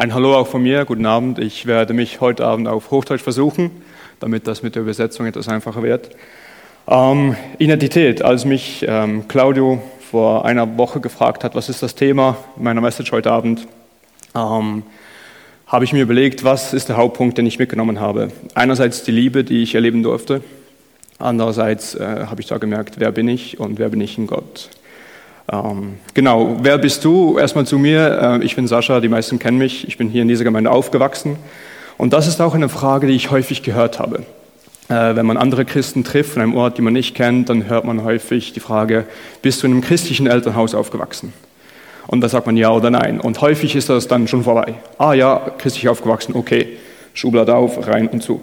Ein 0.00 0.14
Hallo 0.14 0.34
auch 0.34 0.46
von 0.46 0.62
mir, 0.62 0.86
guten 0.86 1.04
Abend. 1.04 1.38
Ich 1.38 1.66
werde 1.66 1.92
mich 1.92 2.22
heute 2.22 2.46
Abend 2.46 2.68
auf 2.68 2.90
Hochdeutsch 2.90 3.20
versuchen, 3.20 3.70
damit 4.18 4.46
das 4.46 4.62
mit 4.62 4.74
der 4.74 4.80
Übersetzung 4.80 5.26
etwas 5.26 5.46
einfacher 5.46 5.82
wird. 5.82 6.08
Ähm, 6.88 7.36
Identität, 7.58 8.22
als 8.22 8.46
mich 8.46 8.82
ähm, 8.88 9.28
Claudio 9.28 9.82
vor 10.10 10.46
einer 10.46 10.78
Woche 10.78 11.00
gefragt 11.00 11.44
hat, 11.44 11.54
was 11.54 11.68
ist 11.68 11.82
das 11.82 11.96
Thema 11.96 12.38
meiner 12.56 12.80
Message 12.80 13.12
heute 13.12 13.30
Abend, 13.30 13.68
ähm, 14.34 14.84
habe 15.66 15.84
ich 15.84 15.92
mir 15.92 16.04
überlegt, 16.04 16.44
was 16.44 16.72
ist 16.72 16.88
der 16.88 16.96
Hauptpunkt, 16.96 17.36
den 17.36 17.44
ich 17.44 17.58
mitgenommen 17.58 18.00
habe. 18.00 18.28
Einerseits 18.54 19.02
die 19.02 19.12
Liebe, 19.12 19.44
die 19.44 19.62
ich 19.62 19.74
erleben 19.74 20.02
durfte. 20.02 20.40
Andererseits 21.18 21.94
äh, 21.94 22.24
habe 22.24 22.40
ich 22.40 22.46
da 22.46 22.56
gemerkt, 22.56 22.94
wer 23.00 23.12
bin 23.12 23.28
ich 23.28 23.60
und 23.60 23.78
wer 23.78 23.90
bin 23.90 24.00
ich 24.00 24.16
in 24.16 24.26
Gott. 24.26 24.70
Ähm, 25.52 25.98
genau, 26.14 26.58
wer 26.62 26.78
bist 26.78 27.04
du? 27.04 27.38
Erstmal 27.38 27.66
zu 27.66 27.78
mir. 27.78 28.38
Äh, 28.40 28.44
ich 28.44 28.56
bin 28.56 28.66
Sascha, 28.68 29.00
die 29.00 29.08
meisten 29.08 29.38
kennen 29.38 29.58
mich. 29.58 29.86
Ich 29.88 29.98
bin 29.98 30.08
hier 30.08 30.22
in 30.22 30.28
dieser 30.28 30.44
Gemeinde 30.44 30.70
aufgewachsen. 30.70 31.36
Und 31.98 32.12
das 32.12 32.26
ist 32.26 32.40
auch 32.40 32.54
eine 32.54 32.68
Frage, 32.68 33.06
die 33.06 33.14
ich 33.14 33.30
häufig 33.30 33.62
gehört 33.62 33.98
habe. 33.98 34.24
Äh, 34.88 35.16
wenn 35.16 35.26
man 35.26 35.36
andere 35.36 35.64
Christen 35.64 36.04
trifft 36.04 36.32
von 36.32 36.42
einem 36.42 36.54
Ort, 36.54 36.78
den 36.78 36.84
man 36.84 36.92
nicht 36.92 37.14
kennt, 37.14 37.48
dann 37.48 37.68
hört 37.68 37.84
man 37.84 38.04
häufig 38.04 38.52
die 38.52 38.60
Frage, 38.60 39.04
bist 39.42 39.62
du 39.62 39.66
in 39.66 39.72
einem 39.72 39.82
christlichen 39.82 40.26
Elternhaus 40.26 40.74
aufgewachsen? 40.74 41.32
Und 42.06 42.22
da 42.22 42.28
sagt 42.28 42.46
man 42.46 42.56
ja 42.56 42.70
oder 42.70 42.90
nein. 42.90 43.20
Und 43.20 43.40
häufig 43.40 43.76
ist 43.76 43.88
das 43.88 44.08
dann 44.08 44.28
schon 44.28 44.44
vorbei. 44.44 44.74
Ah 44.98 45.12
ja, 45.14 45.52
christlich 45.58 45.88
aufgewachsen, 45.88 46.34
okay. 46.34 46.76
Schublade 47.12 47.54
auf, 47.54 47.86
rein 47.86 48.08
und 48.08 48.22
zu. 48.22 48.40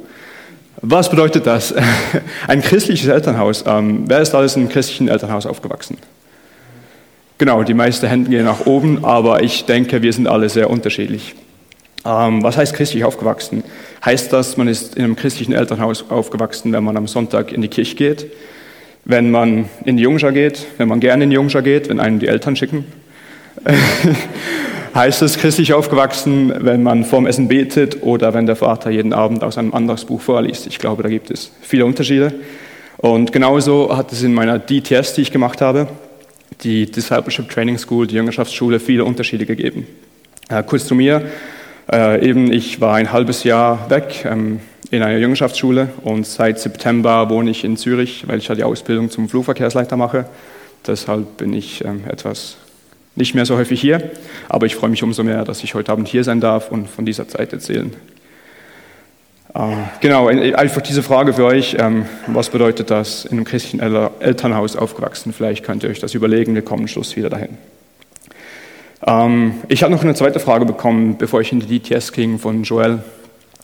Was 0.81 1.09
bedeutet 1.09 1.47
das? 1.47 1.73
Ein 2.47 2.61
christliches 2.61 3.07
Elternhaus. 3.07 3.63
Ähm, 3.65 4.03
wer 4.07 4.19
ist 4.19 4.35
alles 4.35 4.55
in 4.55 4.63
einem 4.63 4.71
christlichen 4.71 5.07
Elternhaus 5.07 5.45
aufgewachsen? 5.45 5.97
Genau, 7.39 7.61
die 7.61 7.75
meisten 7.75 8.07
Hände 8.07 8.31
gehen 8.31 8.45
nach 8.45 8.65
oben, 8.65 9.05
aber 9.05 9.43
ich 9.43 9.65
denke, 9.65 10.01
wir 10.01 10.11
sind 10.11 10.27
alle 10.27 10.49
sehr 10.49 10.71
unterschiedlich. 10.71 11.35
Ähm, 12.03 12.41
was 12.41 12.57
heißt 12.57 12.73
christlich 12.73 13.03
aufgewachsen? 13.03 13.63
Heißt 14.03 14.33
das, 14.33 14.57
man 14.57 14.67
ist 14.67 14.95
in 14.95 15.03
einem 15.03 15.15
christlichen 15.15 15.53
Elternhaus 15.53 16.09
aufgewachsen, 16.09 16.73
wenn 16.73 16.83
man 16.83 16.97
am 16.97 17.05
Sonntag 17.05 17.51
in 17.51 17.61
die 17.61 17.67
Kirche 17.67 17.95
geht, 17.95 18.31
wenn 19.05 19.29
man 19.29 19.69
in 19.85 19.97
die 19.97 20.03
Jungschar 20.03 20.31
geht, 20.31 20.65
wenn 20.77 20.87
man 20.87 20.99
gerne 20.99 21.25
in 21.25 21.29
die 21.29 21.35
Jungschar 21.35 21.61
geht, 21.61 21.89
wenn 21.89 21.99
einen 21.99 22.17
die 22.17 22.27
Eltern 22.27 22.55
schicken? 22.55 22.85
heißt 24.95 25.21
es 25.21 25.37
christlich 25.37 25.73
aufgewachsen, 25.73 26.51
wenn 26.57 26.81
man 26.81 27.05
vorm 27.05 27.27
Essen 27.27 27.47
betet 27.47 28.01
oder 28.01 28.33
wenn 28.33 28.47
der 28.47 28.55
Vater 28.55 28.89
jeden 28.89 29.13
Abend 29.13 29.43
aus 29.43 29.59
einem 29.59 29.75
anderes 29.75 30.05
Buch 30.05 30.21
vorliest? 30.21 30.65
Ich 30.65 30.79
glaube, 30.79 31.03
da 31.03 31.09
gibt 31.09 31.29
es 31.29 31.51
viele 31.61 31.85
Unterschiede. 31.85 32.33
Und 32.97 33.31
genauso 33.31 33.95
hat 33.95 34.11
es 34.11 34.23
in 34.23 34.33
meiner 34.33 34.57
DTS, 34.57 35.13
die 35.13 35.21
ich 35.21 35.31
gemacht 35.31 35.61
habe, 35.61 35.87
die 36.63 36.85
Discipleship 36.85 37.49
Training 37.49 37.77
School, 37.77 38.07
die 38.07 38.15
Jüngerschaftsschule, 38.15 38.79
viele 38.79 39.05
Unterschiede 39.05 39.45
gegeben. 39.45 39.87
Äh, 40.49 40.63
kurz 40.63 40.85
zu 40.85 40.95
mir. 40.95 41.23
Äh, 41.91 42.27
eben, 42.27 42.51
ich 42.51 42.81
war 42.81 42.95
ein 42.95 43.11
halbes 43.11 43.43
Jahr 43.43 43.89
weg 43.89 44.25
ähm, 44.25 44.59
in 44.91 45.03
einer 45.03 45.17
Jüngerschaftsschule 45.17 45.89
und 46.03 46.25
seit 46.25 46.59
September 46.59 47.29
wohne 47.29 47.51
ich 47.51 47.63
in 47.63 47.77
Zürich, 47.77 48.27
weil 48.27 48.39
ich 48.39 48.47
ja 48.47 48.55
die 48.55 48.63
Ausbildung 48.63 49.09
zum 49.09 49.29
Flugverkehrsleiter 49.29 49.97
mache. 49.97 50.25
Deshalb 50.85 51.37
bin 51.37 51.53
ich 51.53 51.83
ähm, 51.83 52.03
etwas 52.07 52.57
nicht 53.15 53.35
mehr 53.35 53.45
so 53.45 53.57
häufig 53.57 53.81
hier, 53.81 54.11
aber 54.47 54.65
ich 54.65 54.75
freue 54.75 54.89
mich 54.89 55.03
umso 55.03 55.23
mehr, 55.23 55.43
dass 55.43 55.63
ich 55.63 55.73
heute 55.73 55.91
Abend 55.91 56.07
hier 56.07 56.23
sein 56.23 56.39
darf 56.39 56.71
und 56.71 56.89
von 56.89 57.05
dieser 57.05 57.27
Zeit 57.27 57.53
erzählen 57.53 57.93
genau, 60.01 60.27
einfach 60.27 60.81
diese 60.81 61.01
Frage 61.01 61.33
für 61.33 61.45
euch, 61.45 61.75
ähm, 61.79 62.05
was 62.27 62.49
bedeutet 62.49 62.91
das, 62.91 63.25
in 63.25 63.31
einem 63.31 63.45
christlichen 63.45 63.79
Elternhaus 63.79 64.75
aufgewachsen? 64.75 65.33
Vielleicht 65.33 65.63
könnt 65.65 65.83
ihr 65.83 65.89
euch 65.89 65.99
das 65.99 66.13
überlegen, 66.13 66.53
wir 66.53 66.61
kommen 66.61 66.87
Schluss 66.87 67.15
wieder 67.15 67.29
dahin. 67.29 67.57
Ähm, 69.05 69.55
ich 69.67 69.83
habe 69.83 69.91
noch 69.91 70.03
eine 70.03 70.15
zweite 70.15 70.39
Frage 70.39 70.65
bekommen, 70.65 71.17
bevor 71.17 71.41
ich 71.41 71.51
in 71.51 71.59
die 71.59 71.79
DTS 71.79 72.11
ging 72.11 72.39
von 72.39 72.63
Joel. 72.63 73.03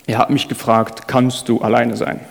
Er 0.08 0.18
hat 0.18 0.30
mich 0.30 0.48
gefragt, 0.48 1.08
kannst 1.08 1.48
du 1.50 1.62
alleine 1.62 1.96
sein? 1.96 2.22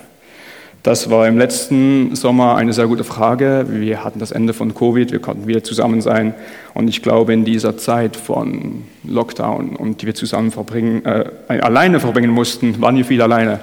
Das 0.82 1.10
war 1.10 1.28
im 1.28 1.38
letzten 1.38 2.16
Sommer 2.16 2.56
eine 2.56 2.72
sehr 2.72 2.88
gute 2.88 3.04
Frage. 3.04 3.66
Wir 3.68 4.02
hatten 4.02 4.18
das 4.18 4.32
Ende 4.32 4.52
von 4.52 4.74
Covid, 4.74 5.12
wir 5.12 5.20
konnten 5.20 5.46
wieder 5.46 5.62
zusammen 5.62 6.00
sein. 6.00 6.34
Und 6.74 6.88
ich 6.88 7.02
glaube, 7.02 7.32
in 7.32 7.44
dieser 7.44 7.78
Zeit 7.78 8.16
von 8.16 8.82
Lockdown 9.04 9.76
und 9.76 10.02
die 10.02 10.06
wir 10.06 10.16
zusammen 10.16 10.50
verbringen, 10.50 11.04
äh, 11.04 11.30
alleine 11.48 12.00
verbringen 12.00 12.32
mussten, 12.32 12.80
waren 12.80 12.96
wir 12.96 13.04
viel 13.04 13.22
alleine. 13.22 13.60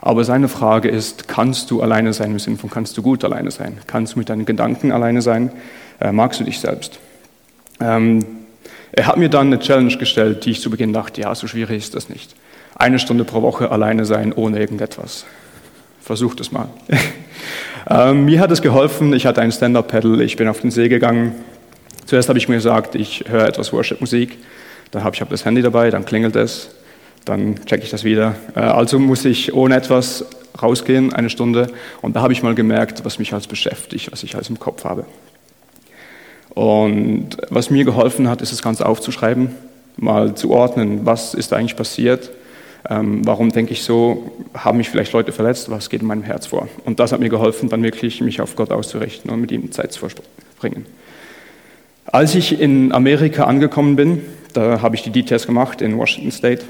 Aber 0.00 0.22
seine 0.22 0.46
Frage 0.46 0.88
ist, 0.88 1.26
kannst 1.26 1.72
du 1.72 1.82
alleine 1.82 2.12
sein 2.12 2.30
im 2.30 2.38
Sinne 2.38 2.56
von, 2.56 2.70
kannst 2.70 2.96
du 2.96 3.02
gut 3.02 3.24
alleine 3.24 3.50
sein? 3.50 3.78
Kannst 3.88 4.14
du 4.14 4.20
mit 4.20 4.28
deinen 4.28 4.44
Gedanken 4.44 4.92
alleine 4.92 5.22
sein? 5.22 5.50
Äh, 6.00 6.12
magst 6.12 6.38
du 6.38 6.44
dich 6.44 6.60
selbst? 6.60 7.00
Ähm, 7.80 8.24
er 8.92 9.08
hat 9.08 9.16
mir 9.16 9.28
dann 9.28 9.48
eine 9.48 9.58
Challenge 9.58 9.96
gestellt, 9.96 10.44
die 10.44 10.52
ich 10.52 10.60
zu 10.60 10.70
Beginn 10.70 10.92
dachte, 10.92 11.20
ja, 11.20 11.34
so 11.34 11.48
schwierig 11.48 11.78
ist 11.78 11.96
das 11.96 12.08
nicht. 12.08 12.36
Eine 12.76 13.00
Stunde 13.00 13.24
pro 13.24 13.42
Woche 13.42 13.72
alleine 13.72 14.04
sein 14.04 14.32
ohne 14.32 14.60
irgendetwas. 14.60 15.26
Versucht 16.00 16.40
es 16.40 16.50
mal. 16.50 16.68
ähm, 17.90 18.24
mir 18.24 18.40
hat 18.40 18.50
es 18.50 18.62
geholfen, 18.62 19.12
ich 19.12 19.26
hatte 19.26 19.40
ein 19.40 19.52
Stand-Up-Pedal, 19.52 20.20
ich 20.20 20.36
bin 20.36 20.48
auf 20.48 20.60
den 20.60 20.70
See 20.70 20.88
gegangen. 20.88 21.34
Zuerst 22.06 22.28
habe 22.28 22.38
ich 22.38 22.48
mir 22.48 22.56
gesagt, 22.56 22.94
ich 22.94 23.24
höre 23.28 23.46
etwas 23.46 23.72
Worship-Musik. 23.72 24.38
Dann 24.90 25.04
habe 25.04 25.14
ich 25.14 25.20
hab 25.20 25.28
das 25.30 25.44
Handy 25.44 25.62
dabei, 25.62 25.90
dann 25.90 26.04
klingelt 26.04 26.34
es, 26.34 26.70
dann 27.24 27.64
checke 27.66 27.84
ich 27.84 27.90
das 27.90 28.02
wieder. 28.02 28.34
Äh, 28.56 28.60
also 28.60 28.98
muss 28.98 29.24
ich 29.24 29.54
ohne 29.54 29.76
etwas 29.76 30.24
rausgehen, 30.60 31.12
eine 31.12 31.30
Stunde. 31.30 31.68
Und 32.02 32.16
da 32.16 32.22
habe 32.22 32.32
ich 32.32 32.42
mal 32.42 32.54
gemerkt, 32.54 33.04
was 33.04 33.18
mich 33.18 33.32
als 33.32 33.46
beschäftigt, 33.46 34.10
was 34.10 34.22
ich 34.22 34.34
als 34.34 34.48
im 34.48 34.58
Kopf 34.58 34.84
habe. 34.84 35.04
Und 36.50 37.36
was 37.50 37.70
mir 37.70 37.84
geholfen 37.84 38.28
hat, 38.28 38.42
ist 38.42 38.50
das 38.52 38.62
Ganze 38.62 38.86
aufzuschreiben, 38.86 39.54
mal 39.96 40.34
zu 40.34 40.50
ordnen, 40.50 41.06
was 41.06 41.34
ist 41.34 41.52
eigentlich 41.52 41.76
passiert 41.76 42.30
ähm, 42.88 43.26
warum 43.26 43.50
denke 43.50 43.72
ich 43.72 43.82
so, 43.82 44.30
haben 44.54 44.78
mich 44.78 44.88
vielleicht 44.88 45.12
Leute 45.12 45.32
verletzt, 45.32 45.70
was 45.70 45.90
geht 45.90 46.00
in 46.00 46.06
meinem 46.06 46.22
Herz 46.22 46.46
vor? 46.46 46.68
Und 46.84 46.98
das 47.00 47.12
hat 47.12 47.20
mir 47.20 47.28
geholfen, 47.28 47.68
dann 47.68 47.82
wirklich 47.82 48.20
mich 48.20 48.40
auf 48.40 48.56
Gott 48.56 48.70
auszurichten 48.70 49.30
und 49.30 49.40
mit 49.40 49.52
ihm 49.52 49.70
Zeit 49.72 49.92
zu 49.92 50.00
verbringen. 50.08 50.86
Als 52.06 52.34
ich 52.34 52.60
in 52.60 52.92
Amerika 52.92 53.44
angekommen 53.44 53.96
bin, 53.96 54.22
da 54.52 54.82
habe 54.82 54.96
ich 54.96 55.02
die 55.02 55.10
D-Test 55.10 55.46
gemacht 55.46 55.82
in 55.82 55.96
Washington 55.98 56.32
State, 56.32 56.64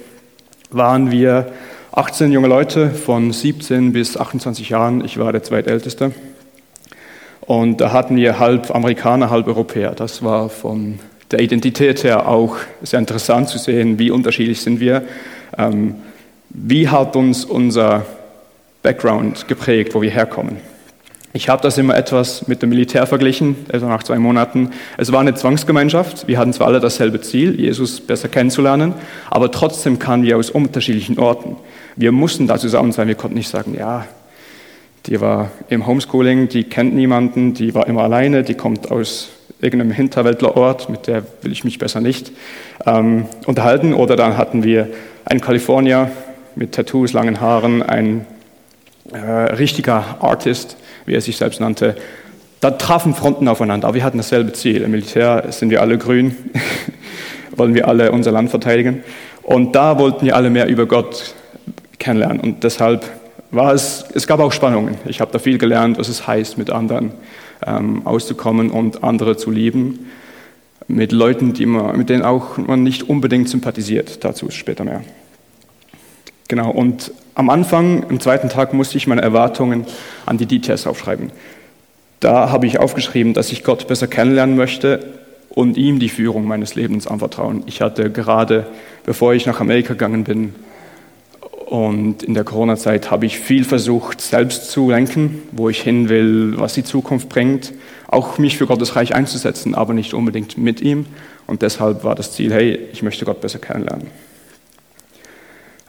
waren 0.70 1.10
wir 1.10 1.52
18 1.92 2.30
junge 2.30 2.48
Leute 2.48 2.90
von 2.90 3.32
17 3.32 3.92
bis 3.92 4.16
28 4.16 4.68
Jahren. 4.68 5.04
Ich 5.04 5.18
war 5.18 5.32
der 5.32 5.42
zweitälteste. 5.42 6.12
Und 7.40 7.80
da 7.80 7.92
hatten 7.92 8.16
wir 8.16 8.38
halb 8.38 8.72
Amerikaner, 8.72 9.30
halb 9.30 9.48
Europäer. 9.48 9.92
Das 9.92 10.22
war 10.22 10.50
von 10.50 11.00
der 11.32 11.40
Identität 11.40 12.04
her 12.04 12.28
auch 12.28 12.56
sehr 12.82 12.98
interessant 12.98 13.48
zu 13.48 13.58
sehen, 13.58 13.98
wie 13.98 14.10
unterschiedlich 14.10 14.60
sind 14.60 14.78
wir. 14.78 15.02
Ähm, 15.58 15.96
wie 16.50 16.88
hat 16.88 17.16
uns 17.16 17.44
unser 17.44 18.06
Background 18.82 19.46
geprägt, 19.48 19.94
wo 19.94 20.02
wir 20.02 20.10
herkommen? 20.10 20.56
Ich 21.32 21.48
habe 21.48 21.62
das 21.62 21.78
immer 21.78 21.96
etwas 21.96 22.48
mit 22.48 22.60
dem 22.60 22.70
Militär 22.70 23.06
verglichen, 23.06 23.54
also 23.72 23.86
nach 23.86 24.02
zwei 24.02 24.18
Monaten. 24.18 24.70
Es 24.96 25.12
war 25.12 25.20
eine 25.20 25.34
Zwangsgemeinschaft. 25.34 26.26
Wir 26.26 26.38
hatten 26.38 26.52
zwar 26.52 26.66
alle 26.66 26.80
dasselbe 26.80 27.20
Ziel, 27.20 27.60
Jesus 27.60 28.00
besser 28.00 28.28
kennenzulernen, 28.28 28.94
aber 29.30 29.52
trotzdem 29.52 30.00
kamen 30.00 30.24
wir 30.24 30.36
aus 30.36 30.50
unterschiedlichen 30.50 31.20
Orten. 31.20 31.56
Wir 31.94 32.10
mussten 32.10 32.48
da 32.48 32.58
zusammen 32.58 32.90
sein. 32.90 33.06
Wir 33.06 33.14
konnten 33.14 33.36
nicht 33.36 33.48
sagen, 33.48 33.76
ja, 33.78 34.06
die 35.06 35.20
war 35.20 35.52
im 35.68 35.86
Homeschooling, 35.86 36.48
die 36.48 36.64
kennt 36.64 36.94
niemanden, 36.94 37.54
die 37.54 37.76
war 37.76 37.86
immer 37.86 38.02
alleine, 38.02 38.42
die 38.42 38.54
kommt 38.54 38.90
aus 38.90 39.28
irgendeinem 39.60 39.92
Hinterwäldlerort, 39.92 40.88
mit 40.88 41.06
der 41.06 41.22
will 41.42 41.52
ich 41.52 41.64
mich 41.64 41.78
besser 41.78 42.00
nicht 42.00 42.32
ähm, 42.86 43.26
unterhalten. 43.46 43.94
Oder 43.94 44.16
dann 44.16 44.36
hatten 44.36 44.62
wir 44.62 44.88
einen 45.24 45.40
Kalifornier 45.40 46.10
mit 46.56 46.72
Tattoos, 46.72 47.12
langen 47.12 47.40
Haaren, 47.40 47.82
ein 47.82 48.26
äh, 49.12 49.18
richtiger 49.18 50.16
Artist, 50.20 50.76
wie 51.06 51.14
er 51.14 51.20
sich 51.20 51.36
selbst 51.36 51.60
nannte. 51.60 51.96
Da 52.60 52.72
trafen 52.72 53.14
Fronten 53.14 53.48
aufeinander, 53.48 53.88
aber 53.88 53.94
wir 53.96 54.04
hatten 54.04 54.18
dasselbe 54.18 54.52
Ziel. 54.52 54.82
Im 54.82 54.90
Militär 54.90 55.44
sind 55.50 55.70
wir 55.70 55.80
alle 55.80 55.98
grün, 55.98 56.36
wollen 57.56 57.74
wir 57.74 57.88
alle 57.88 58.12
unser 58.12 58.32
Land 58.32 58.50
verteidigen. 58.50 59.02
Und 59.42 59.74
da 59.74 59.98
wollten 59.98 60.26
wir 60.26 60.36
alle 60.36 60.50
mehr 60.50 60.68
über 60.68 60.86
Gott 60.86 61.34
kennenlernen. 61.98 62.40
Und 62.40 62.64
deshalb 62.64 63.04
war 63.50 63.72
es, 63.74 64.04
es 64.14 64.26
gab 64.26 64.40
auch 64.40 64.52
Spannungen. 64.52 64.96
Ich 65.06 65.20
habe 65.20 65.32
da 65.32 65.38
viel 65.38 65.58
gelernt, 65.58 65.98
was 65.98 66.08
es 66.08 66.26
heißt, 66.26 66.58
mit 66.58 66.70
anderen 66.70 67.12
ähm, 67.66 68.06
auszukommen 68.06 68.70
und 68.70 69.04
andere 69.04 69.36
zu 69.36 69.50
lieben. 69.50 70.10
Mit 70.88 71.12
Leuten, 71.12 71.52
die 71.52 71.66
man, 71.66 71.96
mit 71.96 72.08
denen 72.08 72.22
auch 72.22 72.58
man 72.58 72.82
nicht 72.82 73.08
unbedingt 73.08 73.48
sympathisiert. 73.48 74.24
Dazu 74.24 74.50
später 74.50 74.84
mehr. 74.84 75.02
Genau, 76.48 76.70
und 76.70 77.12
am 77.34 77.48
Anfang, 77.48 78.04
am 78.08 78.18
zweiten 78.18 78.48
Tag, 78.48 78.74
musste 78.74 78.98
ich 78.98 79.06
meine 79.06 79.22
Erwartungen 79.22 79.86
an 80.26 80.36
die 80.36 80.46
Details 80.46 80.86
aufschreiben. 80.86 81.30
Da 82.18 82.50
habe 82.50 82.66
ich 82.66 82.78
aufgeschrieben, 82.78 83.34
dass 83.34 83.52
ich 83.52 83.62
Gott 83.62 83.86
besser 83.86 84.08
kennenlernen 84.08 84.56
möchte 84.56 85.14
und 85.48 85.76
ihm 85.76 86.00
die 86.00 86.08
Führung 86.08 86.44
meines 86.44 86.74
Lebens 86.74 87.06
anvertrauen. 87.06 87.62
Ich 87.66 87.80
hatte 87.80 88.10
gerade, 88.10 88.66
bevor 89.04 89.32
ich 89.32 89.46
nach 89.46 89.60
Amerika 89.60 89.94
gegangen 89.94 90.24
bin, 90.24 90.54
und 91.70 92.24
in 92.24 92.34
der 92.34 92.42
Corona-Zeit 92.42 93.12
habe 93.12 93.26
ich 93.26 93.38
viel 93.38 93.62
versucht, 93.62 94.20
selbst 94.20 94.72
zu 94.72 94.90
lenken, 94.90 95.42
wo 95.52 95.68
ich 95.68 95.80
hin 95.80 96.08
will, 96.08 96.54
was 96.56 96.74
die 96.74 96.82
Zukunft 96.82 97.28
bringt. 97.28 97.72
Auch 98.08 98.38
mich 98.38 98.58
für 98.58 98.66
Gottes 98.66 98.96
Reich 98.96 99.14
einzusetzen, 99.14 99.76
aber 99.76 99.94
nicht 99.94 100.12
unbedingt 100.12 100.58
mit 100.58 100.80
ihm. 100.80 101.06
Und 101.46 101.62
deshalb 101.62 102.02
war 102.02 102.16
das 102.16 102.32
Ziel, 102.32 102.52
hey, 102.52 102.76
ich 102.92 103.04
möchte 103.04 103.24
Gott 103.24 103.40
besser 103.40 103.60
kennenlernen. 103.60 104.08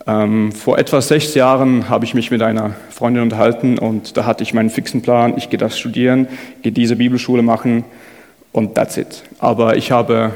Ähm, 0.06 0.52
vor 0.52 0.78
etwa 0.78 1.02
sechs 1.02 1.34
Jahren 1.34 1.90
habe 1.90 2.06
ich 2.06 2.14
mich 2.14 2.30
mit 2.30 2.44
einer 2.44 2.76
Freundin 2.92 3.24
unterhalten 3.24 3.80
und 3.80 4.18
da 4.18 4.26
hatte 4.26 4.44
ich 4.44 4.54
meinen 4.54 4.70
fixen 4.70 5.02
Plan, 5.02 5.34
ich 5.36 5.50
gehe 5.50 5.58
das 5.58 5.80
studieren, 5.80 6.28
gehe 6.62 6.72
diese 6.72 6.96
Bibelschule 6.96 7.42
machen 7.42 7.86
und 8.52 8.76
that's 8.76 8.98
it. 8.98 9.24
Aber 9.40 9.78
ich 9.78 9.92
habe 9.92 10.34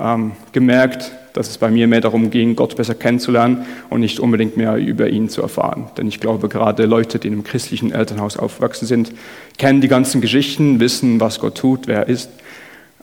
ähm, 0.00 0.32
gemerkt, 0.50 1.12
dass 1.38 1.48
es 1.48 1.58
bei 1.58 1.70
mir 1.70 1.86
mehr 1.86 2.00
darum 2.00 2.30
ging, 2.30 2.56
Gott 2.56 2.74
besser 2.74 2.96
kennenzulernen 2.96 3.64
und 3.90 4.00
nicht 4.00 4.18
unbedingt 4.18 4.56
mehr 4.56 4.74
über 4.74 5.08
ihn 5.08 5.28
zu 5.28 5.40
erfahren. 5.40 5.86
Denn 5.96 6.08
ich 6.08 6.18
glaube, 6.18 6.48
gerade 6.48 6.84
Leute, 6.84 7.20
die 7.20 7.28
in 7.28 7.34
einem 7.34 7.44
christlichen 7.44 7.92
Elternhaus 7.92 8.36
aufgewachsen 8.36 8.86
sind, 8.86 9.12
kennen 9.56 9.80
die 9.80 9.86
ganzen 9.86 10.20
Geschichten, 10.20 10.80
wissen, 10.80 11.20
was 11.20 11.38
Gott 11.38 11.56
tut, 11.56 11.86
wer 11.86 11.98
er 12.00 12.08
ist. 12.08 12.28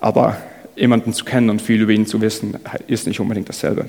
Aber 0.02 0.36
jemanden 0.76 1.14
zu 1.14 1.24
kennen 1.24 1.50
und 1.50 1.62
viel 1.62 1.82
über 1.82 1.94
ihn 1.94 2.06
zu 2.06 2.20
wissen, 2.20 2.58
ist 2.88 3.08
nicht 3.08 3.22
unbedingt 3.22 3.48
dasselbe. 3.48 3.86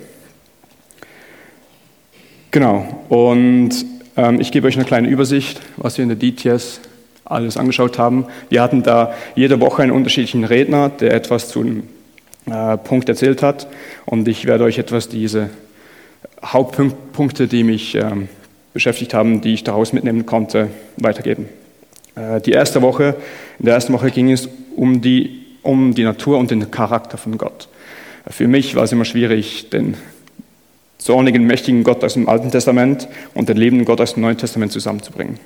Genau, 2.52 3.04
und 3.08 3.70
ähm, 4.16 4.40
ich 4.40 4.52
gebe 4.52 4.68
euch 4.68 4.76
eine 4.76 4.84
kleine 4.84 5.08
Übersicht, 5.08 5.60
was 5.76 5.98
wir 5.98 6.04
in 6.04 6.16
der 6.16 6.18
DTS 6.18 6.80
alles 7.24 7.56
angeschaut 7.56 7.98
haben. 7.98 8.26
Wir 8.48 8.62
hatten 8.62 8.84
da 8.84 9.12
jede 9.34 9.60
Woche 9.60 9.82
einen 9.82 9.90
unterschiedlichen 9.90 10.44
Redner, 10.44 10.88
der 10.88 11.12
etwas 11.14 11.48
zu 11.48 11.62
einem 11.62 11.82
äh, 12.50 12.76
Punkt 12.76 13.08
erzählt 13.08 13.42
hat. 13.42 13.66
Und 14.04 14.28
ich 14.28 14.46
werde 14.46 14.64
euch 14.64 14.78
etwas 14.78 15.08
diese 15.08 15.50
Hauptpunkte, 16.44 17.48
die 17.48 17.64
mich 17.64 17.94
ähm, 17.94 18.28
beschäftigt 18.72 19.14
haben, 19.14 19.40
die 19.40 19.54
ich 19.54 19.64
daraus 19.64 19.92
mitnehmen 19.92 20.26
konnte, 20.26 20.68
weitergeben. 20.96 21.48
Äh, 22.14 22.40
die 22.40 22.52
erste 22.52 22.82
Woche, 22.82 23.16
in 23.58 23.66
der 23.66 23.74
ersten 23.74 23.92
Woche 23.92 24.10
ging 24.10 24.30
es 24.30 24.48
um 24.76 25.00
die, 25.00 25.44
um 25.62 25.94
die 25.94 26.04
Natur 26.04 26.38
und 26.38 26.50
den 26.50 26.70
Charakter 26.70 27.18
von 27.18 27.38
Gott. 27.38 27.68
Für 28.28 28.48
mich 28.48 28.74
war 28.74 28.84
es 28.84 28.92
immer 28.92 29.04
schwierig, 29.04 29.70
den 29.70 29.96
zornigen, 30.98 31.44
mächtigen 31.44 31.84
Gott 31.84 32.02
aus 32.02 32.14
dem 32.14 32.28
Alten 32.28 32.50
Testament 32.50 33.08
und 33.34 33.48
den 33.48 33.56
lebenden 33.56 33.86
Gott 33.86 34.00
aus 34.00 34.14
dem 34.14 34.22
Neuen 34.22 34.38
Testament 34.38 34.72
zusammenzubringen. 34.72 35.38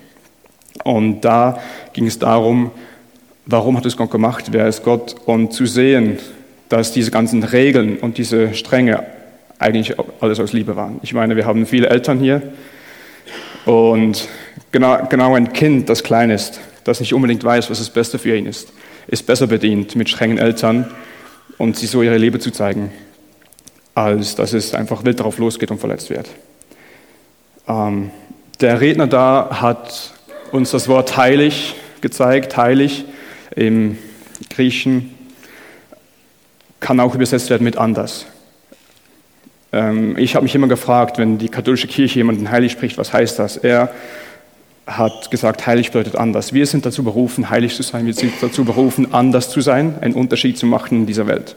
Und 0.85 1.21
da 1.21 1.61
ging 1.93 2.07
es 2.07 2.19
darum, 2.19 2.71
warum 3.47 3.77
hat 3.77 3.85
es 3.85 3.97
Gott 3.97 4.11
gemacht, 4.11 4.47
wer 4.53 4.67
ist 4.67 4.83
Gott 4.83 5.17
und 5.27 5.53
zu 5.53 5.67
sehen, 5.67 6.19
dass 6.71 6.93
diese 6.93 7.11
ganzen 7.11 7.43
Regeln 7.43 7.99
und 7.99 8.17
diese 8.17 8.55
Stränge 8.55 9.05
eigentlich 9.59 9.97
alles 10.21 10.41
aus 10.41 10.55
Liebe 10.55 10.77
waren. 10.77 11.01
Ich 11.03 11.13
meine, 11.13 11.37
wir 11.37 11.45
haben 11.45 11.67
viele 11.67 11.89
Eltern 11.91 12.19
hier 12.21 12.43
und 13.67 14.29
genau, 14.73 15.07
genau 15.11 15.35
ein 15.35 15.53
Kind, 15.53 15.91
das 15.91 16.03
klein 16.03 16.31
ist, 16.31 16.61
das 16.85 17.01
nicht 17.01 17.13
unbedingt 17.13 17.45
weiß, 17.45 17.69
was 17.69 17.79
das 17.79 17.91
Beste 17.91 18.19
für 18.19 18.35
ihn 18.37 18.47
ist, 18.47 18.73
ist 19.09 19.27
besser 19.27 19.49
bedient 19.49 19.97
mit 19.97 20.09
strengen 20.09 20.39
Eltern 20.39 20.89
und 21.59 21.77
sie 21.77 21.87
so 21.87 22.03
ihre 22.03 22.17
Liebe 22.17 22.39
zu 22.39 22.53
zeigen, 22.53 22.93
als 23.95 24.37
dass 24.37 24.53
es 24.53 24.73
einfach 24.73 25.05
wild 25.05 25.19
darauf 25.19 25.39
losgeht 25.39 25.73
und 25.73 25.79
verletzt 25.79 26.09
wird. 26.09 26.31
Ähm, 27.69 28.11
der 28.61 28.81
Redner 28.81 29.09
da 29.09 29.61
hat 29.61 30.15
uns 30.53 30.71
das 30.71 30.87
Wort 30.87 31.17
heilig 31.17 31.75
gezeigt, 32.01 32.57
heilig 32.57 33.05
im 33.57 33.99
Griechen 34.49 35.15
kann 36.81 36.99
auch 37.01 37.15
übersetzt 37.15 37.51
werden 37.51 37.65
mit 37.65 37.77
anders. 37.77 38.27
Ähm, 39.73 40.17
ich 40.19 40.35
habe 40.35 40.43
mich 40.43 40.55
immer 40.55 40.69
gefragt, 40.69 41.19
wenn 41.19 41.39
die 41.39 41.49
katholische 41.49 41.87
Kirche 41.87 42.19
jemanden 42.19 42.51
heilig 42.51 42.73
spricht, 42.73 42.99
was 42.99 43.13
heißt 43.13 43.39
das? 43.39 43.57
Er 43.57 43.91
hat 44.87 45.31
gesagt, 45.31 45.67
heilig 45.67 45.89
bedeutet 45.93 46.17
anders. 46.17 46.53
Wir 46.53 46.67
sind 46.67 46.85
dazu 46.85 47.05
berufen, 47.05 47.51
heilig 47.51 47.77
zu 47.77 47.83
sein. 47.83 48.07
Wir 48.07 48.15
sind 48.15 48.33
dazu 48.41 48.65
berufen, 48.65 49.13
anders 49.13 49.51
zu 49.51 49.61
sein, 49.61 49.95
einen 50.01 50.15
Unterschied 50.15 50.59
zu 50.59 50.67
machen 50.67 51.01
in 51.01 51.07
dieser 51.07 51.27
Welt. 51.27 51.55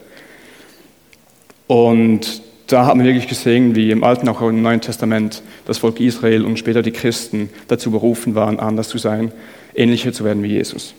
Und 1.68 2.42
da 2.68 2.86
haben 2.86 3.00
wir 3.00 3.08
wirklich 3.08 3.28
gesehen, 3.28 3.76
wie 3.76 3.92
im 3.92 4.04
Alten, 4.04 4.28
auch 4.30 4.42
im 4.42 4.62
Neuen 4.62 4.82
Testament, 4.82 5.42
das 5.66 5.80
Volk 5.80 6.00
Israel 6.00 6.46
und 6.46 6.60
später 6.60 6.82
die 6.82 6.92
Christen 6.92 7.50
dazu 7.68 7.92
berufen 7.92 8.36
waren, 8.36 8.60
anders 8.60 8.90
zu 8.90 8.98
sein, 8.98 9.32
ähnlicher 9.74 10.14
zu 10.14 10.24
werden 10.24 10.44
wie 10.44 10.50
Jesus. 10.50 10.94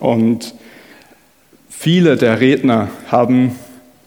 Und 0.00 0.54
viele 1.68 2.16
der 2.16 2.40
Redner 2.40 2.88
haben 3.08 3.56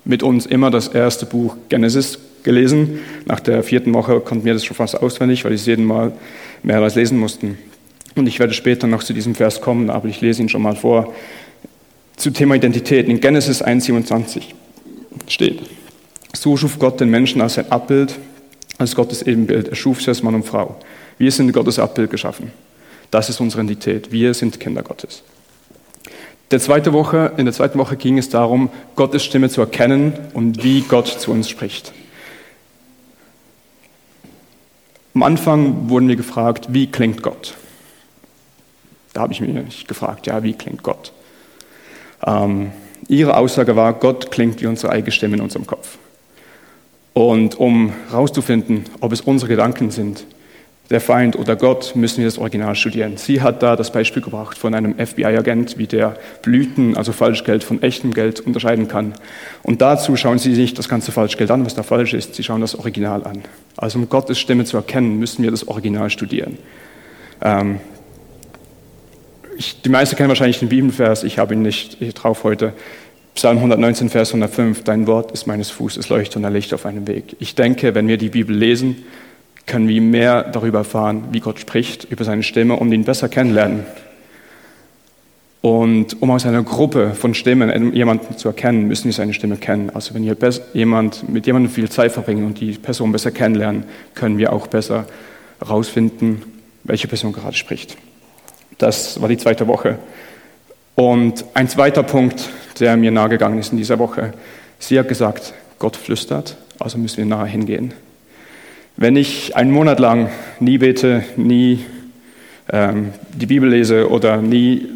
mit 0.03 0.23
uns 0.23 0.45
immer 0.45 0.71
das 0.71 0.87
erste 0.87 1.25
Buch 1.25 1.55
Genesis 1.69 2.19
gelesen. 2.43 2.99
Nach 3.25 3.39
der 3.39 3.63
vierten 3.63 3.93
Woche 3.93 4.19
konnten 4.19 4.45
wir 4.45 4.53
das 4.53 4.65
schon 4.65 4.75
fast 4.75 5.01
auswendig, 5.01 5.45
weil 5.45 5.53
es 5.53 5.65
jeden 5.65 5.85
Mal 5.85 6.13
mehrmals 6.63 6.95
lesen 6.95 7.17
mussten. 7.17 7.57
Und 8.15 8.27
ich 8.27 8.39
werde 8.39 8.53
später 8.53 8.87
noch 8.87 9.03
zu 9.03 9.13
diesem 9.13 9.35
Vers 9.35 9.61
kommen, 9.61 9.89
aber 9.89 10.07
ich 10.07 10.21
lese 10.21 10.41
ihn 10.41 10.49
schon 10.49 10.61
mal 10.61 10.75
vor. 10.75 11.13
Zu 12.17 12.31
Thema 12.31 12.55
Identität. 12.55 13.07
In 13.07 13.21
Genesis 13.21 13.63
1,27 13.63 14.41
steht, 15.27 15.61
so 16.33 16.57
schuf 16.57 16.77
Gott 16.77 16.99
den 16.99 17.09
Menschen 17.09 17.41
als 17.41 17.55
sein 17.55 17.71
Abbild, 17.71 18.15
als 18.77 18.95
Gottes 18.95 19.21
Ebenbild. 19.21 19.69
Er 19.69 19.75
schuf 19.75 20.01
sie 20.01 20.09
als 20.09 20.23
Mann 20.23 20.35
und 20.35 20.43
Frau. 20.43 20.75
Wir 21.17 21.31
sind 21.31 21.51
Gottes 21.53 21.79
Abbild 21.79 22.09
geschaffen. 22.09 22.51
Das 23.11 23.29
ist 23.29 23.39
unsere 23.39 23.63
Identität. 23.63 24.11
Wir 24.11 24.33
sind 24.33 24.59
Kinder 24.59 24.81
Gottes. 24.83 25.23
Der 26.51 26.59
zweite 26.59 26.91
Woche, 26.91 27.31
in 27.37 27.45
der 27.45 27.53
zweiten 27.53 27.79
Woche 27.79 27.95
ging 27.95 28.17
es 28.17 28.27
darum, 28.27 28.69
Gottes 28.97 29.23
Stimme 29.23 29.49
zu 29.49 29.61
erkennen 29.61 30.13
und 30.33 30.63
wie 30.63 30.81
Gott 30.81 31.07
zu 31.07 31.31
uns 31.31 31.49
spricht. 31.49 31.93
Am 35.15 35.23
Anfang 35.23 35.89
wurden 35.89 36.09
wir 36.09 36.17
gefragt, 36.17 36.67
wie 36.69 36.87
klingt 36.87 37.23
Gott? 37.23 37.55
Da 39.13 39.21
habe 39.21 39.31
ich 39.31 39.39
mich 39.39 39.87
gefragt, 39.87 40.27
ja, 40.27 40.43
wie 40.43 40.53
klingt 40.53 40.83
Gott? 40.83 41.13
Ähm, 42.25 42.71
ihre 43.07 43.37
Aussage 43.37 43.77
war, 43.77 43.93
Gott 43.93 44.29
klingt 44.31 44.61
wie 44.61 44.67
unsere 44.67 44.91
eigene 44.91 45.11
Stimme 45.11 45.37
in 45.37 45.41
unserem 45.41 45.65
Kopf. 45.65 45.97
Und 47.13 47.57
um 47.59 47.93
herauszufinden, 48.09 48.85
ob 48.99 49.13
es 49.13 49.21
unsere 49.21 49.49
Gedanken 49.49 49.91
sind, 49.91 50.25
der 50.91 50.99
Feind 50.99 51.37
oder 51.37 51.55
Gott, 51.55 51.95
müssen 51.95 52.17
wir 52.17 52.25
das 52.25 52.37
Original 52.37 52.75
studieren. 52.75 53.15
Sie 53.15 53.41
hat 53.41 53.63
da 53.63 53.77
das 53.77 53.93
Beispiel 53.93 54.21
gebracht 54.21 54.57
von 54.57 54.75
einem 54.75 54.95
FBI-Agent, 54.95 55.77
wie 55.77 55.87
der 55.87 56.17
Blüten, 56.41 56.97
also 56.97 57.13
Falschgeld, 57.13 57.63
von 57.63 57.81
echtem 57.81 58.13
Geld 58.13 58.41
unterscheiden 58.41 58.89
kann. 58.89 59.13
Und 59.63 59.81
dazu 59.81 60.17
schauen 60.17 60.37
Sie 60.37 60.53
sich 60.53 60.73
das 60.73 60.89
ganze 60.89 61.13
Falschgeld 61.13 61.49
an, 61.49 61.65
was 61.65 61.75
da 61.75 61.83
falsch 61.83 62.13
ist. 62.13 62.35
Sie 62.35 62.43
schauen 62.43 62.59
das 62.59 62.75
Original 62.75 63.23
an. 63.23 63.41
Also 63.77 63.99
um 63.99 64.09
Gottes 64.09 64.37
Stimme 64.37 64.65
zu 64.65 64.75
erkennen, 64.75 65.17
müssen 65.17 65.43
wir 65.43 65.49
das 65.49 65.65
Original 65.65 66.09
studieren. 66.09 66.57
Ähm, 67.41 67.79
ich, 69.57 69.81
die 69.81 69.89
meisten 69.89 70.17
kennen 70.17 70.29
wahrscheinlich 70.29 70.59
den 70.59 70.69
Bibelvers, 70.69 71.23
ich 71.23 71.39
habe 71.39 71.53
ihn 71.53 71.61
nicht 71.61 71.99
drauf 72.15 72.43
heute. 72.43 72.73
Psalm 73.33 73.57
119, 73.57 74.09
Vers 74.09 74.29
105, 74.33 74.83
Dein 74.83 75.07
Wort 75.07 75.31
ist 75.31 75.47
meines 75.47 75.69
Fußes 75.69 76.09
Leuchte 76.09 76.37
und 76.37 76.43
ein 76.43 76.51
Licht 76.51 76.73
auf 76.73 76.85
einem 76.85 77.07
Weg. 77.07 77.37
Ich 77.39 77.55
denke, 77.55 77.95
wenn 77.95 78.09
wir 78.09 78.17
die 78.17 78.27
Bibel 78.27 78.53
lesen, 78.53 79.05
können 79.65 79.87
wir 79.87 80.01
mehr 80.01 80.43
darüber 80.43 80.79
erfahren, 80.79 81.25
wie 81.31 81.39
Gott 81.39 81.59
spricht, 81.59 82.05
über 82.05 82.23
seine 82.23 82.43
Stimme, 82.43 82.75
um 82.75 82.91
ihn 82.91 83.03
besser 83.03 83.29
kennenlernen. 83.29 83.85
Und 85.61 86.19
um 86.21 86.31
aus 86.31 86.45
einer 86.47 86.63
Gruppe 86.63 87.13
von 87.13 87.35
Stimmen 87.35 87.93
jemanden 87.93 88.35
zu 88.35 88.47
erkennen, 88.47 88.87
müssen 88.87 89.05
wir 89.05 89.13
seine 89.13 89.33
Stimme 89.33 89.57
kennen. 89.57 89.91
Also 89.91 90.15
wenn 90.15 90.25
wir 90.25 90.35
jemand, 90.73 91.29
mit 91.29 91.45
jemandem 91.45 91.71
viel 91.71 91.87
Zeit 91.87 92.11
verbringen 92.11 92.45
und 92.45 92.59
die 92.59 92.73
Person 92.73 93.11
besser 93.11 93.29
kennenlernen, 93.29 93.83
können 94.15 94.39
wir 94.39 94.53
auch 94.53 94.65
besser 94.67 95.05
herausfinden, 95.59 96.41
welche 96.83 97.07
Person 97.07 97.31
gerade 97.31 97.55
spricht. 97.55 97.95
Das 98.79 99.21
war 99.21 99.29
die 99.29 99.37
zweite 99.37 99.67
Woche. 99.67 99.99
Und 100.95 101.45
ein 101.53 101.69
zweiter 101.69 102.01
Punkt, 102.01 102.49
der 102.79 102.97
mir 102.97 103.11
nahegegangen 103.11 103.59
ist 103.59 103.71
in 103.71 103.77
dieser 103.77 103.99
Woche, 103.99 104.33
sie 104.79 104.97
hat 104.97 105.07
gesagt, 105.07 105.53
Gott 105.77 105.95
flüstert, 105.95 106.57
also 106.79 106.97
müssen 106.97 107.17
wir 107.17 107.25
nahe 107.25 107.47
hingehen. 107.47 107.93
Wenn 108.97 109.15
ich 109.15 109.55
einen 109.55 109.71
Monat 109.71 109.99
lang 109.99 110.29
nie 110.59 110.77
bete, 110.77 111.23
nie 111.37 111.85
ähm, 112.71 113.13
die 113.33 113.45
Bibel 113.47 113.69
lese 113.69 114.09
oder 114.09 114.37
nie 114.37 114.87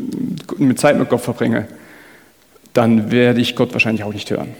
mit 0.57 0.79
Zeit 0.79 0.97
mit 0.97 1.09
Gott 1.09 1.21
verbringe, 1.21 1.67
dann 2.73 3.11
werde 3.11 3.41
ich 3.41 3.55
Gott 3.55 3.73
wahrscheinlich 3.73 4.03
auch 4.03 4.13
nicht 4.13 4.29
hören. 4.29 4.53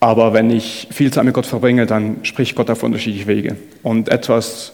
Aber 0.00 0.34
wenn 0.34 0.50
ich 0.50 0.88
viel 0.90 1.12
Zeit 1.12 1.24
mit 1.24 1.34
Gott 1.34 1.46
verbringe, 1.46 1.86
dann 1.86 2.18
spricht 2.24 2.56
Gott 2.56 2.68
auf 2.68 2.82
unterschiedliche 2.82 3.26
Wege. 3.26 3.56
Und 3.82 4.08
etwas, 4.08 4.72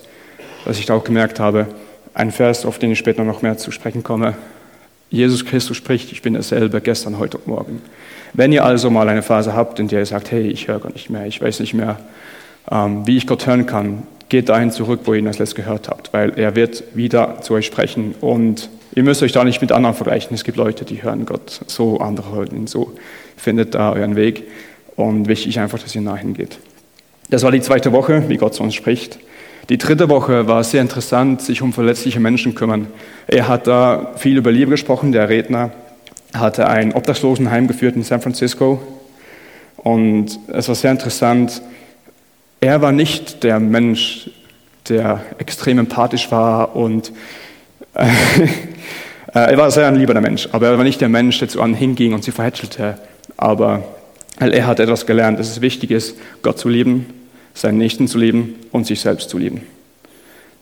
was 0.64 0.78
ich 0.78 0.86
da 0.86 0.94
auch 0.94 1.04
gemerkt 1.04 1.38
habe, 1.38 1.68
ein 2.14 2.32
Vers, 2.32 2.66
auf 2.66 2.78
den 2.78 2.90
ich 2.90 2.98
später 2.98 3.22
noch 3.22 3.42
mehr 3.42 3.56
zu 3.56 3.70
sprechen 3.70 4.02
komme. 4.02 4.36
Jesus 5.10 5.44
Christus 5.44 5.76
spricht, 5.76 6.10
ich 6.12 6.22
bin 6.22 6.34
derselbe 6.34 6.80
gestern, 6.80 7.18
heute 7.18 7.38
und 7.38 7.46
morgen. 7.46 7.82
Wenn 8.32 8.52
ihr 8.52 8.64
also 8.64 8.90
mal 8.90 9.08
eine 9.08 9.22
Phase 9.22 9.54
habt, 9.54 9.78
in 9.78 9.88
der 9.88 10.00
ihr 10.00 10.06
sagt, 10.06 10.30
hey, 10.30 10.48
ich 10.48 10.68
höre 10.68 10.78
Gott 10.78 10.94
nicht 10.94 11.10
mehr, 11.10 11.26
ich 11.26 11.40
weiß 11.40 11.60
nicht 11.60 11.74
mehr, 11.74 11.98
wie 12.68 13.16
ich 13.16 13.26
Gott 13.26 13.46
hören 13.46 13.66
kann, 13.66 14.04
geht 14.28 14.48
dahin 14.48 14.70
zurück, 14.70 15.00
wo 15.04 15.12
ihr 15.12 15.18
ihn 15.18 15.26
als 15.26 15.38
letztes 15.38 15.56
gehört 15.56 15.88
habt, 15.88 16.12
weil 16.12 16.38
er 16.38 16.54
wird 16.54 16.84
wieder 16.94 17.40
zu 17.42 17.54
euch 17.54 17.66
sprechen 17.66 18.14
und 18.20 18.70
ihr 18.94 19.02
müsst 19.02 19.22
euch 19.22 19.32
da 19.32 19.44
nicht 19.44 19.60
mit 19.60 19.72
anderen 19.72 19.94
vergleichen. 19.94 20.34
Es 20.34 20.44
gibt 20.44 20.56
Leute, 20.56 20.84
die 20.84 21.02
hören 21.02 21.26
Gott 21.26 21.60
so, 21.66 21.98
andere 21.98 22.32
hören 22.32 22.54
ihn 22.54 22.66
so. 22.66 22.92
Findet 23.36 23.74
da 23.74 23.92
euren 23.92 24.16
Weg 24.16 24.44
und 24.96 25.26
wichtig 25.26 25.58
einfach, 25.58 25.78
dass 25.78 25.94
ihr 25.94 26.00
nah 26.00 26.16
hingeht. 26.16 26.58
Das 27.28 27.42
war 27.42 27.50
die 27.50 27.60
zweite 27.60 27.92
Woche, 27.92 28.28
wie 28.28 28.36
Gott 28.36 28.54
zu 28.54 28.62
uns 28.62 28.74
spricht. 28.74 29.18
Die 29.68 29.78
dritte 29.78 30.08
Woche 30.08 30.48
war 30.48 30.64
sehr 30.64 30.82
interessant, 30.82 31.42
sich 31.42 31.62
um 31.62 31.72
verletzliche 31.72 32.20
Menschen 32.20 32.54
kümmern. 32.54 32.88
Er 33.26 33.46
hat 33.46 33.66
da 33.66 34.12
viel 34.16 34.36
über 34.36 34.50
Liebe 34.50 34.72
gesprochen, 34.72 35.12
der 35.12 35.28
Redner 35.28 35.70
hatte 36.32 36.68
ein 36.68 36.92
Obdachlosenheim 36.92 37.66
geführt 37.66 37.96
in 37.96 38.04
San 38.04 38.20
Francisco 38.20 38.80
Und 39.76 40.38
es 40.48 40.68
war 40.68 40.74
sehr 40.74 40.92
interessant, 40.92 41.62
er 42.60 42.82
war 42.82 42.92
nicht 42.92 43.42
der 43.42 43.58
Mensch, 43.58 44.30
der 44.88 45.24
extrem 45.38 45.78
empathisch 45.78 46.30
war 46.30 46.76
und 46.76 47.12
äh, 47.94 48.06
er 49.32 49.56
war 49.56 49.70
sehr 49.70 49.88
ein 49.88 49.96
lieber 49.96 50.18
Mensch, 50.20 50.48
aber 50.52 50.68
er 50.68 50.76
war 50.78 50.84
nicht 50.84 51.00
der 51.00 51.08
Mensch, 51.08 51.38
der 51.38 51.48
zu 51.48 51.60
anderen 51.60 51.78
hinging 51.78 52.12
und 52.12 52.24
sie 52.24 52.32
verhätschelte. 52.32 52.98
Aber 53.36 53.84
er 54.38 54.66
hat 54.66 54.80
etwas 54.80 55.06
gelernt, 55.06 55.38
dass 55.38 55.50
es 55.50 55.60
wichtig 55.60 55.90
ist, 55.90 56.16
Gott 56.42 56.58
zu 56.58 56.68
lieben, 56.68 57.06
seinen 57.54 57.78
Nächsten 57.78 58.08
zu 58.08 58.18
lieben 58.18 58.54
und 58.72 58.86
sich 58.86 59.00
selbst 59.00 59.30
zu 59.30 59.38
lieben. 59.38 59.62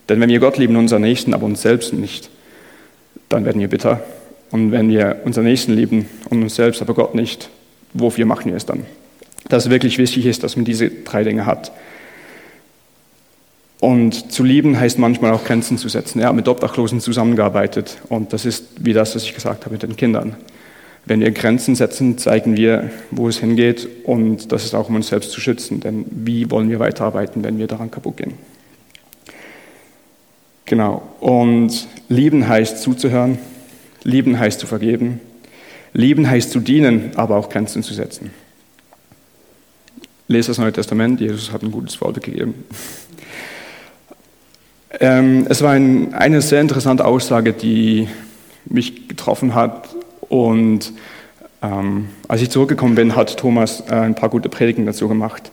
Denn 0.07 0.19
wenn 0.19 0.29
wir 0.29 0.39
Gott 0.39 0.57
lieben, 0.57 0.75
unseren 0.75 1.01
Nächsten, 1.01 1.33
aber 1.33 1.45
uns 1.45 1.61
selbst 1.61 1.93
nicht, 1.93 2.29
dann 3.29 3.45
werden 3.45 3.61
wir 3.61 3.67
bitter. 3.67 4.01
Und 4.51 4.71
wenn 4.71 4.89
wir 4.89 5.21
unseren 5.23 5.45
Nächsten 5.45 5.73
lieben 5.73 6.09
und 6.29 6.41
uns 6.41 6.55
selbst, 6.55 6.81
aber 6.81 6.93
Gott 6.93 7.13
nicht, 7.13 7.49
wofür 7.93 8.25
machen 8.25 8.51
wir 8.51 8.57
es 8.57 8.65
dann? 8.65 8.85
Dass 9.47 9.65
es 9.65 9.71
wirklich 9.71 9.97
wichtig 9.97 10.25
ist, 10.25 10.43
dass 10.43 10.55
man 10.55 10.65
diese 10.65 10.89
drei 10.89 11.23
Dinge 11.23 11.45
hat. 11.45 11.71
Und 13.79 14.31
zu 14.31 14.43
lieben 14.43 14.77
heißt 14.77 14.99
manchmal 14.99 15.31
auch 15.31 15.45
Grenzen 15.45 15.77
zu 15.77 15.87
setzen. 15.87 16.19
Er 16.19 16.27
hat 16.27 16.35
mit 16.35 16.47
Obdachlosen 16.47 16.99
zusammengearbeitet 16.99 17.97
und 18.09 18.33
das 18.33 18.45
ist 18.45 18.65
wie 18.79 18.93
das, 18.93 19.15
was 19.15 19.23
ich 19.23 19.33
gesagt 19.33 19.63
habe 19.65 19.73
mit 19.73 19.83
den 19.83 19.95
Kindern. 19.95 20.35
Wenn 21.05 21.21
wir 21.21 21.31
Grenzen 21.31 21.75
setzen, 21.75 22.17
zeigen 22.17 22.57
wir, 22.57 22.91
wo 23.09 23.29
es 23.29 23.39
hingeht 23.39 23.87
und 24.03 24.51
das 24.51 24.65
ist 24.65 24.75
auch, 24.75 24.89
um 24.89 24.95
uns 24.95 25.07
selbst 25.07 25.31
zu 25.31 25.39
schützen. 25.39 25.79
Denn 25.79 26.05
wie 26.09 26.51
wollen 26.51 26.69
wir 26.69 26.79
weiterarbeiten, 26.79 27.43
wenn 27.43 27.57
wir 27.57 27.67
daran 27.67 27.89
kaputt 27.89 28.17
gehen? 28.17 28.33
Genau. 30.65 31.01
Und 31.21 31.87
lieben 32.09 32.47
heißt 32.47 32.81
zuzuhören, 32.81 33.39
lieben 34.03 34.37
heißt 34.37 34.59
zu 34.59 34.67
vergeben, 34.67 35.21
lieben 35.93 36.29
heißt 36.29 36.51
zu 36.51 36.59
dienen, 36.59 37.11
aber 37.15 37.37
auch 37.37 37.49
Grenzen 37.49 37.81
zu 37.81 37.93
setzen. 37.93 38.31
Lese 40.27 40.49
das 40.49 40.59
Neue 40.59 40.73
Testament, 40.73 41.21
Jesus 41.21 41.51
hat 41.51 41.63
ein 41.63 41.71
gutes 41.71 41.95
Vorbild 41.95 42.25
gegeben. 42.25 42.65
Ähm, 44.91 45.45
es 45.49 45.61
war 45.61 45.71
ein, 45.71 46.13
eine 46.13 46.41
sehr 46.41 46.61
interessante 46.61 47.05
Aussage, 47.05 47.53
die 47.53 48.07
mich 48.65 49.07
getroffen 49.07 49.53
hat. 49.53 49.89
Und 50.29 50.93
ähm, 51.61 52.09
als 52.27 52.41
ich 52.41 52.49
zurückgekommen 52.49 52.95
bin, 52.95 53.15
hat 53.15 53.37
Thomas 53.37 53.83
äh, 53.89 53.93
ein 53.93 54.15
paar 54.15 54.29
gute 54.29 54.49
Predigten 54.49 54.85
dazu 54.85 55.07
gemacht. 55.07 55.51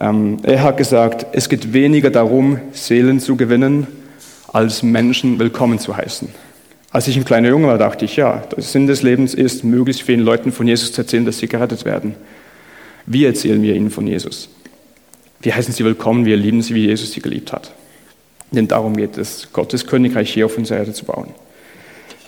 Ähm, 0.00 0.38
er 0.42 0.62
hat 0.62 0.76
gesagt, 0.76 1.26
es 1.32 1.48
geht 1.48 1.72
weniger 1.72 2.10
darum, 2.10 2.60
Seelen 2.72 3.20
zu 3.20 3.36
gewinnen, 3.36 3.86
als 4.52 4.82
Menschen 4.82 5.38
willkommen 5.38 5.78
zu 5.78 5.96
heißen. 5.96 6.28
Als 6.90 7.08
ich 7.08 7.16
ein 7.16 7.24
kleiner 7.24 7.48
Junge 7.48 7.66
war, 7.66 7.78
dachte 7.78 8.04
ich, 8.04 8.16
ja, 8.16 8.38
der 8.54 8.62
Sinn 8.62 8.86
des 8.86 9.02
Lebens 9.02 9.34
ist, 9.34 9.64
möglichst 9.64 10.02
vielen 10.02 10.20
Leuten 10.20 10.52
von 10.52 10.66
Jesus 10.66 10.92
zu 10.92 11.02
erzählen, 11.02 11.26
dass 11.26 11.38
sie 11.38 11.48
gerettet 11.48 11.84
werden. 11.84 12.14
Wie 13.04 13.24
erzählen 13.24 13.60
wir 13.62 13.74
ihnen 13.74 13.90
von 13.90 14.06
Jesus? 14.06 14.48
Wir 15.40 15.54
heißen 15.54 15.74
sie 15.74 15.84
willkommen, 15.84 16.24
wir 16.24 16.36
lieben 16.36 16.62
sie, 16.62 16.74
wie 16.74 16.86
Jesus 16.86 17.12
sie 17.12 17.20
geliebt 17.20 17.52
hat. 17.52 17.72
Denn 18.50 18.68
darum 18.68 18.96
geht 18.96 19.18
es, 19.18 19.52
Gottes 19.52 19.86
Königreich 19.86 20.32
hier 20.32 20.46
auf 20.46 20.56
unserer 20.56 20.78
Erde 20.78 20.92
zu 20.92 21.04
bauen. 21.04 21.28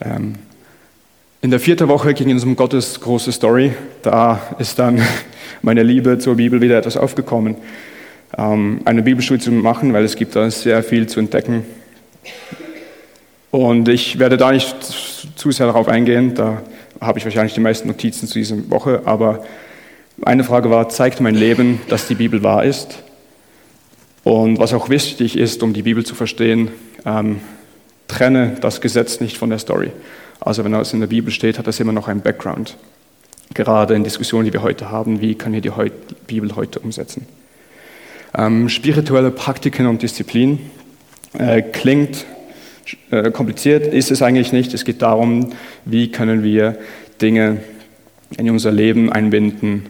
Ähm, 0.05 0.35
in 1.41 1.51
der 1.51 1.61
vierten 1.61 1.89
Woche 1.89 2.15
ging 2.15 2.31
es 2.31 2.45
um 2.45 2.57
Gottes 2.57 3.01
große 3.01 3.31
Story. 3.31 3.73
Da 4.03 4.41
ist 4.59 4.79
dann 4.79 5.01
meine 5.63 5.83
Liebe 5.83 6.19
zur 6.19 6.37
Bibel 6.37 6.61
wieder 6.61 6.79
etwas 6.79 6.97
aufgekommen. 6.97 7.57
Ähm, 8.37 8.81
eine 8.85 9.03
Bibelschule 9.03 9.39
zu 9.39 9.53
machen, 9.53 9.93
weil 9.93 10.05
es 10.05 10.17
gibt 10.17 10.35
da 10.35 10.51
sehr 10.51 10.83
viel 10.83 11.07
zu 11.07 11.21
entdecken. 11.21 11.65
Und 13.51 13.89
ich 13.89 14.19
werde 14.19 14.37
da 14.37 14.53
nicht 14.53 14.77
zu 15.37 15.51
sehr 15.51 15.67
darauf 15.67 15.89
eingehen, 15.89 16.35
da 16.35 16.63
habe 17.01 17.19
ich 17.19 17.25
wahrscheinlich 17.25 17.55
die 17.55 17.61
meisten 17.61 17.89
Notizen 17.89 18.27
zu 18.27 18.35
dieser 18.35 18.57
Woche, 18.71 19.03
aber 19.05 19.45
eine 20.23 20.45
Frage 20.45 20.71
war, 20.71 20.89
zeigt 20.89 21.21
mein 21.21 21.35
Leben, 21.35 21.81
dass 21.89 22.09
die 22.09 22.17
Bibel 22.17 22.43
wahr 22.43 22.65
ist? 22.65 23.03
Und 24.25 24.59
was 24.59 24.75
auch 24.75 24.89
wichtig 24.89 25.37
ist, 25.37 25.63
um 25.63 25.73
die 25.73 25.83
Bibel 25.83 26.05
zu 26.05 26.15
verstehen, 26.15 26.71
ähm, 27.05 27.41
trenne 28.09 28.57
das 28.61 28.81
Gesetz 28.81 29.21
nicht 29.21 29.37
von 29.37 29.51
der 29.51 29.59
Story. 29.59 29.93
Also 30.41 30.65
wenn 30.65 30.73
das 30.73 30.93
in 30.93 31.01
der 31.01 31.07
Bibel 31.07 31.33
steht, 31.33 31.59
hat 31.59 31.67
das 31.67 31.81
immer 31.81 31.93
noch 31.93 32.09
einen 32.09 32.21
Background. 32.21 32.77
Gerade 33.55 33.95
in 33.95 34.05
Diskussionen, 34.05 34.45
die 34.45 34.53
wir 34.53 34.63
heute 34.63 34.91
haben, 34.91 35.21
wie 35.21 35.35
können 35.35 35.55
wir 35.55 35.61
die 35.61 35.71
heut, 35.71 35.93
Bibel 36.27 36.55
heute 36.57 36.81
umsetzen? 36.81 37.27
Ähm, 38.37 38.69
spirituelle 38.69 39.31
Praktiken 39.31 39.87
und 39.87 40.03
Disziplin 40.03 40.59
äh, 41.39 41.63
klingt 41.63 42.27
äh, 43.11 43.31
kompliziert, 43.31 43.87
ist 43.87 44.11
es 44.11 44.23
eigentlich 44.23 44.53
nicht. 44.53 44.75
Es 44.75 44.85
geht 44.85 45.03
darum, 45.03 45.53
wie 45.85 46.11
können 46.11 46.43
wir 46.43 46.79
Dinge 47.21 47.59
in 48.37 48.51
unser 48.51 48.71
Leben 48.71 49.11
einbinden, 49.11 49.87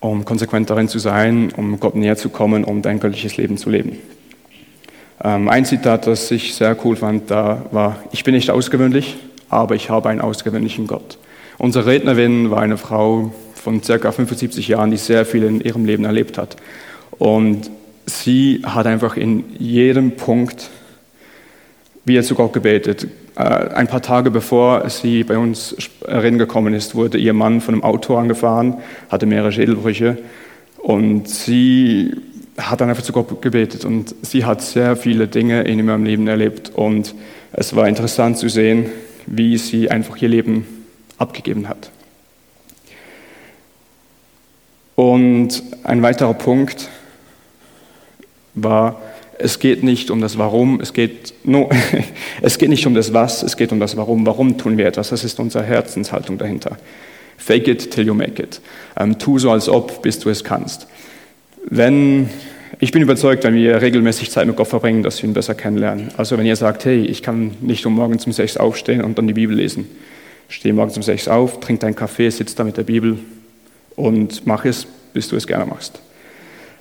um 0.00 0.24
konsequent 0.24 0.70
darin 0.70 0.88
zu 0.88 0.98
sein, 0.98 1.52
um 1.56 1.78
Gott 1.78 1.94
näher 1.94 2.16
zu 2.16 2.30
kommen, 2.30 2.64
um 2.64 2.82
dein 2.82 3.00
göttliches 3.00 3.36
Leben 3.36 3.58
zu 3.58 3.70
leben. 3.70 3.98
Ähm, 5.22 5.48
ein 5.48 5.64
Zitat, 5.64 6.06
das 6.06 6.30
ich 6.30 6.54
sehr 6.54 6.76
cool 6.84 6.96
fand, 6.96 7.30
da 7.30 7.66
war, 7.70 7.98
ich 8.10 8.24
bin 8.24 8.34
nicht 8.34 8.50
ausgewöhnlich, 8.50 9.16
aber 9.50 9.74
ich 9.74 9.90
habe 9.90 10.08
einen 10.08 10.20
ausgewöhnlichen 10.20 10.86
Gott. 10.86 11.18
Unsere 11.58 11.86
Rednerin 11.86 12.50
war 12.50 12.62
eine 12.62 12.78
Frau 12.78 13.32
von 13.54 13.82
circa 13.82 14.12
75 14.12 14.66
Jahren, 14.68 14.90
die 14.90 14.96
sehr 14.96 15.26
viel 15.26 15.42
in 15.42 15.60
ihrem 15.60 15.84
Leben 15.84 16.06
erlebt 16.06 16.38
hat. 16.38 16.56
Und 17.18 17.70
sie 18.06 18.62
hat 18.64 18.86
einfach 18.86 19.18
in 19.18 19.44
jedem 19.58 20.12
Punkt 20.12 20.70
wieder 22.04 22.22
zu 22.22 22.34
Gott 22.34 22.52
gebetet. 22.52 23.06
Äh, 23.36 23.42
ein 23.42 23.86
paar 23.86 24.02
Tage 24.02 24.30
bevor 24.30 24.88
sie 24.88 25.24
bei 25.24 25.38
uns 25.38 25.76
reden 26.06 26.38
gekommen 26.38 26.74
ist, 26.74 26.94
wurde 26.94 27.18
ihr 27.18 27.32
Mann 27.32 27.60
von 27.60 27.74
einem 27.74 27.84
Auto 27.84 28.16
angefahren, 28.16 28.78
hatte 29.10 29.26
mehrere 29.26 29.52
Schädelbrüche 29.52 30.18
und 30.78 31.28
sie 31.28 32.12
hat 32.58 32.80
dann 32.80 32.90
einfach 32.90 33.02
zu 33.02 33.12
Gott 33.12 33.40
gebetet 33.42 33.84
und 33.84 34.14
sie 34.22 34.44
hat 34.44 34.62
sehr 34.62 34.96
viele 34.96 35.28
Dinge 35.28 35.62
in 35.62 35.86
ihrem 35.86 36.04
Leben 36.04 36.26
erlebt 36.26 36.70
und 36.74 37.14
es 37.52 37.74
war 37.74 37.88
interessant 37.88 38.38
zu 38.38 38.48
sehen, 38.48 38.86
wie 39.26 39.56
sie 39.56 39.90
einfach 39.90 40.16
ihr 40.16 40.28
Leben 40.28 40.66
abgegeben 41.18 41.68
hat. 41.68 41.90
Und 44.94 45.62
ein 45.82 46.02
weiterer 46.02 46.34
Punkt 46.34 46.88
war, 48.54 49.00
es 49.42 49.58
geht 49.58 49.82
nicht 49.82 50.10
um 50.10 50.20
das 50.20 50.38
Warum, 50.38 50.80
es 50.80 50.92
geht, 50.92 51.34
no, 51.44 51.70
es 52.42 52.58
geht 52.58 52.68
nicht 52.68 52.86
um 52.86 52.94
das 52.94 53.12
Was, 53.12 53.42
es 53.42 53.56
geht 53.56 53.72
um 53.72 53.80
das 53.80 53.96
Warum. 53.96 54.26
Warum 54.26 54.58
tun 54.58 54.76
wir 54.76 54.86
etwas? 54.86 55.10
Das 55.10 55.24
ist 55.24 55.38
unsere 55.40 55.64
Herzenshaltung 55.64 56.38
dahinter. 56.38 56.76
Fake 57.36 57.68
it 57.68 57.90
till 57.90 58.06
you 58.06 58.14
make 58.14 58.42
it. 58.42 58.60
Ähm, 58.98 59.18
tu 59.18 59.38
so, 59.38 59.50
als 59.50 59.68
ob, 59.68 60.02
bis 60.02 60.18
du 60.18 60.28
es 60.28 60.44
kannst. 60.44 60.86
Wenn, 61.68 62.28
ich 62.80 62.92
bin 62.92 63.02
überzeugt, 63.02 63.44
wenn 63.44 63.54
wir 63.54 63.80
regelmäßig 63.80 64.30
Zeit 64.30 64.46
mit 64.46 64.56
Gott 64.56 64.68
verbringen, 64.68 65.02
dass 65.02 65.22
wir 65.22 65.28
ihn 65.28 65.34
besser 65.34 65.54
kennenlernen. 65.54 66.10
Also 66.16 66.36
wenn 66.36 66.46
ihr 66.46 66.56
sagt, 66.56 66.84
hey, 66.84 67.04
ich 67.04 67.22
kann 67.22 67.56
nicht 67.60 67.86
um 67.86 67.94
morgens 67.94 68.26
um 68.26 68.32
sechs 68.32 68.56
aufstehen 68.56 69.02
und 69.02 69.16
dann 69.16 69.26
die 69.26 69.34
Bibel 69.34 69.56
lesen. 69.56 69.88
Steh 70.48 70.72
morgens 70.72 70.96
um 70.96 71.02
sechs 71.02 71.28
auf, 71.28 71.60
trink 71.60 71.80
deinen 71.80 71.94
Kaffee, 71.94 72.28
sitz 72.28 72.54
da 72.54 72.64
mit 72.64 72.76
der 72.76 72.82
Bibel 72.82 73.18
und 73.96 74.46
mach 74.46 74.64
es, 74.64 74.86
bis 75.12 75.28
du 75.28 75.36
es 75.36 75.46
gerne 75.46 75.64
machst. 75.64 76.00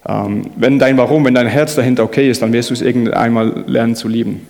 Ähm, 0.10 0.50
wenn 0.56 0.80
dein 0.80 0.98
Warum, 0.98 1.24
wenn 1.25 1.36
dein 1.36 1.48
Herz 1.48 1.75
dahinter 1.75 2.04
okay 2.04 2.30
ist, 2.32 2.42
dann 2.42 2.51
wirst 2.51 2.72
du 2.72 2.74
es 2.74 2.82
irgendwann 2.82 3.68
lernen 3.68 3.96
zu 3.96 4.08
lieben. 4.08 4.48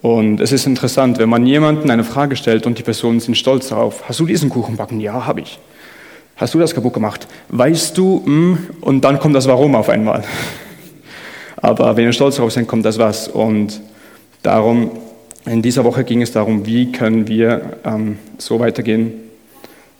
Und 0.00 0.40
es 0.40 0.52
ist 0.52 0.66
interessant, 0.66 1.18
wenn 1.18 1.28
man 1.28 1.44
jemanden 1.44 1.90
eine 1.90 2.04
Frage 2.04 2.34
stellt 2.34 2.66
und 2.66 2.78
die 2.78 2.82
Personen 2.82 3.20
sind 3.20 3.36
stolz 3.36 3.68
darauf. 3.68 4.08
Hast 4.08 4.18
du 4.18 4.24
diesen 4.24 4.48
Kuchen 4.48 4.76
backen? 4.76 5.00
Ja, 5.00 5.26
habe 5.26 5.42
ich. 5.42 5.58
Hast 6.36 6.54
du 6.54 6.58
das 6.58 6.74
kaputt 6.74 6.94
gemacht? 6.94 7.26
Weißt 7.50 7.98
du? 7.98 8.22
Mh? 8.24 8.26
Hm? 8.26 8.58
Und 8.80 9.04
dann 9.04 9.18
kommt 9.18 9.34
das 9.34 9.46
Warum 9.46 9.74
auf 9.74 9.90
einmal. 9.90 10.24
Aber 11.56 11.94
wenn 11.98 12.06
wir 12.06 12.14
stolz 12.14 12.36
darauf 12.36 12.52
sind, 12.52 12.66
kommt 12.66 12.86
das 12.86 12.96
Was. 12.96 13.28
Und 13.28 13.82
darum, 14.42 14.92
in 15.44 15.60
dieser 15.60 15.84
Woche 15.84 16.04
ging 16.04 16.22
es 16.22 16.32
darum, 16.32 16.64
wie 16.64 16.90
können 16.90 17.28
wir 17.28 17.74
ähm, 17.84 18.16
so 18.38 18.58
weitergehen, 18.60 19.12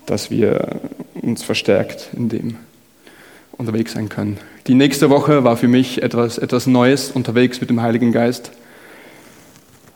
dass 0.07 0.30
wir 0.30 0.80
uns 1.21 1.42
verstärkt 1.42 2.09
in 2.16 2.30
dem 2.30 2.57
unterwegs 3.61 3.93
sein 3.93 4.09
können. 4.09 4.38
Die 4.67 4.75
nächste 4.75 5.11
Woche 5.11 5.45
war 5.45 5.57
für 5.57 5.69
mich 5.69 6.02
etwas, 6.02 6.38
etwas 6.38 6.67
Neues 6.67 7.11
unterwegs 7.11 7.61
mit 7.61 7.71
dem 7.71 7.83
Heiligen 7.83 8.11
Geist. 8.11 8.52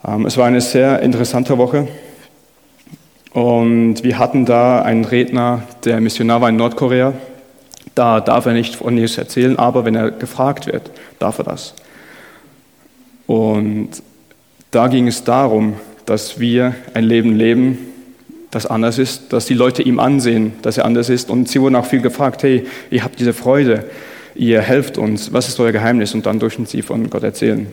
Ähm, 0.07 0.27
es 0.27 0.37
war 0.37 0.47
eine 0.47 0.61
sehr 0.61 1.01
interessante 1.01 1.59
Woche. 1.59 1.89
Und 3.33 4.05
wir 4.05 4.19
hatten 4.19 4.45
da 4.45 4.83
einen 4.83 5.05
Redner, 5.05 5.63
der 5.85 6.01
Missionar 6.01 6.41
war 6.41 6.51
in 6.51 6.57
Nordkorea. 6.57 7.15
Da 7.95 8.21
darf 8.21 8.47
er 8.47 8.53
nicht 8.53 8.77
von 8.77 8.97
Jesus 8.97 9.19
erzählen, 9.19 9.59
aber 9.59 9.85
wenn 9.85 9.95
er 9.95 10.11
gefragt 10.11 10.67
wird, 10.67 10.91
darf 11.19 11.39
er 11.39 11.45
das. 11.45 11.75
Und 13.27 13.91
da 14.71 14.89
ging 14.89 15.09
es 15.09 15.25
darum, 15.25 15.75
dass 16.05 16.39
wir 16.39 16.75
ein 16.93 17.05
Leben 17.05 17.35
leben, 17.35 17.79
das 18.55 18.67
anders 18.67 18.99
ist, 18.99 19.33
dass 19.33 19.47
die 19.47 19.55
Leute 19.55 19.83
ihm 19.83 19.99
ansehen, 19.99 20.53
dass 20.63 20.79
er 20.79 20.85
anders 20.85 21.09
ist. 21.09 21.31
Und 21.31 21.49
sie 21.49 21.61
wurden 21.61 21.77
auch 21.77 21.87
viel 21.87 22.01
gefragt, 22.01 22.43
hey, 22.43 22.67
ihr 22.91 23.03
habt 23.03 23.19
diese 23.19 23.33
Freude, 23.33 23.85
ihr 24.35 24.61
helft 24.61 24.99
uns, 24.99 25.33
was 25.33 25.49
ist 25.49 25.59
euer 25.59 25.73
Geheimnis? 25.73 26.15
Und 26.15 26.27
dann 26.27 26.39
durften 26.39 26.67
sie 26.67 26.83
von 26.83 27.11
Gott 27.11 27.23
erzählen. 27.23 27.67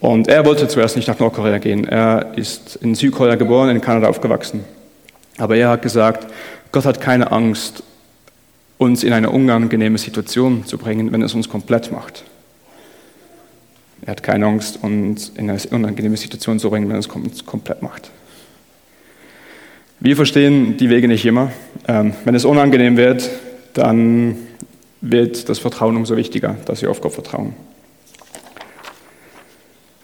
Und 0.00 0.26
er 0.26 0.44
wollte 0.44 0.66
zuerst 0.66 0.96
nicht 0.96 1.06
nach 1.06 1.18
Nordkorea 1.20 1.58
gehen. 1.58 1.86
Er 1.86 2.32
ist 2.34 2.76
in 2.82 2.96
Südkorea 2.96 3.36
geboren, 3.36 3.70
in 3.70 3.80
Kanada 3.80 4.08
aufgewachsen. 4.08 4.64
Aber 5.38 5.56
er 5.56 5.68
hat 5.68 5.82
gesagt, 5.82 6.26
Gott 6.72 6.84
hat 6.84 7.00
keine 7.00 7.30
Angst, 7.30 7.84
uns 8.78 9.04
in 9.04 9.12
eine 9.12 9.30
unangenehme 9.30 9.98
Situation 9.98 10.66
zu 10.66 10.76
bringen, 10.76 11.12
wenn 11.12 11.22
es 11.22 11.34
uns 11.34 11.48
komplett 11.48 11.92
macht. 11.92 12.24
Er 14.04 14.10
hat 14.10 14.24
keine 14.24 14.46
Angst, 14.46 14.80
uns 14.82 15.28
in 15.36 15.48
eine 15.48 15.60
unangenehme 15.70 16.16
Situation 16.16 16.58
zu 16.58 16.68
bringen, 16.68 16.88
wenn 16.88 16.96
es 16.96 17.06
uns 17.06 17.46
komplett 17.46 17.80
macht. 17.82 18.10
Wir 20.04 20.16
verstehen 20.16 20.76
die 20.78 20.90
Wege 20.90 21.06
nicht 21.06 21.24
immer. 21.24 21.52
Ähm, 21.86 22.12
wenn 22.24 22.34
es 22.34 22.44
unangenehm 22.44 22.96
wird, 22.96 23.30
dann 23.72 24.36
wird 25.00 25.48
das 25.48 25.60
Vertrauen 25.60 25.96
umso 25.96 26.16
wichtiger, 26.16 26.56
dass 26.64 26.82
wir 26.82 26.90
auf 26.90 27.00
Gott 27.00 27.12
vertrauen. 27.12 27.54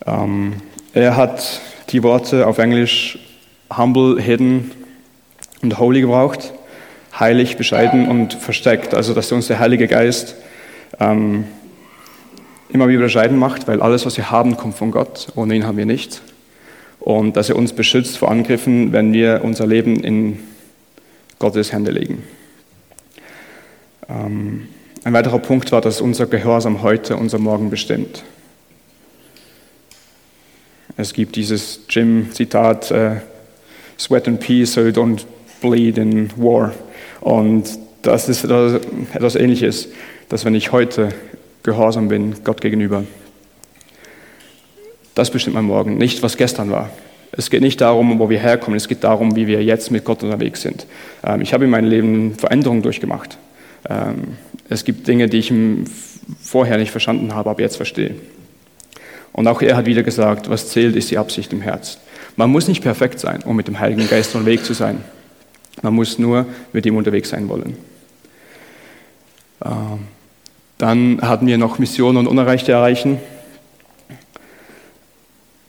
Ähm, 0.07 0.53
er 0.93 1.17
hat 1.17 1.61
die 1.91 2.05
Worte 2.05 2.47
auf 2.47 2.59
Englisch 2.59 3.19
humble, 3.77 4.23
hidden 4.23 4.71
und 5.63 5.81
holy 5.81 6.03
gebraucht. 6.03 6.53
Heilig, 7.19 7.57
bescheiden 7.57 8.07
und 8.07 8.35
versteckt. 8.35 8.95
Also, 8.95 9.15
dass 9.15 9.33
uns 9.33 9.49
der 9.49 9.59
Heilige 9.59 9.89
Geist 9.89 10.37
ähm, 11.01 11.43
immer 12.69 12.87
wieder 12.87 13.01
bescheiden 13.01 13.37
macht, 13.37 13.67
weil 13.67 13.83
alles, 13.83 14.07
was 14.07 14.17
wir 14.17 14.31
haben, 14.31 14.57
kommt 14.57 14.77
von 14.77 14.93
Gott. 14.93 15.27
Ohne 15.35 15.57
ihn 15.57 15.67
haben 15.67 15.77
wir 15.77 15.87
nichts. 15.87 16.23
Und 17.09 17.39
dass 17.39 17.49
er 17.49 17.57
uns 17.57 17.73
beschützt 17.73 18.19
vor 18.19 18.31
Angriffen, 18.31 18.93
wenn 18.93 19.15
wir 19.15 19.41
unser 19.43 19.67
Leben 19.67 19.97
in 20.05 20.41
Gottes 21.39 21.73
Hände 21.73 21.91
legen. 21.91 22.23
Ähm, 24.11 24.69
ein 25.05 25.15
weiterer 25.15 25.39
Punkt 25.39 25.73
war, 25.73 25.81
dass 25.81 26.03
unser 26.03 26.27
Gehorsam 26.27 26.83
heute 26.83 27.17
unser 27.17 27.39
Morgen 27.39 27.71
bestimmt. 27.71 28.25
Es 30.99 31.15
gibt 31.15 31.37
dieses 31.37 31.81
Jim-Zitat, 31.89 32.91
äh, 32.91 33.17
Sweat 33.99 34.29
and 34.29 34.39
Peace, 34.39 34.75
so 34.75 34.83
you 34.83 34.89
don't 34.91 35.25
bleed 35.63 35.97
in 35.97 36.31
war. 36.37 36.75
Und 37.23 37.71
das 38.03 38.29
ist 38.29 38.45
etwas 38.45 39.35
Ähnliches, 39.35 39.89
dass 40.29 40.45
wenn 40.45 40.55
ich 40.55 40.73
heute 40.73 41.09
gehorsam 41.63 42.09
bin 42.09 42.45
Gott 42.45 42.61
gegenüber, 42.61 43.05
das 45.19 45.31
bestimmt 45.31 45.55
mein 45.55 45.65
Morgen, 45.65 45.99
nicht 45.99 46.23
was 46.23 46.37
gestern 46.37 46.71
war. 46.71 46.91
Es 47.33 47.51
geht 47.51 47.61
nicht 47.61 47.81
darum, 47.81 48.19
wo 48.21 48.31
wir 48.31 48.39
herkommen, 48.39 48.77
es 48.77 48.87
geht 48.87 49.03
darum, 49.03 49.35
wie 49.35 49.49
wir 49.49 49.63
jetzt 49.63 49.91
mit 49.91 50.05
Gott 50.05 50.23
unterwegs 50.23 50.63
sind. 50.63 50.87
Ähm, 51.25 51.41
ich 51.41 51.53
habe 51.53 51.65
in 51.65 51.71
meinem 51.71 51.91
Leben 51.91 52.35
Veränderungen 52.37 52.83
durchgemacht. 52.83 53.37
Ähm, 53.89 54.37
es 54.69 54.85
gibt 54.85 55.09
Dinge, 55.09 55.29
die 55.29 55.39
ich 55.39 55.53
vorher 56.41 56.79
nicht 56.79 56.93
verstanden 56.93 57.35
habe, 57.35 57.51
aber 57.51 57.61
jetzt 57.61 57.77
verstehe. 57.77 58.15
Und 59.33 59.49
auch 59.49 59.61
er 59.61 59.77
hat 59.77 59.87
wieder 59.87 60.05
gesagt, 60.05 60.49
was 60.49 60.69
zählt, 60.69 60.95
ist 60.95 61.11
die 61.11 61.19
Absicht 61.19 61.53
im 61.53 61.61
Herz. 61.61 61.99
Man 62.37 62.51
muss 62.51 62.69
nicht 62.69 62.83
perfekt 62.83 63.19
sein, 63.19 63.43
um 63.43 63.57
mit 63.57 63.67
dem 63.67 63.81
Heiligen 63.81 64.09
Geist 64.09 64.35
unterwegs 64.37 64.65
zu 64.65 64.73
sein. 64.73 65.03
Man 65.83 65.95
muss 65.95 66.19
nur 66.19 66.47
mit 66.73 66.87
ihm 66.87 66.97
unterwegs 66.97 67.31
sein 67.31 67.49
wollen. 67.49 67.77
Ähm, 69.65 69.99
dann 70.79 71.21
hatten 71.23 71.49
wir 71.49 71.59
noch 71.59 71.81
Missionen 71.81 72.19
und 72.19 72.27
Unerreichte 72.29 72.71
erreichen. 72.71 73.19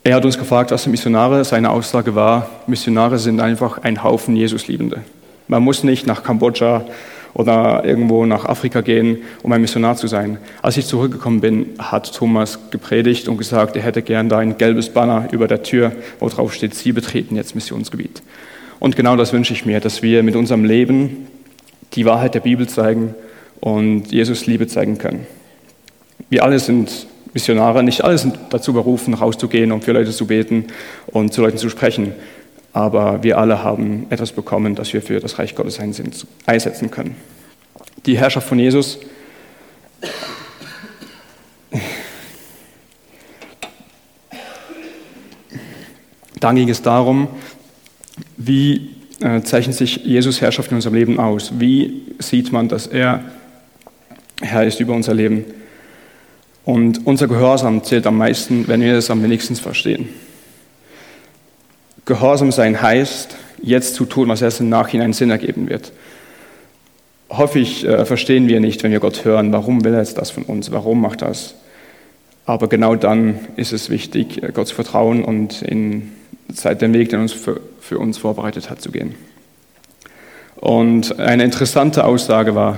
Er 0.04 0.16
hat 0.16 0.24
uns 0.24 0.38
gefragt, 0.38 0.72
was 0.72 0.84
sind 0.84 0.92
Missionare? 0.92 1.44
Seine 1.44 1.72
Aussage 1.72 2.16
war, 2.16 2.50
Missionare 2.68 3.20
sind 3.20 3.42
einfach 3.42 3.80
ein 3.80 4.02
Haufen 4.02 4.36
Jesusliebende. 4.36 5.02
Man 5.50 5.62
muss 5.62 5.84
nicht 5.84 6.08
nach 6.08 6.24
Kambodscha 6.24 6.86
oder 7.34 7.84
irgendwo 7.84 8.26
nach 8.26 8.46
Afrika 8.46 8.82
gehen, 8.82 9.20
um 9.44 9.52
ein 9.52 9.60
Missionar 9.62 9.98
zu 9.98 10.08
sein. 10.08 10.38
Als 10.62 10.78
ich 10.78 10.86
zurückgekommen 10.86 11.42
bin, 11.42 11.68
hat 11.78 12.14
Thomas 12.14 12.60
gepredigt 12.72 13.28
und 13.28 13.38
gesagt, 13.38 13.76
er 13.76 13.82
hätte 13.82 14.02
gern 14.02 14.30
da 14.30 14.38
ein 14.40 14.58
gelbes 14.58 14.90
Banner 14.90 15.28
über 15.32 15.48
der 15.48 15.64
Tür, 15.64 15.92
wo 16.20 16.30
drauf 16.30 16.54
steht, 16.54 16.76
Sie 16.76 16.94
betreten 16.94 17.36
jetzt 17.36 17.54
Missionsgebiet. 17.54 18.22
Und 18.80 18.96
genau 18.96 19.18
das 19.18 19.34
wünsche 19.34 19.54
ich 19.54 19.66
mir, 19.66 19.82
dass 19.82 20.02
wir 20.02 20.24
mit 20.24 20.38
unserem 20.38 20.64
Leben 20.64 21.28
die 21.94 22.06
Wahrheit 22.06 22.36
der 22.36 22.40
Bibel 22.40 22.70
zeigen 22.70 23.16
und 23.60 24.12
Jesus 24.12 24.46
Liebe 24.46 24.68
zeigen 24.68 24.98
können. 24.98 25.28
Wir 26.30 26.44
alle 26.44 26.60
sind 26.60 27.08
Missionare, 27.34 27.84
nicht 27.84 28.04
alle 28.04 28.18
sind 28.18 28.38
dazu 28.50 28.74
berufen, 28.74 29.14
rauszugehen, 29.14 29.72
um 29.72 29.82
für 29.82 29.92
Leute 29.92 30.12
zu 30.12 30.28
beten 30.28 30.66
und 31.08 31.34
zu 31.34 31.42
Leuten 31.42 31.58
zu 31.58 31.70
sprechen. 31.70 32.14
Aber 32.74 33.24
wir 33.24 33.38
alle 33.38 33.64
haben 33.64 34.08
etwas 34.10 34.32
bekommen, 34.32 34.76
das 34.76 34.94
wir 34.94 35.02
für 35.02 35.20
das 35.20 35.40
Reich 35.40 35.56
Gottes 35.56 35.80
einsetzen 35.80 36.92
können. 36.92 37.16
Die 38.06 38.18
Herrschaft 38.18 38.48
von 38.48 38.60
Jesus 38.60 39.00
Dann 46.40 46.56
ging 46.56 46.70
es 46.70 46.82
darum, 46.82 47.28
wie 48.38 48.92
äh, 49.20 49.42
zeichnet 49.42 49.76
sich 49.76 49.98
Jesus 49.98 50.40
Herrschaft 50.42 50.72
in 50.72 50.76
unserem 50.76 50.96
Leben 50.96 51.20
aus? 51.20 51.60
Wie 51.60 52.04
sieht 52.20 52.52
man, 52.52 52.70
dass 52.70 52.88
er 52.88 53.24
Herr 54.42 54.64
ist 54.64 54.80
über 54.80 54.94
unser 54.94 55.14
Leben? 55.14 55.44
Und 56.70 57.08
unser 57.08 57.28
Gehorsam 57.28 57.84
zählt 57.84 58.06
am 58.06 58.20
meisten, 58.20 58.68
wenn 58.68 58.82
wir 58.82 58.94
es 58.94 59.10
am 59.10 59.24
wenigsten 59.24 59.56
verstehen. 59.56 60.08
Gehorsam 62.06 62.52
sein 62.52 62.80
heißt, 62.80 63.36
jetzt 63.64 63.96
zu 63.96 64.06
tun, 64.06 64.30
was 64.30 64.44
erst 64.44 64.60
im 64.60 64.70
Nachhinein 64.70 65.14
Sinn 65.14 65.32
ergeben 65.32 65.68
wird. 65.68 65.92
Häufig 67.32 67.88
äh, 67.88 68.06
verstehen 68.06 68.48
wir 68.48 68.60
nicht, 68.60 68.84
wenn 68.84 68.92
wir 68.92 69.00
Gott 69.00 69.26
hören, 69.26 69.52
warum 69.52 69.84
will 69.84 69.94
er 69.94 70.02
jetzt 70.02 70.20
das 70.20 70.30
von 70.30 70.44
uns, 70.44 70.72
warum 70.72 71.02
macht 71.02 71.24
das. 71.24 71.56
Aber 72.46 72.68
genau 72.68 72.94
dann 72.96 73.40
ist 73.56 73.74
es 73.74 73.90
wichtig, 73.90 74.44
äh, 74.44 74.52
Gott 74.54 74.68
zu 74.68 74.76
vertrauen 74.76 75.24
und 75.24 75.64
in 75.64 76.12
Zeit 76.54 76.84
den 76.84 76.94
Weg, 76.94 77.10
den 77.10 77.22
uns 77.22 77.34
für, 77.34 77.62
für 77.80 77.98
uns 77.98 78.20
vorbereitet 78.20 78.70
hat, 78.70 78.80
zu 78.80 78.92
gehen. 78.92 79.16
Und 80.56 81.18
eine 81.18 81.46
interessante 81.46 82.06
Aussage 82.06 82.54
war, 82.54 82.78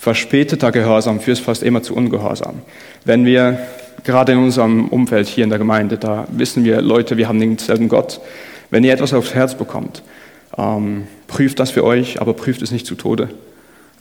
verspäteter 0.00 0.72
Gehorsam 0.72 1.20
führt 1.20 1.38
fast 1.40 1.62
immer 1.62 1.82
zu 1.82 1.94
Ungehorsam. 1.94 2.62
Wenn 3.04 3.26
wir 3.26 3.58
gerade 4.02 4.32
in 4.32 4.38
unserem 4.38 4.88
Umfeld 4.88 5.28
hier 5.28 5.44
in 5.44 5.50
der 5.50 5.58
Gemeinde, 5.58 5.98
da 5.98 6.26
wissen 6.30 6.64
wir, 6.64 6.80
Leute, 6.80 7.18
wir 7.18 7.28
haben 7.28 7.38
denselben 7.38 7.90
Gott. 7.90 8.18
Wenn 8.70 8.82
ihr 8.82 8.94
etwas 8.94 9.12
aufs 9.12 9.34
Herz 9.34 9.54
bekommt, 9.58 10.02
ähm, 10.56 11.06
prüft 11.26 11.60
das 11.60 11.70
für 11.70 11.84
euch, 11.84 12.18
aber 12.18 12.32
prüft 12.32 12.62
es 12.62 12.70
nicht 12.70 12.86
zu 12.86 12.94
Tode. 12.94 13.28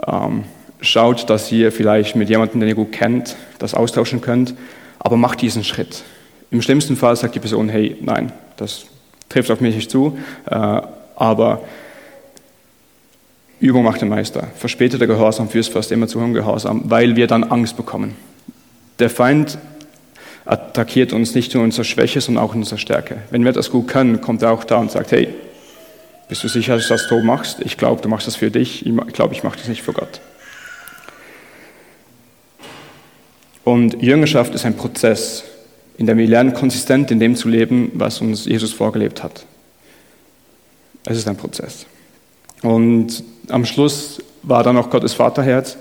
Ähm, 0.08 0.46
schaut, 0.80 1.30
dass 1.30 1.52
ihr 1.52 1.70
vielleicht 1.70 2.16
mit 2.16 2.30
jemandem, 2.30 2.62
den 2.62 2.70
ihr 2.70 2.76
gut 2.76 2.94
kennt, 2.94 3.36
das 3.58 3.74
austauschen 3.74 4.22
könnt, 4.22 4.54
aber 5.00 5.18
macht 5.18 5.42
diesen 5.42 5.66
Schritt. 5.66 6.04
Im 6.50 6.62
schlimmsten 6.62 6.96
Fall 6.96 7.18
sagt 7.18 7.36
die 7.36 7.40
Person, 7.40 7.68
hey, 7.68 7.98
nein, 8.00 8.32
das 8.56 8.86
trifft 9.28 9.52
auf 9.52 9.60
mich 9.60 9.76
nicht 9.76 9.92
zu, 9.92 10.18
äh, 10.50 10.82
aber 11.18 11.62
Übung 13.60 13.84
macht 13.84 14.02
den 14.02 14.10
Meister. 14.10 14.48
Verspäteter 14.56 15.06
Gehorsam 15.06 15.50
führt 15.50 15.68
fast 15.68 15.92
immer 15.92 16.08
zu 16.08 16.20
Ungehorsam, 16.20 16.84
weil 16.86 17.16
wir 17.16 17.28
dann 17.28 17.44
Angst 17.44 17.76
bekommen. 17.76 18.16
Der 19.00 19.10
Feind 19.10 19.58
attackiert 20.46 21.14
uns 21.14 21.36
nicht 21.36 21.54
nur 21.54 21.64
in 21.64 21.68
unserer 21.68 21.84
Schwäche, 21.84 22.22
sondern 22.22 22.44
auch 22.44 22.54
in 22.54 22.62
unserer 22.62 22.80
Stärke. 22.80 23.18
Wenn 23.32 23.44
wir 23.44 23.52
das 23.52 23.70
gut 23.70 23.88
können, 23.88 24.22
kommt 24.22 24.42
er 24.42 24.52
auch 24.52 24.64
da 24.64 24.78
und 24.78 24.92
sagt, 24.92 25.12
hey, 25.12 25.30
bist 26.28 26.44
du 26.44 26.48
sicher, 26.48 26.76
dass 26.76 26.88
du 26.88 26.94
das 26.94 27.08
so 27.08 27.20
machst? 27.20 27.60
Ich 27.62 27.78
glaube, 27.78 28.02
du 28.02 28.10
machst 28.10 28.28
das 28.28 28.36
für 28.36 28.50
dich. 28.50 28.86
Ich 28.86 29.14
glaube, 29.14 29.34
ich 29.34 29.44
mache 29.44 29.58
das 29.58 29.68
nicht 29.68 29.82
für 29.82 29.94
Gott. 29.94 30.22
Und 33.64 34.02
Jüngerschaft 34.02 34.56
ist 34.56 34.66
ein 34.66 34.76
Prozess, 34.76 35.44
in 35.98 36.08
dem 36.08 36.18
wir 36.18 36.28
lernen, 36.28 36.54
konsistent 36.54 37.12
in 37.12 37.20
dem 37.20 37.36
zu 37.36 37.50
leben, 37.50 37.92
was 37.94 38.22
uns 38.22 38.46
Jesus 38.46 38.74
vorgelebt 38.74 39.22
hat. 39.22 39.46
Es 41.06 41.18
ist 41.18 41.28
ein 41.28 41.36
Prozess. 41.36 41.86
Und 42.62 43.24
am 43.50 43.66
Schluss 43.66 44.22
war 44.44 44.64
dann 44.64 44.76
noch 44.76 44.90
Gottes 44.90 45.14
Vaterherz. 45.14 45.78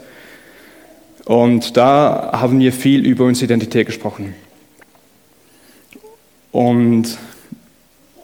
Und 1.24 1.76
da 1.76 2.30
haben 2.32 2.58
wir 2.58 2.72
viel 2.72 3.04
über 3.04 3.24
unsere 3.24 3.46
Identität 3.46 3.86
gesprochen. 3.86 4.34
Und 6.52 7.18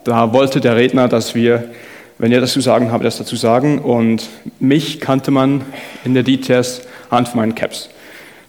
da 0.03 0.33
wollte 0.33 0.59
der 0.59 0.75
Redner, 0.75 1.07
dass 1.07 1.35
wir, 1.35 1.71
wenn 2.17 2.31
er 2.31 2.41
das 2.41 2.53
zu 2.53 2.61
sagen 2.61 2.91
habe, 2.91 3.03
das 3.03 3.17
dazu 3.17 3.35
sagen. 3.35 3.79
Und 3.79 4.29
mich 4.59 4.99
kannte 4.99 5.31
man 5.31 5.61
in 6.03 6.13
der 6.13 6.23
DTS 6.23 6.81
anhand 7.09 7.29
von 7.29 7.39
meinen 7.41 7.55
Caps, 7.55 7.89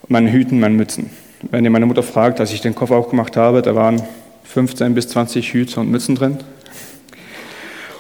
meinen 0.09 0.29
Hüten, 0.29 0.61
meinen 0.61 0.77
Mützen. 0.77 1.11
Wenn 1.51 1.65
ihr 1.65 1.71
meine 1.71 1.87
Mutter 1.87 2.03
fragt, 2.03 2.41
als 2.41 2.53
ich 2.53 2.61
den 2.61 2.75
Koffer 2.75 2.97
aufgemacht 2.97 3.37
habe, 3.37 3.61
da 3.63 3.75
waren 3.75 4.03
15 4.45 4.95
bis 4.95 5.09
20 5.09 5.53
Hüte 5.53 5.81
und 5.81 5.91
Mützen 5.91 6.15
drin. 6.15 6.39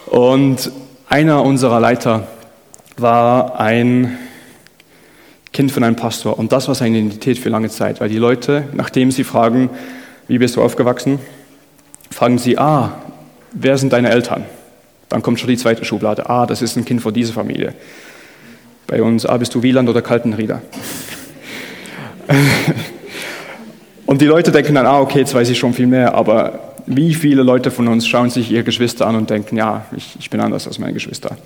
Und 0.06 0.70
einer 1.08 1.42
unserer 1.42 1.80
Leiter 1.80 2.26
war 2.96 3.60
ein 3.60 4.18
Kind 5.52 5.70
von 5.72 5.84
einem 5.84 5.96
Pastor. 5.96 6.38
Und 6.38 6.52
das 6.52 6.68
war 6.68 6.74
seine 6.74 6.98
Identität 6.98 7.38
für 7.38 7.48
lange 7.48 7.70
Zeit, 7.70 8.00
weil 8.00 8.08
die 8.08 8.18
Leute, 8.18 8.64
nachdem 8.72 9.10
sie 9.10 9.24
fragen, 9.24 9.70
wie 10.28 10.38
bist 10.38 10.56
du 10.56 10.62
aufgewachsen, 10.62 11.18
fragen 12.10 12.38
sie, 12.38 12.58
ah, 12.58 12.92
wer 13.52 13.78
sind 13.78 13.92
deine 13.92 14.10
Eltern? 14.10 14.44
Dann 15.08 15.22
kommt 15.22 15.38
schon 15.38 15.48
die 15.48 15.56
zweite 15.56 15.84
Schublade, 15.84 16.28
ah, 16.28 16.46
das 16.46 16.62
ist 16.62 16.76
ein 16.76 16.84
Kind 16.84 17.00
von 17.00 17.14
dieser 17.14 17.32
Familie. 17.32 17.74
Bei 18.86 19.02
uns, 19.02 19.24
ah, 19.24 19.36
bist 19.36 19.54
du 19.54 19.62
Wieland 19.62 19.88
oder 19.88 20.02
Kaltenrieder? 20.02 20.60
Und 24.06 24.20
die 24.20 24.26
Leute 24.26 24.52
denken 24.52 24.74
dann, 24.74 24.86
ah, 24.86 25.00
okay, 25.00 25.20
jetzt 25.20 25.34
weiß 25.34 25.48
ich 25.50 25.58
schon 25.58 25.72
viel 25.72 25.86
mehr, 25.86 26.14
aber 26.14 26.65
wie 26.86 27.14
viele 27.14 27.42
Leute 27.42 27.70
von 27.70 27.88
uns 27.88 28.06
schauen 28.06 28.30
sich 28.30 28.50
ihre 28.50 28.64
Geschwister 28.64 29.06
an 29.06 29.16
und 29.16 29.30
denken, 29.30 29.56
ja, 29.56 29.84
ich, 29.96 30.16
ich 30.18 30.30
bin 30.30 30.40
anders 30.40 30.66
als 30.66 30.78
meine 30.78 30.92
Geschwister. 30.92 31.36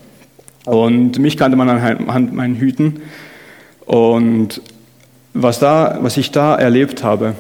Und 0.67 1.19
mich 1.19 1.37
kannte 1.37 1.57
man 1.57 1.69
anhand 1.69 2.35
meinen 2.35 2.57
Hüten. 2.57 3.01
Und 3.87 4.61
was, 5.33 5.59
da, 5.59 5.99
was 6.03 6.17
ich 6.17 6.31
da 6.31 6.57
erlebt 6.57 7.03
habe, 7.03 7.35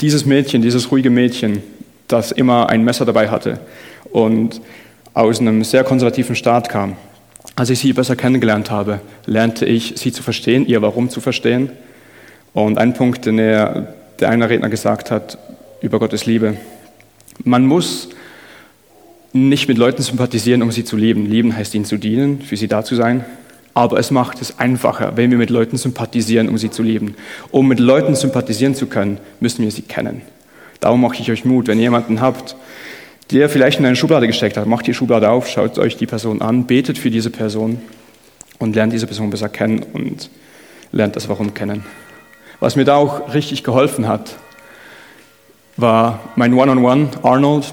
dieses 0.00 0.26
Mädchen, 0.26 0.62
dieses 0.62 0.90
ruhige 0.90 1.10
Mädchen, 1.10 1.62
das 2.08 2.32
immer 2.32 2.68
ein 2.68 2.84
Messer 2.84 3.04
dabei 3.04 3.28
hatte 3.28 3.60
und 4.12 4.60
aus 5.14 5.40
einem 5.40 5.64
sehr 5.64 5.84
konservativen 5.84 6.36
Staat 6.36 6.68
kam, 6.68 6.96
als 7.54 7.70
ich 7.70 7.78
sie 7.78 7.92
besser 7.92 8.16
kennengelernt 8.16 8.70
habe, 8.70 9.00
lernte 9.24 9.64
ich 9.64 9.94
sie 9.96 10.12
zu 10.12 10.22
verstehen, 10.22 10.66
ihr 10.66 10.82
Warum 10.82 11.08
zu 11.08 11.20
verstehen. 11.20 11.70
Und 12.52 12.76
ein 12.76 12.92
Punkt, 12.92 13.24
den 13.24 13.38
er, 13.38 13.94
der 14.20 14.28
eine 14.28 14.48
Redner 14.50 14.68
gesagt 14.68 15.10
hat 15.10 15.38
über 15.80 15.98
Gottes 15.98 16.26
Liebe. 16.26 16.56
Man 17.44 17.66
muss 17.66 18.08
nicht 19.32 19.68
mit 19.68 19.78
Leuten 19.78 20.02
sympathisieren, 20.02 20.62
um 20.62 20.72
sie 20.72 20.84
zu 20.84 20.96
lieben. 20.96 21.26
Lieben 21.26 21.54
heißt 21.54 21.74
ihnen 21.74 21.84
zu 21.84 21.98
dienen, 21.98 22.40
für 22.40 22.56
sie 22.56 22.68
da 22.68 22.84
zu 22.84 22.94
sein. 22.94 23.24
Aber 23.74 23.98
es 23.98 24.10
macht 24.10 24.40
es 24.40 24.58
einfacher, 24.58 25.16
wenn 25.16 25.30
wir 25.30 25.36
mit 25.36 25.50
Leuten 25.50 25.76
sympathisieren, 25.76 26.48
um 26.48 26.56
sie 26.56 26.70
zu 26.70 26.82
lieben. 26.82 27.14
Um 27.50 27.68
mit 27.68 27.78
Leuten 27.78 28.14
sympathisieren 28.14 28.74
zu 28.74 28.86
können, 28.86 29.18
müssen 29.40 29.62
wir 29.62 29.70
sie 29.70 29.82
kennen. 29.82 30.22
Darum 30.80 31.02
mache 31.02 31.20
ich 31.20 31.30
euch 31.30 31.44
Mut, 31.44 31.68
wenn 31.68 31.78
ihr 31.78 31.84
jemanden 31.84 32.20
habt, 32.22 32.56
der 33.30 33.48
vielleicht 33.48 33.78
in 33.78 33.86
eine 33.86 33.96
Schublade 33.96 34.26
gesteckt 34.26 34.56
hat, 34.56 34.66
macht 34.66 34.86
die 34.86 34.94
Schublade 34.94 35.28
auf, 35.28 35.48
schaut 35.48 35.78
euch 35.78 35.96
die 35.96 36.06
Person 36.06 36.40
an, 36.40 36.66
betet 36.66 36.96
für 36.96 37.10
diese 37.10 37.30
Person 37.30 37.80
und 38.58 38.76
lernt 38.76 38.92
diese 38.92 39.06
Person 39.06 39.30
besser 39.30 39.48
kennen 39.48 39.84
und 39.92 40.30
lernt 40.92 41.16
das 41.16 41.28
Warum 41.28 41.52
kennen. 41.52 41.84
Was 42.60 42.76
mir 42.76 42.84
da 42.84 42.96
auch 42.96 43.34
richtig 43.34 43.64
geholfen 43.64 44.08
hat, 44.08 44.36
war 45.76 46.20
mein 46.36 46.54
One-on-One, 46.54 47.04
-on 47.04 47.10
-One, 47.10 47.24
Arnold. 47.24 47.72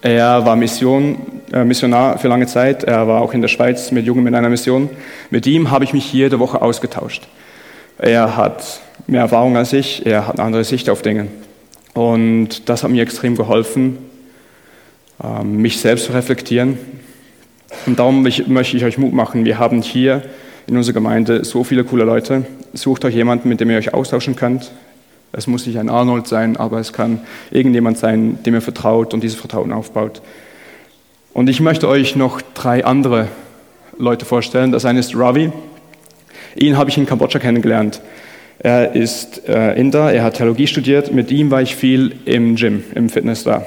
Er 0.00 0.44
war 0.46 0.54
Mission, 0.54 1.18
äh, 1.52 1.64
Missionar 1.64 2.18
für 2.18 2.28
lange 2.28 2.46
Zeit. 2.46 2.84
Er 2.84 3.08
war 3.08 3.20
auch 3.20 3.34
in 3.34 3.40
der 3.40 3.48
Schweiz 3.48 3.90
mit 3.90 4.06
Jungen 4.06 4.22
mit 4.22 4.34
einer 4.34 4.48
Mission. 4.48 4.88
Mit 5.30 5.46
ihm 5.46 5.70
habe 5.70 5.84
ich 5.84 5.92
mich 5.92 6.12
jede 6.12 6.38
Woche 6.38 6.62
ausgetauscht. 6.62 7.26
Er 7.98 8.36
hat 8.36 8.80
mehr 9.08 9.22
Erfahrung 9.22 9.56
als 9.56 9.72
ich, 9.72 10.06
er 10.06 10.28
hat 10.28 10.38
eine 10.38 10.46
andere 10.46 10.64
Sicht 10.64 10.88
auf 10.88 11.02
Dinge. 11.02 11.26
Und 11.94 12.68
das 12.68 12.84
hat 12.84 12.90
mir 12.90 13.02
extrem 13.02 13.34
geholfen, 13.34 13.98
ähm, 15.22 15.56
mich 15.56 15.80
selbst 15.80 16.04
zu 16.04 16.12
reflektieren. 16.12 16.78
Und 17.86 17.98
darum 17.98 18.22
möchte 18.22 18.76
ich 18.76 18.84
euch 18.84 18.98
Mut 18.98 19.12
machen. 19.12 19.44
Wir 19.44 19.58
haben 19.58 19.82
hier 19.82 20.22
in 20.68 20.76
unserer 20.76 20.94
Gemeinde 20.94 21.44
so 21.44 21.64
viele 21.64 21.82
coole 21.82 22.04
Leute. 22.04 22.46
Sucht 22.72 23.04
euch 23.04 23.14
jemanden, 23.14 23.48
mit 23.48 23.60
dem 23.60 23.68
ihr 23.70 23.78
euch 23.78 23.94
austauschen 23.94 24.36
könnt. 24.36 24.70
Es 25.32 25.46
muss 25.46 25.66
nicht 25.66 25.78
ein 25.78 25.90
Arnold 25.90 26.26
sein, 26.26 26.56
aber 26.56 26.78
es 26.78 26.92
kann 26.92 27.20
irgendjemand 27.50 27.98
sein, 27.98 28.38
dem 28.44 28.54
ihr 28.54 28.62
vertraut 28.62 29.12
und 29.12 29.22
dieses 29.22 29.38
Vertrauen 29.38 29.72
aufbaut. 29.72 30.22
Und 31.34 31.48
ich 31.48 31.60
möchte 31.60 31.86
euch 31.88 32.16
noch 32.16 32.40
drei 32.54 32.84
andere 32.84 33.28
Leute 33.98 34.24
vorstellen. 34.24 34.72
Das 34.72 34.84
eine 34.84 35.00
ist 35.00 35.14
Ravi. 35.14 35.52
Ihn 36.56 36.76
habe 36.76 36.90
ich 36.90 36.96
in 36.96 37.06
Kambodscha 37.06 37.38
kennengelernt. 37.38 38.00
Er 38.58 38.94
ist 38.94 39.48
äh, 39.48 39.78
Inder, 39.78 40.12
er 40.12 40.24
hat 40.24 40.38
Theologie 40.38 40.66
studiert. 40.66 41.12
Mit 41.12 41.30
ihm 41.30 41.50
war 41.50 41.62
ich 41.62 41.76
viel 41.76 42.16
im 42.24 42.56
Gym, 42.56 42.82
im 42.94 43.08
Fitness 43.08 43.44
da. 43.44 43.64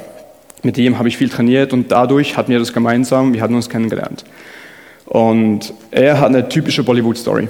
Mit 0.64 0.78
ihm 0.78 0.98
habe 0.98 1.08
ich 1.08 1.18
viel 1.18 1.30
trainiert 1.30 1.74
und 1.74 1.92
dadurch 1.92 2.38
hatten 2.38 2.52
wir 2.52 2.60
das 2.60 2.74
gemeinsam, 2.74 3.34
wir 3.34 3.42
hatten 3.42 3.56
uns 3.56 3.70
kennengelernt. 3.70 4.26
Und 5.06 5.74
er 5.92 6.20
hat 6.20 6.28
eine 6.28 6.50
typische 6.50 6.84
Bollywood-Story. 6.84 7.48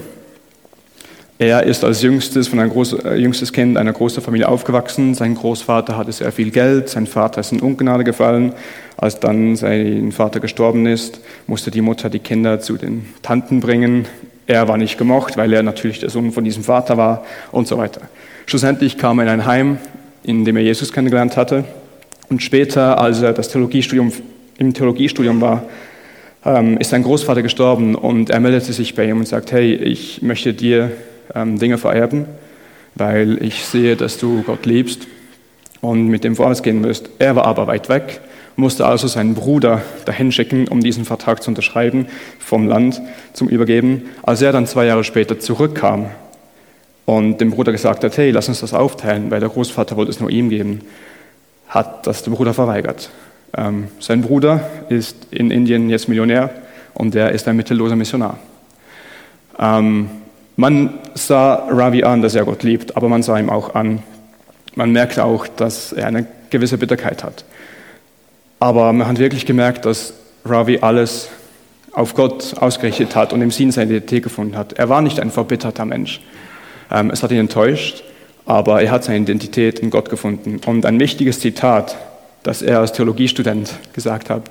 Er 1.42 1.64
ist 1.64 1.84
als 1.84 2.04
jüngstes, 2.04 2.50
von 2.50 2.60
ein 2.60 2.70
groß, 2.70 3.04
äh, 3.04 3.16
jüngstes 3.16 3.52
Kind 3.52 3.76
einer 3.76 3.94
großen 3.94 4.22
Familie 4.22 4.48
aufgewachsen. 4.48 5.16
Sein 5.16 5.34
Großvater 5.34 5.98
hatte 5.98 6.12
sehr 6.12 6.32
viel 6.32 6.52
Geld, 6.52 6.88
sein 6.88 7.08
Vater 7.08 7.42
ist 7.42 7.52
in 7.52 7.62
Ungnade 7.62 8.04
gefallen. 8.04 8.54
Als 8.96 9.20
dann 9.20 9.56
sein 9.56 10.12
Vater 10.12 10.40
gestorben 10.40 10.86
ist, 10.86 11.20
musste 11.48 11.72
die 11.72 11.82
Mutter 11.82 12.12
die 12.12 12.20
Kinder 12.20 12.60
zu 12.60 12.78
den 12.78 13.08
Tanten 13.24 13.60
bringen. 13.60 14.06
Er 14.46 14.68
war 14.68 14.78
nicht 14.78 15.00
gemocht, 15.00 15.36
weil 15.36 15.52
er 15.52 15.64
natürlich 15.64 16.00
der 16.00 16.12
Sohn 16.12 16.32
von 16.32 16.44
diesem 16.44 16.64
Vater 16.64 16.96
war 16.98 17.26
und 17.52 17.68
so 17.68 17.76
weiter. 17.80 18.02
Schlussendlich 18.46 19.00
kam 19.00 19.18
er 19.18 19.24
in 19.24 19.30
ein 19.32 19.46
Heim, 19.48 19.80
in 20.22 20.46
dem 20.46 20.58
er 20.58 20.62
Jesus 20.62 20.94
kennengelernt 20.94 21.38
hatte. 21.38 21.64
Und 22.30 22.44
später, 22.44 23.02
als 23.02 23.20
er 23.24 23.34
das 23.34 23.50
Theologiestudium, 23.50 24.12
im 24.60 24.76
Theologiestudium 24.76 25.42
war, 25.42 25.64
ähm, 26.46 26.78
ist 26.78 26.92
sein 26.92 27.02
Großvater 27.02 27.42
gestorben 27.42 27.96
und 27.96 28.30
er 28.30 28.40
meldete 28.40 28.74
sich 28.74 28.94
bei 28.94 29.06
ihm 29.06 29.18
und 29.18 29.28
sagt, 29.28 29.52
hey, 29.52 29.74
ich 29.74 30.22
möchte 30.22 30.54
dir 30.54 30.92
ähm, 31.36 31.60
Dinge 31.60 31.78
vererben, 31.78 32.26
weil 32.96 33.44
ich 33.44 33.66
sehe, 33.66 33.96
dass 33.96 34.18
du 34.18 34.44
Gott 34.44 34.66
liebst 34.66 35.08
und 35.82 36.08
mit 36.08 36.24
dem 36.24 36.36
vorwärts 36.36 36.64
gehen 36.64 36.84
wirst. 36.84 37.10
Er 37.20 37.36
war 37.36 37.46
aber 37.46 37.68
weit 37.68 37.90
weg, 37.90 38.22
musste 38.56 38.86
also 38.86 39.08
seinen 39.08 39.34
Bruder 39.34 39.82
dahin 40.06 40.32
schicken, 40.32 40.68
um 40.68 40.82
diesen 40.82 41.06
Vertrag 41.06 41.42
zu 41.42 41.50
unterschreiben, 41.50 42.08
vom 42.40 42.68
Land 42.68 43.02
zum 43.34 43.48
Übergeben. 43.48 44.04
Als 44.24 44.42
er 44.42 44.52
dann 44.52 44.68
zwei 44.68 44.86
Jahre 44.86 45.04
später 45.04 45.40
zurückkam 45.40 46.08
und 47.06 47.42
dem 47.42 47.52
Bruder 47.52 47.72
gesagt 47.72 48.04
hat, 48.04 48.18
hey, 48.18 48.32
lass 48.32 48.50
uns 48.50 48.62
das 48.62 48.74
aufteilen, 48.74 49.32
weil 49.32 49.40
der 49.40 49.50
Großvater 49.50 49.96
wollte 49.96 50.12
es 50.12 50.20
nur 50.20 50.30
ihm 50.30 50.50
geben, 50.50 50.82
hat 51.68 52.06
das 52.06 52.24
der 52.24 52.32
Bruder 52.32 52.54
verweigert. 52.54 53.10
Ähm, 53.58 53.88
sein 54.00 54.22
Bruder 54.22 54.70
ist 54.90 55.28
in 55.32 55.52
Indien 55.52 55.90
jetzt 55.90 56.08
Millionär 56.08 56.52
und 56.94 57.16
er 57.16 57.32
ist 57.32 57.48
ein 57.48 57.56
mittelloser 57.56 57.96
Missionar. 57.96 58.38
Ähm, 59.60 60.10
man 60.62 61.00
sah 61.16 61.68
Ravi 61.70 62.04
an, 62.04 62.22
dass 62.22 62.36
er 62.36 62.46
Gott 62.46 62.62
liebt, 62.62 62.96
aber 62.96 63.10
man 63.10 63.24
sah 63.24 63.40
ihm 63.40 63.50
auch 63.50 63.74
an, 63.74 64.04
man 64.76 64.92
merkt 64.92 65.18
auch, 65.18 65.48
dass 65.48 65.92
er 65.92 66.06
eine 66.06 66.28
gewisse 66.52 66.78
Bitterkeit 66.78 67.24
hat. 67.24 67.44
Aber 68.60 68.94
man 68.94 69.08
hat 69.08 69.18
wirklich 69.18 69.48
gemerkt, 69.48 69.88
dass 69.88 70.14
Ravi 70.46 70.78
alles 70.82 71.30
auf 71.94 72.14
Gott 72.14 72.54
ausgerichtet 72.60 73.16
hat 73.16 73.34
und 73.34 73.42
im 73.42 73.50
Sinn 73.50 73.72
seine 73.72 73.90
Identität 73.90 74.22
gefunden 74.22 74.56
hat. 74.56 74.74
Er 74.74 74.88
war 74.88 75.02
nicht 75.02 75.20
ein 75.20 75.32
verbitterter 75.32 75.84
Mensch. 75.84 76.22
Ähm, 76.92 77.10
es 77.10 77.24
hat 77.24 77.32
ihn 77.32 77.40
enttäuscht, 77.40 78.04
aber 78.46 78.84
er 78.84 78.92
hat 78.92 79.04
seine 79.04 79.18
Identität 79.18 79.80
in 79.80 79.90
Gott 79.90 80.12
gefunden. 80.12 80.62
Und 80.68 80.86
ein 80.86 81.00
wichtiges 81.00 81.40
Zitat, 81.40 81.98
das 82.44 82.62
er 82.62 82.82
als 82.82 82.94
Theologiestudent 82.94 83.74
gesagt 83.94 84.30
hat, 84.30 84.44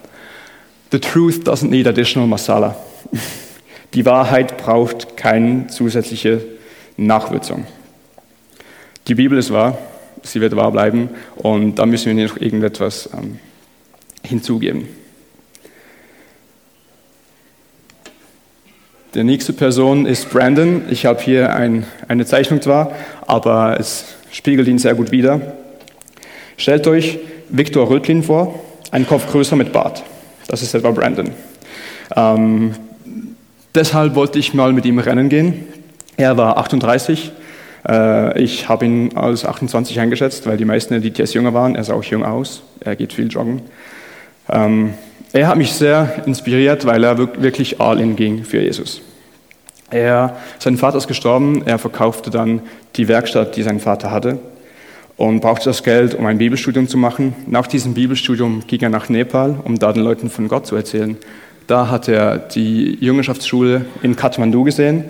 The 0.91 0.99
truth 0.99 1.47
doesn't 1.47 1.71
need 1.71 1.87
additional 1.87 2.27
masala. 2.27 2.75
Die 3.95 4.07
Wahrheit 4.07 4.57
braucht 4.57 5.17
keine 5.17 5.67
zusätzliche 5.67 6.43
Nachwürzung. 6.97 7.67
Die 9.09 9.15
Bibel 9.17 9.39
ist 9.39 9.53
wahr, 9.53 9.79
sie 10.23 10.41
wird 10.41 10.55
wahr 10.55 10.71
bleiben 10.71 11.11
und 11.37 11.77
da 11.77 11.87
müssen 11.87 12.17
wir 12.17 12.27
noch 12.27 12.37
irgendetwas 12.37 13.11
ähm, 13.13 13.41
hinzugeben. 14.23 14.89
Die 19.15 19.25
nächste 19.25 19.53
Person 19.53 20.07
ist 20.07 20.31
Brandon. 20.31 20.85
Ich 20.89 21.05
habe 21.05 21.21
hier 21.21 21.53
ein, 21.53 21.85
eine 22.07 22.27
Zeichnung 22.27 22.63
zwar, 22.63 22.93
aber 23.27 23.81
es 23.81 24.05
spiegelt 24.31 24.69
ihn 24.69 24.79
sehr 24.79 24.95
gut 24.95 25.11
wider. 25.11 25.41
Stellt 26.57 26.87
euch 26.87 27.19
Viktor 27.49 27.91
Rötlin 27.91 28.23
vor, 28.23 28.63
einen 28.93 29.09
Kopf 29.09 29.27
größer 29.29 29.57
mit 29.57 29.73
Bart. 29.73 30.05
Das 30.47 30.63
ist 30.63 30.75
etwa 30.75 30.93
Brandon. 30.93 31.31
Ähm, 32.15 32.77
deshalb 33.75 34.15
wollte 34.15 34.39
ich 34.39 34.55
mal 34.55 34.73
mit 34.73 34.85
ihm 34.85 34.99
rennen 34.99 35.29
gehen. 35.29 35.65
Er 36.17 36.37
war 36.37 36.59
38. 36.59 37.33
Äh, 37.89 38.43
ich 38.43 38.69
habe 38.69 38.85
ihn 38.85 39.17
als 39.17 39.45
28 39.45 40.01
eingeschätzt, 40.01 40.47
weil 40.47 40.57
die 40.57 40.65
meisten 40.65 40.95
in 40.95 41.03
DTS 41.03 41.35
jünger 41.35 41.55
waren. 41.55 41.75
Er 41.75 41.85
sah 41.85 41.95
auch 41.95 42.05
jung 42.05 42.25
aus. 42.25 42.63
Er 42.81 42.97
geht 42.97 43.13
viel 43.13 43.29
joggen. 43.29 43.63
Ähm, 44.49 44.95
er 45.33 45.49
hat 45.49 45.57
mich 45.57 45.73
sehr 45.73 46.23
inspiriert, 46.27 46.85
weil 46.87 47.05
er 47.05 47.17
wirklich 47.19 47.81
all 47.81 48.01
in 48.01 48.17
ging 48.17 48.45
für 48.45 48.61
Jesus. 48.61 49.01
Er, 49.91 50.37
sein 50.59 50.77
Vater 50.77 50.99
ist 50.99 51.09
gestorben, 51.09 51.63
er 51.67 51.79
verkaufte 51.79 52.31
dann 52.31 52.63
die 52.97 53.09
Werkstatt, 53.09 53.57
die 53.57 53.63
sein 53.63 53.81
Vater 53.81 54.11
hatte 54.11 54.39
und 55.17 55.41
brauchte 55.41 55.67
das 55.67 55.83
Geld, 55.83 56.15
um 56.15 56.27
ein 56.27 56.39
Bibelstudium 56.39 56.89
zu 56.89 56.97
machen. 56.97 57.35
Nach 57.47 57.67
diesem 57.67 57.95
Bibelstudium 57.95 58.63
ging 58.67 58.81
er 58.81 58.89
nach 58.89 59.09
Nepal, 59.09 59.59
um 59.65 59.79
da 59.79 59.93
den 59.93 60.03
Leuten 60.03 60.31
von 60.31 60.49
Gott 60.49 60.67
zu 60.67 60.77
erzählen. 60.77 61.17
Da 61.71 61.89
hat 61.89 62.09
er 62.09 62.37
die 62.37 62.99
Jüngerschaftsschule 63.01 63.85
in 64.03 64.17
Kathmandu 64.17 64.65
gesehen, 64.65 65.05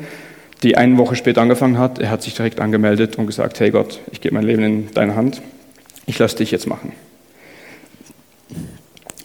die 0.62 0.76
eine 0.76 0.98
Woche 0.98 1.16
später 1.16 1.40
angefangen 1.40 1.78
hat. 1.78 1.98
Er 1.98 2.10
hat 2.10 2.20
sich 2.20 2.34
direkt 2.34 2.60
angemeldet 2.60 3.16
und 3.16 3.26
gesagt, 3.26 3.60
hey 3.60 3.70
Gott, 3.70 3.98
ich 4.12 4.20
gebe 4.20 4.34
mein 4.34 4.44
Leben 4.44 4.62
in 4.62 4.90
deine 4.92 5.16
Hand, 5.16 5.40
ich 6.04 6.18
lasse 6.18 6.36
dich 6.36 6.50
jetzt 6.50 6.66
machen. 6.66 6.92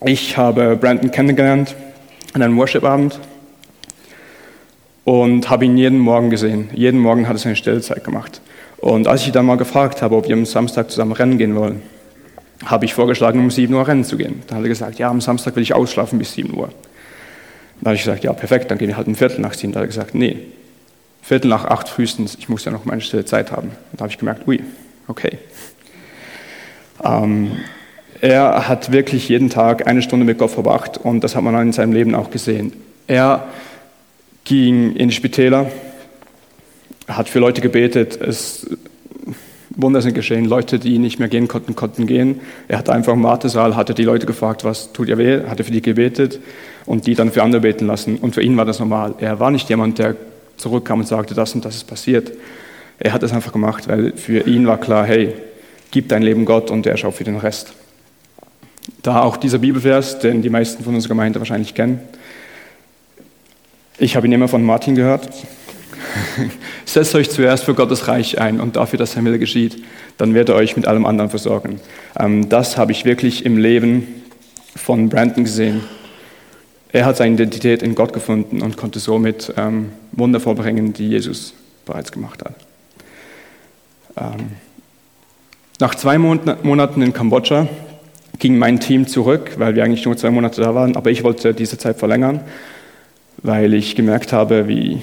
Ich 0.05 0.37
habe 0.37 0.77
Brandon 0.77 1.11
kennengelernt 1.11 1.75
an 2.31 2.41
einem 2.41 2.55
Worship-Abend 2.55 3.19
und 5.03 5.49
habe 5.49 5.65
ihn 5.65 5.75
jeden 5.75 5.99
Morgen 5.99 6.29
gesehen. 6.29 6.69
Jeden 6.73 7.01
Morgen 7.01 7.27
hat 7.27 7.35
er 7.35 7.39
seine 7.39 7.57
Stellzeit 7.57 8.05
gemacht. 8.05 8.39
Und 8.77 9.09
als 9.09 9.25
ich 9.25 9.33
dann 9.33 9.45
mal 9.45 9.57
gefragt 9.57 10.01
habe, 10.01 10.15
ob 10.15 10.29
wir 10.29 10.37
am 10.37 10.45
Samstag 10.45 10.89
zusammen 10.89 11.11
rennen 11.11 11.37
gehen 11.37 11.57
wollen, 11.57 11.81
habe 12.63 12.85
ich 12.85 12.93
vorgeschlagen, 12.93 13.41
um 13.41 13.51
7 13.51 13.73
Uhr 13.73 13.85
rennen 13.85 14.05
zu 14.05 14.15
gehen. 14.15 14.41
Dann 14.47 14.59
hat 14.59 14.63
er 14.63 14.69
gesagt, 14.69 14.99
ja, 14.99 15.09
am 15.09 15.19
Samstag 15.19 15.57
will 15.57 15.63
ich 15.63 15.73
ausschlafen 15.73 16.17
bis 16.17 16.31
7 16.31 16.57
Uhr. 16.57 16.69
Dann 17.85 17.91
habe 17.91 17.97
ich 17.97 18.03
gesagt, 18.03 18.23
ja, 18.23 18.33
perfekt, 18.33 18.71
dann 18.71 18.79
gehen 18.79 18.87
wir 18.87 18.97
halt 18.97 19.05
um 19.05 19.13
Viertel 19.13 19.41
nach 19.41 19.53
7. 19.53 19.71
Dann 19.71 19.81
hat 19.81 19.83
er 19.83 19.87
gesagt, 19.89 20.15
nee, 20.15 20.39
Viertel 21.21 21.49
nach 21.49 21.65
8 21.65 21.87
frühestens, 21.87 22.33
ich 22.33 22.49
muss 22.49 22.65
ja 22.65 22.71
noch 22.71 22.83
meine 22.85 22.99
stille 22.99 23.25
Zeit 23.25 23.51
haben. 23.51 23.73
Da 23.93 23.99
habe 23.99 24.11
ich 24.11 24.17
gemerkt, 24.17 24.47
ui, 24.47 24.63
okay. 25.07 25.37
Ähm, 27.03 27.51
er 28.21 28.67
hat 28.67 28.91
wirklich 28.91 29.29
jeden 29.29 29.51
Tag 29.51 29.85
eine 29.85 30.01
Stunde 30.01 30.25
mit 30.25 30.39
Gott 30.39 30.49
verbracht 30.49 30.97
und 30.97 31.23
das 31.23 31.35
hat 31.35 31.43
man 31.43 31.55
in 31.61 31.73
seinem 31.73 31.93
Leben 31.93 32.15
auch 32.15 32.31
gesehen. 32.31 32.73
Er 33.05 33.49
ging 34.45 34.95
in 34.95 35.11
Spitäler, 35.11 35.69
hat 37.07 37.29
für 37.29 37.37
Leute 37.37 37.61
gebetet, 37.61 38.19
es 38.19 38.67
Wunder 39.75 40.01
sind 40.01 40.13
geschehen, 40.13 40.45
Leute, 40.45 40.79
die 40.79 40.97
nicht 40.99 41.19
mehr 41.19 41.27
gehen 41.27 41.47
konnten, 41.47 41.75
konnten 41.75 42.07
gehen. 42.07 42.39
Er 42.67 42.77
hat 42.77 42.89
einfach 42.89 43.13
im 43.13 43.23
Wartesaal, 43.23 43.75
hatte 43.75 43.93
die 43.93 44.03
Leute 44.03 44.25
gefragt, 44.25 44.63
was 44.63 44.93
tut 44.93 45.09
ihr 45.09 45.17
weh, 45.17 45.41
hatte 45.47 45.63
für 45.63 45.71
die 45.71 45.81
gebetet 45.81 46.39
und 46.85 47.07
die 47.07 47.15
dann 47.15 47.31
für 47.31 47.43
andere 47.43 47.61
beten 47.61 47.85
lassen. 47.85 48.17
Und 48.17 48.35
für 48.35 48.41
ihn 48.41 48.55
war 48.55 48.65
das 48.65 48.79
normal. 48.79 49.15
Er 49.19 49.39
war 49.39 49.51
nicht 49.51 49.67
jemand, 49.69 49.99
der 49.99 50.15
zurückkam 50.57 50.99
und 50.99 51.07
sagte, 51.07 51.33
das 51.33 51.53
und 51.55 51.65
das 51.65 51.75
ist 51.75 51.87
passiert. 51.87 52.31
Er 52.99 53.11
hat 53.11 53.23
es 53.23 53.33
einfach 53.33 53.51
gemacht, 53.51 53.87
weil 53.87 54.13
für 54.15 54.47
ihn 54.47 54.65
war 54.67 54.79
klar, 54.79 55.05
hey, 55.05 55.33
gib 55.91 56.07
dein 56.09 56.21
Leben 56.21 56.45
Gott 56.45 56.71
und 56.71 56.85
er 56.85 56.95
schaut 56.95 57.15
für 57.15 57.25
den 57.25 57.37
Rest. 57.37 57.73
Da 59.01 59.21
auch 59.21 59.35
dieser 59.37 59.57
Bibelvers, 59.57 60.19
den 60.19 60.41
die 60.41 60.49
meisten 60.49 60.83
von 60.83 60.95
unserer 60.95 61.09
Gemeinde 61.09 61.39
wahrscheinlich 61.39 61.73
kennen. 61.73 61.99
Ich 63.97 64.15
habe 64.15 64.27
ihn 64.27 64.33
immer 64.33 64.47
von 64.47 64.63
Martin 64.63 64.95
gehört. 64.95 65.29
Setzt 66.85 67.15
euch 67.15 67.29
zuerst 67.29 67.63
für 67.63 67.73
Gottes 67.73 68.07
Reich 68.07 68.39
ein 68.39 68.59
und 68.59 68.75
dafür, 68.75 68.99
dass 68.99 69.13
Himmel 69.13 69.39
geschieht. 69.39 69.83
Dann 70.17 70.33
wird 70.33 70.49
er 70.49 70.55
euch 70.55 70.75
mit 70.75 70.87
allem 70.87 71.05
anderen 71.05 71.29
versorgen. 71.29 71.79
Ähm, 72.17 72.49
das 72.49 72.77
habe 72.77 72.91
ich 72.91 73.05
wirklich 73.05 73.45
im 73.45 73.57
Leben 73.57 74.07
von 74.75 75.09
Brandon 75.09 75.43
gesehen. 75.43 75.81
Er 76.91 77.05
hat 77.05 77.17
seine 77.17 77.35
Identität 77.35 77.83
in 77.83 77.95
Gott 77.95 78.13
gefunden 78.13 78.61
und 78.61 78.77
konnte 78.77 78.99
somit 78.99 79.53
ähm, 79.57 79.91
Wunder 80.13 80.39
vorbringen, 80.39 80.93
die 80.93 81.09
Jesus 81.09 81.53
bereits 81.85 82.11
gemacht 82.11 82.41
hat. 82.43 82.55
Ähm, 84.17 84.51
nach 85.79 85.95
zwei 85.95 86.17
Monaten 86.17 87.01
in 87.01 87.11
Kambodscha 87.11 87.67
ging 88.39 88.57
mein 88.57 88.79
Team 88.79 89.07
zurück, 89.07 89.51
weil 89.57 89.75
wir 89.75 89.83
eigentlich 89.83 90.05
nur 90.05 90.15
zwei 90.15 90.29
Monate 90.29 90.61
da 90.61 90.73
waren, 90.73 90.95
aber 90.95 91.11
ich 91.11 91.23
wollte 91.23 91.53
diese 91.53 91.77
Zeit 91.77 91.97
verlängern, 91.97 92.39
weil 93.43 93.73
ich 93.73 93.95
gemerkt 93.95 94.31
habe, 94.31 94.69
wie 94.69 95.01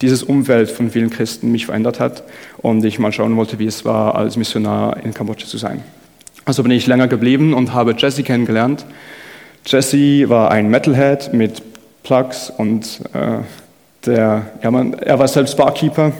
dieses 0.00 0.22
Umfeld 0.22 0.70
von 0.70 0.90
vielen 0.90 1.10
Christen 1.10 1.50
mich 1.50 1.66
verändert 1.66 2.00
hat 2.00 2.22
und 2.58 2.84
ich 2.84 2.98
mal 2.98 3.12
schauen 3.12 3.36
wollte, 3.36 3.58
wie 3.58 3.66
es 3.66 3.84
war, 3.84 4.14
als 4.14 4.36
Missionar 4.36 4.96
in 5.04 5.12
Kambodscha 5.12 5.46
zu 5.46 5.58
sein. 5.58 5.82
Also 6.44 6.62
bin 6.62 6.72
ich 6.72 6.86
länger 6.86 7.08
geblieben 7.08 7.52
und 7.52 7.74
habe 7.74 7.94
Jesse 7.96 8.22
kennengelernt. 8.22 8.86
Jesse 9.66 10.28
war 10.28 10.50
ein 10.50 10.70
Metalhead 10.70 11.34
mit 11.34 11.62
Plugs 12.04 12.50
und 12.56 13.00
äh, 13.12 13.40
der, 14.06 14.46
ja, 14.62 14.70
man, 14.70 14.94
er 14.94 15.18
war 15.18 15.28
selbst 15.28 15.56
Barkeeper, 15.56 16.12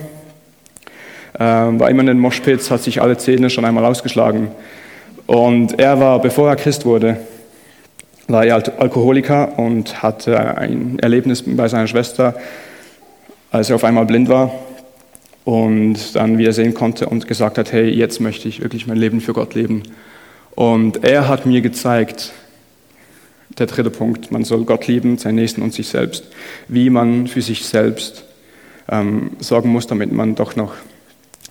äh, 1.34 1.40
war 1.40 1.88
immer 1.88 2.00
in 2.00 2.08
den 2.08 2.18
Moshpits, 2.18 2.70
hat 2.70 2.82
sich 2.82 3.00
alle 3.00 3.16
Zähne 3.16 3.48
schon 3.48 3.64
einmal 3.64 3.84
ausgeschlagen. 3.84 4.48
Und 5.26 5.78
er 5.78 6.00
war, 6.00 6.20
bevor 6.20 6.48
er 6.48 6.56
Christ 6.56 6.84
wurde, 6.84 7.18
war 8.26 8.44
er 8.44 8.62
Alkoholiker 8.78 9.58
und 9.58 10.02
hatte 10.02 10.58
ein 10.58 10.98
Erlebnis 11.00 11.42
bei 11.46 11.68
seiner 11.68 11.86
Schwester, 11.86 12.34
als 13.50 13.70
er 13.70 13.76
auf 13.76 13.84
einmal 13.84 14.06
blind 14.06 14.28
war 14.28 14.52
und 15.44 16.14
dann 16.14 16.38
wieder 16.38 16.52
sehen 16.52 16.74
konnte 16.74 17.08
und 17.08 17.26
gesagt 17.26 17.58
hat, 17.58 17.72
hey, 17.72 17.88
jetzt 17.88 18.20
möchte 18.20 18.48
ich 18.48 18.60
wirklich 18.60 18.86
mein 18.86 18.98
Leben 18.98 19.20
für 19.20 19.32
Gott 19.32 19.54
leben. 19.54 19.82
Und 20.54 21.04
er 21.04 21.28
hat 21.28 21.46
mir 21.46 21.60
gezeigt, 21.60 22.32
der 23.58 23.66
dritte 23.66 23.90
Punkt, 23.90 24.30
man 24.30 24.44
soll 24.44 24.64
Gott 24.64 24.86
lieben, 24.86 25.18
seinen 25.18 25.36
Nächsten 25.36 25.62
und 25.62 25.72
sich 25.72 25.88
selbst, 25.88 26.24
wie 26.68 26.90
man 26.90 27.26
für 27.26 27.42
sich 27.42 27.64
selbst 27.64 28.24
ähm, 28.88 29.30
sorgen 29.38 29.70
muss, 29.70 29.86
damit 29.86 30.12
man 30.12 30.34
doch 30.34 30.56
noch 30.56 30.74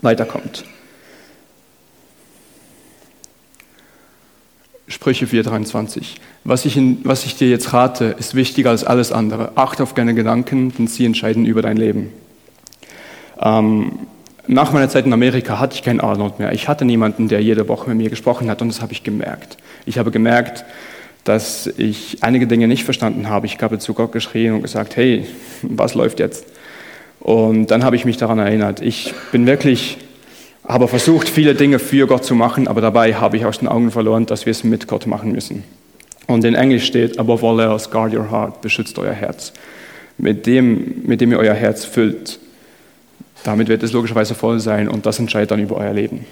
weiterkommt. 0.01 0.63
Sprüche 4.87 5.25
4,23. 5.25 6.15
Was 6.45 6.65
ich, 6.65 6.79
was 7.03 7.25
ich 7.25 7.35
dir 7.35 7.49
jetzt 7.49 7.73
rate, 7.73 8.15
ist 8.17 8.35
wichtiger 8.35 8.69
als 8.69 8.85
alles 8.85 9.11
andere. 9.11 9.51
Acht 9.55 9.81
auf 9.81 9.93
deine 9.93 10.13
Gedanken, 10.13 10.73
denn 10.77 10.87
sie 10.87 11.05
entscheiden 11.05 11.45
über 11.45 11.61
dein 11.61 11.75
Leben. 11.75 12.13
Ähm, 13.41 13.99
nach 14.47 14.71
meiner 14.71 14.87
Zeit 14.87 15.05
in 15.05 15.11
Amerika 15.11 15.59
hatte 15.59 15.75
ich 15.75 15.83
keinen 15.83 15.99
Arnold 15.99 16.39
mehr. 16.39 16.53
Ich 16.53 16.69
hatte 16.69 16.85
niemanden, 16.85 17.27
der 17.27 17.41
jede 17.41 17.67
Woche 17.67 17.89
mit 17.89 17.97
mir 17.97 18.09
gesprochen 18.09 18.49
hat 18.49 18.61
und 18.61 18.69
das 18.69 18.81
habe 18.81 18.93
ich 18.93 19.03
gemerkt. 19.03 19.57
Ich 19.85 19.97
habe 19.97 20.09
gemerkt, 20.09 20.63
dass 21.25 21.67
ich 21.67 22.23
einige 22.23 22.47
Dinge 22.47 22.69
nicht 22.69 22.85
verstanden 22.85 23.27
habe. 23.27 23.45
Ich 23.45 23.61
habe 23.61 23.79
zu 23.79 23.93
Gott 23.93 24.13
geschrien 24.13 24.53
und 24.53 24.61
gesagt, 24.61 24.95
hey, 24.95 25.25
was 25.63 25.95
läuft 25.95 26.21
jetzt? 26.21 26.45
Und 27.19 27.71
dann 27.71 27.83
habe 27.83 27.97
ich 27.97 28.05
mich 28.05 28.15
daran 28.15 28.39
erinnert. 28.39 28.81
Ich 28.81 29.13
bin 29.33 29.45
wirklich 29.45 29.97
habe 30.67 30.87
versucht, 30.87 31.29
viele 31.29 31.55
Dinge 31.55 31.79
für 31.79 32.07
Gott 32.07 32.25
zu 32.25 32.35
machen, 32.35 32.67
aber 32.67 32.81
dabei 32.81 33.13
habe 33.13 33.37
ich 33.37 33.45
aus 33.45 33.59
den 33.59 33.67
Augen 33.67 33.91
verloren, 33.91 34.25
dass 34.25 34.45
wir 34.45 34.51
es 34.51 34.63
mit 34.63 34.87
Gott 34.87 35.07
machen 35.07 35.31
müssen. 35.31 35.63
Und 36.27 36.43
in 36.43 36.55
Englisch 36.55 36.85
steht, 36.85 37.19
above 37.19 37.47
all 37.47 37.59
else, 37.59 37.89
guard 37.89 38.13
your 38.13 38.29
heart, 38.29 38.61
beschützt 38.61 38.99
euer 38.99 39.13
Herz. 39.13 39.53
Mit 40.17 40.45
dem, 40.45 41.03
mit 41.05 41.21
dem 41.21 41.31
ihr 41.31 41.39
euer 41.39 41.53
Herz 41.53 41.85
füllt, 41.85 42.39
damit 43.43 43.69
wird 43.69 43.81
es 43.83 43.93
logischerweise 43.93 44.35
voll 44.35 44.59
sein 44.59 44.89
und 44.89 45.05
das 45.05 45.19
entscheidet 45.19 45.51
dann 45.51 45.61
über 45.61 45.77
euer 45.77 45.93
Leben. 45.93 46.25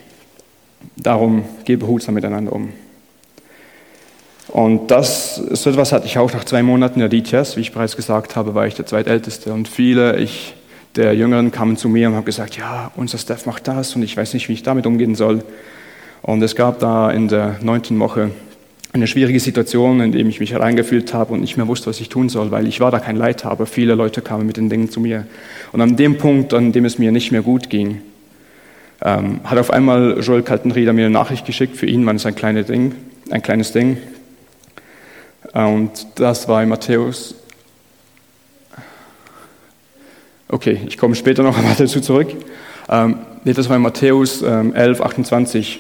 Darum 0.98 1.45
geht 1.63 1.80
behutsam 1.80 2.15
miteinander 2.15 2.52
um. 2.52 2.74
Und 4.50 4.91
das, 4.91 5.36
so 5.36 5.69
etwas 5.69 5.91
hatte 5.91 6.08
ich 6.08 6.17
auch 6.17 6.34
nach 6.34 6.43
zwei 6.43 6.62
Monaten 6.62 7.00
der 7.00 7.10
DTS. 7.10 7.56
Wie 7.58 7.62
ich 7.62 7.71
bereits 7.71 7.95
gesagt 7.95 8.36
habe, 8.36 8.54
war 8.54 8.67
ich 8.67 8.76
der 8.76 8.86
Zweitälteste 8.86 9.54
und 9.54 9.67
viele, 9.67 10.17
ich 10.17 10.56
der 10.95 11.13
Jüngeren 11.13 11.51
kamen 11.51 11.77
zu 11.77 11.89
mir 11.89 12.08
und 12.08 12.15
haben 12.15 12.25
gesagt, 12.25 12.58
ja, 12.58 12.91
unser 12.95 13.17
Staff 13.17 13.45
macht 13.45 13.67
das 13.67 13.95
und 13.95 14.03
ich 14.03 14.15
weiß 14.15 14.34
nicht, 14.34 14.47
wie 14.49 14.53
ich 14.53 14.63
damit 14.63 14.86
umgehen 14.86 15.15
soll. 15.15 15.43
Und 16.21 16.41
es 16.41 16.55
gab 16.55 16.79
da 16.79 17.12
in 17.12 17.27
der 17.27 17.58
neunten 17.62 17.99
Woche 17.99 18.31
eine 18.93 19.08
schwierige 19.08 19.39
Situation, 19.39 19.99
in 19.99 20.13
der 20.13 20.25
ich 20.25 20.39
mich 20.39 20.51
hereingefühlt 20.51 21.13
habe 21.13 21.34
und 21.34 21.41
nicht 21.41 21.58
mehr 21.58 21.67
wusste, 21.67 21.88
was 21.88 21.99
ich 21.99 22.08
tun 22.08 22.29
soll, 22.29 22.51
weil 22.51 22.65
ich 22.65 22.79
war 22.79 22.91
da 22.91 22.99
kein 22.99 23.17
Leiter, 23.17 23.51
aber 23.51 23.65
viele 23.65 23.93
Leute 23.93 24.21
kamen 24.21 24.47
mit 24.47 24.55
den 24.55 24.69
Dingen 24.69 24.89
zu 24.89 25.01
mir. 25.01 25.27
Und 25.73 25.81
an 25.81 25.97
dem 25.97 26.17
Punkt, 26.17 26.53
an 26.53 26.71
dem 26.71 26.86
es 26.86 26.97
mir 26.97 27.12
nicht 27.12 27.31
mehr 27.31 27.41
gut 27.41 27.69
ging, 27.69 28.01
ähm, 29.03 29.41
hat 29.43 29.58
auf 29.58 29.71
einmal 29.71 30.19
Joel 30.21 30.43
Kaltenrieder 30.43 30.93
mir 30.93 31.05
eine 31.05 31.13
Nachricht 31.13 31.45
geschickt. 31.45 31.75
Für 31.75 31.86
ihn 31.86 32.05
war 32.05 32.15
es 32.15 32.25
ein 32.25 32.36
kleines 32.36 32.67
Ding, 32.67 32.95
ein 33.29 33.41
kleines 33.41 33.73
Ding. 33.73 33.97
Und 35.53 36.08
das 36.15 36.47
war 36.47 36.63
in 36.63 36.69
Matthäus 36.69 37.36
Okay, 40.47 40.79
ich 40.88 40.97
komme 40.97 41.15
später 41.15 41.43
noch 41.43 41.58
einmal 41.58 41.75
dazu 41.77 42.01
zurück. 42.01 42.27
Ähm, 42.89 43.19
das 43.43 43.69
war 43.69 43.75
in 43.75 43.81
Matthäus 43.81 44.41
ähm, 44.41 44.73
11, 44.73 45.01
28. 45.01 45.79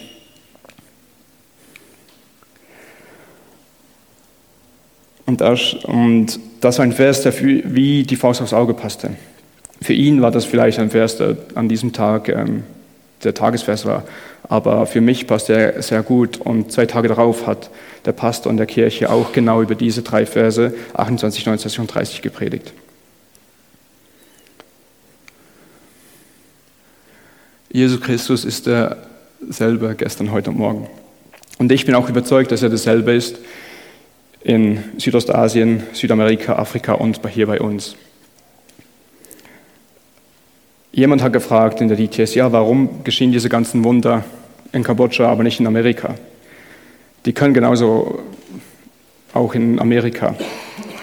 Und 5.27 5.41
das, 5.41 5.73
und 5.83 6.39
das 6.61 6.77
war 6.77 6.85
ein 6.85 6.91
Vers, 6.93 7.21
der 7.21 7.33
für, 7.33 7.61
wie 7.65 8.03
die 8.03 8.15
Faust 8.15 8.41
aufs 8.41 8.53
Auge 8.53 8.73
passte. 8.73 9.11
Für 9.81 9.93
ihn 9.93 10.21
war 10.21 10.31
das 10.31 10.45
vielleicht 10.45 10.79
ein 10.79 10.89
Vers, 10.89 11.17
der 11.17 11.37
an 11.55 11.67
diesem 11.67 11.93
Tag 11.93 12.29
ähm, 12.29 12.63
der 13.23 13.33
Tagesvers 13.33 13.85
war. 13.85 14.03
Aber 14.43 14.85
für 14.85 15.01
mich 15.01 15.27
passt 15.27 15.49
er 15.49 15.81
sehr 15.81 16.03
gut. 16.03 16.37
Und 16.37 16.71
zwei 16.71 16.85
Tage 16.85 17.07
darauf 17.07 17.47
hat 17.47 17.69
der 18.05 18.11
Pastor 18.11 18.51
in 18.51 18.57
der 18.57 18.67
Kirche 18.67 19.09
auch 19.09 19.31
genau 19.33 19.61
über 19.61 19.75
diese 19.75 20.03
drei 20.03 20.25
Verse, 20.25 20.73
28, 20.93 21.45
29 21.45 21.79
und 21.79 21.87
30, 21.87 22.21
gepredigt. 22.21 22.71
Jesus 27.75 27.99
Christus 27.99 28.45
ist 28.45 28.67
derselbe 28.67 29.95
gestern, 29.97 30.31
heute 30.31 30.49
und 30.49 30.57
morgen. 30.57 30.87
Und 31.57 31.73
ich 31.73 31.85
bin 31.85 31.93
auch 31.93 32.07
überzeugt, 32.07 32.53
dass 32.53 32.63
er 32.63 32.69
dasselbe 32.69 33.11
ist 33.11 33.37
in 34.41 34.81
Südostasien, 34.97 35.83
Südamerika, 35.91 36.55
Afrika 36.55 36.93
und 36.93 37.19
hier 37.27 37.47
bei 37.47 37.59
uns. 37.59 37.97
Jemand 40.93 41.21
hat 41.21 41.33
gefragt 41.33 41.81
in 41.81 41.89
der 41.89 41.97
DTS, 41.97 42.33
ja, 42.35 42.49
warum 42.53 43.03
geschehen 43.03 43.33
diese 43.33 43.49
ganzen 43.49 43.83
Wunder 43.83 44.23
in 44.71 44.81
Kambodscha, 44.81 45.27
aber 45.27 45.43
nicht 45.43 45.59
in 45.59 45.67
Amerika? 45.67 46.15
Die 47.25 47.33
können 47.33 47.53
genauso 47.53 48.19
auch 49.33 49.53
in 49.53 49.79
Amerika 49.81 50.33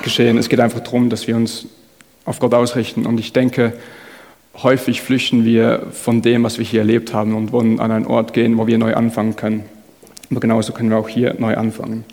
geschehen. 0.02 0.38
Es 0.38 0.48
geht 0.48 0.60
einfach 0.60 0.80
darum, 0.80 1.10
dass 1.10 1.26
wir 1.26 1.36
uns 1.36 1.66
auf 2.24 2.38
Gott 2.38 2.54
ausrichten. 2.54 3.04
Und 3.04 3.20
ich 3.20 3.34
denke, 3.34 3.74
häufig 4.62 5.02
flüchten 5.02 5.44
wir 5.44 5.86
von 5.92 6.22
dem, 6.22 6.44
was 6.44 6.58
wir 6.58 6.64
hier 6.64 6.80
erlebt 6.80 7.14
haben 7.14 7.34
und 7.34 7.52
wollen 7.52 7.80
an 7.80 7.90
einen 7.90 8.06
Ort 8.06 8.32
gehen, 8.32 8.58
wo 8.58 8.66
wir 8.66 8.78
neu 8.78 8.94
anfangen 8.94 9.36
können. 9.36 9.64
Aber 10.30 10.40
genauso 10.40 10.72
können 10.72 10.90
wir 10.90 10.98
auch 10.98 11.08
hier 11.08 11.34
neu 11.38 11.56
anfangen. 11.56 12.04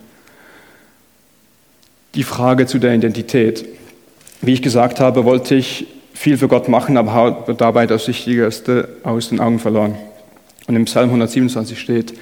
Die 2.16 2.24
Frage 2.24 2.66
zu 2.66 2.80
der 2.80 2.96
Identität. 2.96 3.66
Wie 4.42 4.54
ich 4.54 4.62
gesagt 4.62 5.00
habe, 5.00 5.26
wollte 5.26 5.56
ich 5.56 5.88
viel 6.14 6.38
für 6.38 6.48
Gott 6.48 6.68
machen, 6.68 6.98
aber 6.98 7.14
habe 7.14 7.54
dabei 7.54 7.88
das 7.88 8.08
Wichtigste 8.08 8.90
aus 9.04 9.30
den 9.30 9.40
Augen 9.40 9.60
verloren. 9.60 9.96
Und 10.68 10.76
im 10.76 10.86
Psalm 10.86 11.10
127 11.10 11.80
steht, 11.80 12.14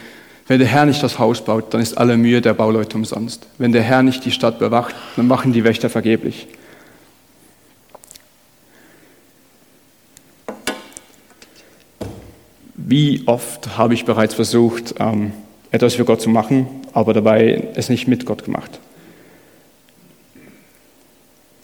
wenn 0.47 0.59
der 0.59 0.67
Herr 0.67 0.85
nicht 0.85 1.03
das 1.03 1.19
Haus 1.19 1.43
baut, 1.43 1.73
dann 1.73 1.81
ist 1.81 1.97
alle 1.97 2.15
Mühe 2.15 2.41
der 2.41 2.53
Bauleute 2.53 2.97
umsonst. 2.97 3.47
Wenn 3.57 3.73
der 3.73 3.81
Herr 3.81 4.03
nicht 4.03 4.23
die 4.23 4.31
Stadt 4.31 4.59
bewacht, 4.59 4.95
dann 5.15 5.27
machen 5.27 5.51
die 5.51 5.63
Wächter 5.63 5.89
vergeblich. 5.89 6.47
Wie 12.89 13.23
oft 13.25 13.77
habe 13.77 13.95
ich 13.95 14.05
bereits 14.05 14.33
versucht, 14.33 14.95
ähm, 14.99 15.33
etwas 15.71 15.95
für 15.95 16.05
Gott 16.05 16.21
zu 16.21 16.29
machen, 16.29 16.67
aber 16.93 17.13
dabei 17.13 17.67
es 17.75 17.89
nicht 17.89 18.07
mit 18.07 18.25
Gott 18.25 18.45
gemacht? 18.45 18.79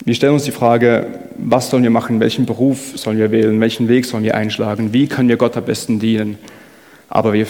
Wir 0.03 0.15
stellen 0.15 0.33
uns 0.33 0.43
die 0.43 0.51
Frage, 0.51 1.21
was 1.37 1.69
sollen 1.69 1.83
wir 1.83 1.91
machen, 1.91 2.19
welchen 2.19 2.45
Beruf 2.45 2.97
sollen 2.97 3.19
wir 3.19 3.31
wählen, 3.31 3.61
welchen 3.61 3.87
Weg 3.87 4.05
sollen 4.05 4.25
wir 4.25 4.35
einschlagen, 4.35 4.91
wie 4.91 5.07
können 5.07 5.29
wir 5.29 5.37
Gott 5.37 5.55
am 5.55 5.63
besten 5.63 5.97
dienen. 5.97 6.37
Aber 7.07 7.31
wir 7.31 7.47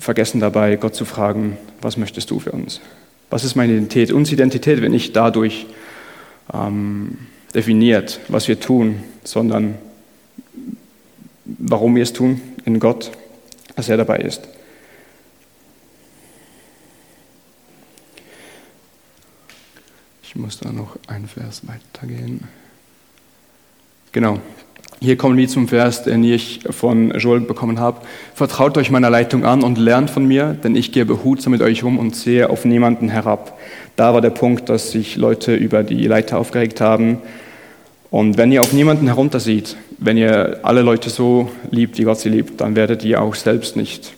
vergessen 0.00 0.40
dabei, 0.40 0.74
Gott 0.74 0.96
zu 0.96 1.04
fragen, 1.04 1.58
was 1.80 1.96
möchtest 1.96 2.28
du 2.28 2.40
für 2.40 2.50
uns? 2.50 2.80
Was 3.30 3.44
ist 3.44 3.54
meine 3.54 3.74
Identität? 3.74 4.10
Unsere 4.10 4.34
Identität 4.34 4.80
wird 4.80 4.90
nicht 4.90 5.14
dadurch 5.14 5.66
ähm, 6.52 7.18
definiert, 7.54 8.18
was 8.26 8.48
wir 8.48 8.58
tun, 8.58 8.96
sondern 9.22 9.76
warum 11.44 11.94
wir 11.94 12.02
es 12.02 12.12
tun 12.12 12.40
in 12.64 12.78
Gott, 12.80 13.10
dass 13.76 13.88
er 13.88 13.96
dabei 13.96 14.18
ist. 14.18 14.48
Ich 20.22 20.36
muss 20.36 20.58
da 20.58 20.72
noch 20.72 20.96
einen 21.08 21.28
Vers 21.28 21.62
weitergehen. 21.66 22.48
Genau. 24.12 24.40
Hier 25.00 25.16
kommen 25.16 25.36
wir 25.36 25.48
zum 25.48 25.66
Vers, 25.66 26.04
den 26.04 26.22
ich 26.22 26.60
von 26.70 27.10
Joel 27.18 27.40
bekommen 27.40 27.80
habe. 27.80 28.02
Vertraut 28.34 28.78
euch 28.78 28.90
meiner 28.90 29.10
Leitung 29.10 29.44
an 29.44 29.62
und 29.62 29.76
lernt 29.76 30.10
von 30.10 30.24
mir, 30.24 30.52
denn 30.52 30.76
ich 30.76 30.92
gehe 30.92 31.04
behutsam 31.04 31.50
mit 31.50 31.60
euch 31.60 31.82
um 31.82 31.98
und 31.98 32.14
sehe 32.14 32.48
auf 32.48 32.64
niemanden 32.64 33.08
herab. 33.08 33.58
Da 33.96 34.14
war 34.14 34.20
der 34.20 34.30
Punkt, 34.30 34.68
dass 34.68 34.92
sich 34.92 35.16
Leute 35.16 35.54
über 35.54 35.82
die 35.82 36.06
Leiter 36.06 36.38
aufgeregt 36.38 36.80
haben. 36.80 37.18
Und 38.12 38.36
wenn 38.36 38.52
ihr 38.52 38.60
auf 38.60 38.74
niemanden 38.74 39.06
heruntersieht, 39.06 39.78
wenn 39.96 40.18
ihr 40.18 40.60
alle 40.64 40.82
Leute 40.82 41.08
so 41.08 41.50
liebt, 41.70 41.96
wie 41.96 42.02
Gott 42.02 42.18
sie 42.20 42.28
liebt, 42.28 42.60
dann 42.60 42.76
werdet 42.76 43.02
ihr 43.04 43.22
auch 43.22 43.34
selbst 43.34 43.74
nicht 43.74 44.12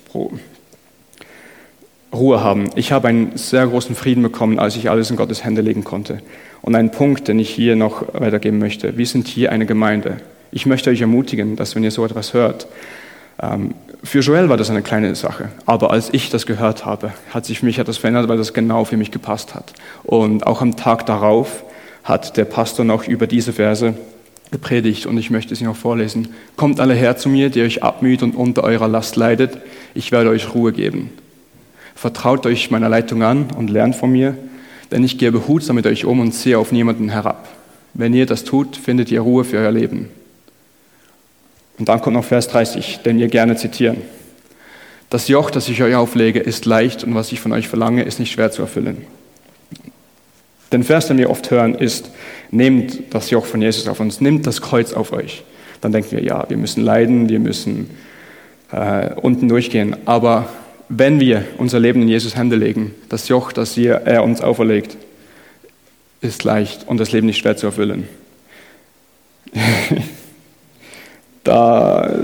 Ruhe 2.13 2.43
haben. 2.43 2.71
Ich 2.75 2.91
habe 2.91 3.07
einen 3.07 3.37
sehr 3.37 3.65
großen 3.69 3.95
Frieden 3.95 4.25
bekommen, 4.25 4.59
als 4.59 4.75
ich 4.75 4.91
alles 4.91 5.11
in 5.11 5.17
Gottes 5.17 5.45
Hände 5.45 5.63
legen 5.63 5.85
konnte. 5.85 6.19
Und 6.61 6.75
ein 6.75 6.91
Punkt, 6.91 7.29
den 7.29 7.39
ich 7.39 7.51
hier 7.51 7.77
noch 7.77 8.05
weitergeben 8.15 8.59
möchte. 8.59 8.99
Wir 8.99 9.07
sind 9.07 9.29
hier 9.29 9.53
eine 9.53 9.65
Gemeinde. 9.65 10.17
Ich 10.51 10.67
möchte 10.67 10.91
euch 10.91 11.01
ermutigen, 11.01 11.55
dass 11.55 11.77
wenn 11.77 11.85
ihr 11.85 11.93
so 11.93 12.05
etwas 12.05 12.35
hört, 12.35 12.67
ähm, 13.41 13.75
für 14.03 14.21
Joel 14.21 14.49
war 14.49 14.57
das 14.57 14.71
eine 14.71 14.83
kleine 14.83 15.15
Sache, 15.15 15.51
aber 15.67 15.93
als 15.93 16.13
ich 16.13 16.31
das 16.31 16.47
gehört 16.47 16.85
habe, 16.85 17.13
hat 17.31 17.47
sich 17.47 17.61
für 17.61 17.67
mich 17.67 17.79
etwas 17.79 17.99
verändert, 17.99 18.29
weil 18.29 18.39
das 18.39 18.53
genau 18.55 18.85
für 18.85 18.97
mich 18.97 19.13
gepasst 19.13 19.55
hat. 19.55 19.73
Und 20.03 20.49
auch 20.49 20.63
am 20.63 20.75
Tag 20.77 21.07
darauf 21.07 21.63
hat 22.05 22.37
der 22.37 22.45
Pastor 22.45 22.85
noch 22.85 23.09
über 23.09 23.27
diese 23.27 23.53
Verse 23.53 23.95
gepredigt 24.51 25.07
und 25.07 25.19
ich 25.19 25.31
möchte 25.31 25.55
sie 25.57 25.65
noch 25.65 25.77
vorlesen. 25.77 26.29
Kommt 26.57 26.79
alle 26.79 26.95
her 26.95 27.17
zu 27.17 27.29
mir, 27.29 27.51
die 27.51 27.63
euch 27.63 27.83
abmüht 27.83 28.23
und 28.23 28.37
unter 28.37 28.63
eurer 28.63 28.87
Last 28.87 29.17
leidet, 29.17 29.59
ich 29.95 30.13
werde 30.13 30.31
euch 30.31 30.55
Ruhe 30.55 30.73
geben. 30.73 31.11
Vertraut 31.95 32.47
euch 32.47 32.71
meiner 32.71 32.89
Leitung 32.89 33.23
an 33.23 33.49
und 33.57 33.71
lernt 33.71 33.97
von 33.97 34.11
mir, 34.13 34.37
denn 34.91 35.03
ich 35.03 35.19
gehe 35.19 35.33
behutsam 35.33 35.77
mit 35.77 35.87
euch 35.87 36.05
um 36.05 36.21
und 36.21 36.35
sehe 36.35 36.59
auf 36.59 36.73
niemanden 36.73 37.09
herab. 37.09 37.49
Wenn 37.95 38.13
ihr 38.13 38.27
das 38.27 38.45
tut, 38.45 38.77
findet 38.77 39.11
ihr 39.11 39.21
Ruhe 39.21 39.45
für 39.45 39.59
euer 39.59 39.73
Leben. 39.73 40.09
Und 41.79 41.89
dann 41.89 42.01
kommt 42.01 42.15
noch 42.15 42.25
Vers 42.25 42.49
30, 42.49 43.01
den 43.05 43.19
wir 43.19 43.29
gerne 43.29 43.57
zitieren. 43.57 43.99
Das 45.11 45.29
Joch, 45.29 45.51
das 45.51 45.69
ich 45.69 45.83
euch 45.83 45.95
auflege, 45.95 46.41
ist 46.41 46.67
leicht 46.67 47.05
und 47.05 47.15
was 47.15 47.33
ich 47.33 47.41
von 47.41 47.53
euch 47.53 47.69
verlange, 47.69 48.03
ist 48.03 48.19
nicht 48.19 48.33
schwer 48.33 48.51
zu 48.51 48.63
erfüllen. 48.63 49.07
Den 50.75 50.83
Vers, 50.83 51.07
den 51.07 51.19
wir 51.19 51.31
oft 51.31 51.53
hören, 51.53 51.77
ist, 51.77 52.11
nehmt 52.51 53.15
das 53.15 53.31
Joch 53.31 53.47
von 53.47 53.63
Jesus 53.63 53.87
auf 53.87 54.01
uns, 54.01 54.21
nehmt 54.21 54.45
das 54.45 54.61
Kreuz 54.61 54.93
auf 54.93 55.13
euch. 55.13 55.45
Dann 55.81 55.93
denken 55.93 56.11
wir, 56.11 56.21
ja, 56.21 56.45
wir 56.49 56.57
müssen 56.57 56.83
leiden, 56.83 57.29
wir 57.29 57.39
müssen 57.39 57.91
äh, 58.73 59.11
unten 59.15 59.49
durchgehen. 59.49 59.95
Aber 60.05 60.49
wenn 60.89 61.21
wir 61.21 61.45
unser 61.59 61.79
Leben 61.79 62.03
in 62.03 62.09
Jesus 62.09 62.35
Hände 62.35 62.57
legen, 62.57 62.93
das 63.09 63.29
Joch, 63.29 63.53
das 63.53 63.79
er 63.79 64.25
uns 64.25 64.41
auferlegt, 64.41 64.97
ist 66.21 66.43
leicht 66.43 66.89
und 66.89 66.99
das 66.99 67.13
Leben 67.13 67.29
nicht 67.29 67.39
schwer 67.39 67.57
zu 67.57 67.67
erfüllen. 67.67 68.09
da, 71.45 72.19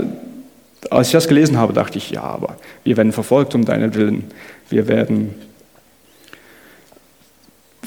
als 0.89 1.07
ich 1.07 1.13
das 1.13 1.29
gelesen 1.29 1.57
habe, 1.57 1.71
dachte 1.71 1.99
ich, 1.99 2.11
ja, 2.11 2.23
aber 2.23 2.57
wir 2.83 2.97
werden 2.97 3.13
verfolgt 3.13 3.55
um 3.55 3.63
deinen 3.63 3.95
Willen. 3.95 4.25
Wir 4.69 4.89
werden 4.89 5.35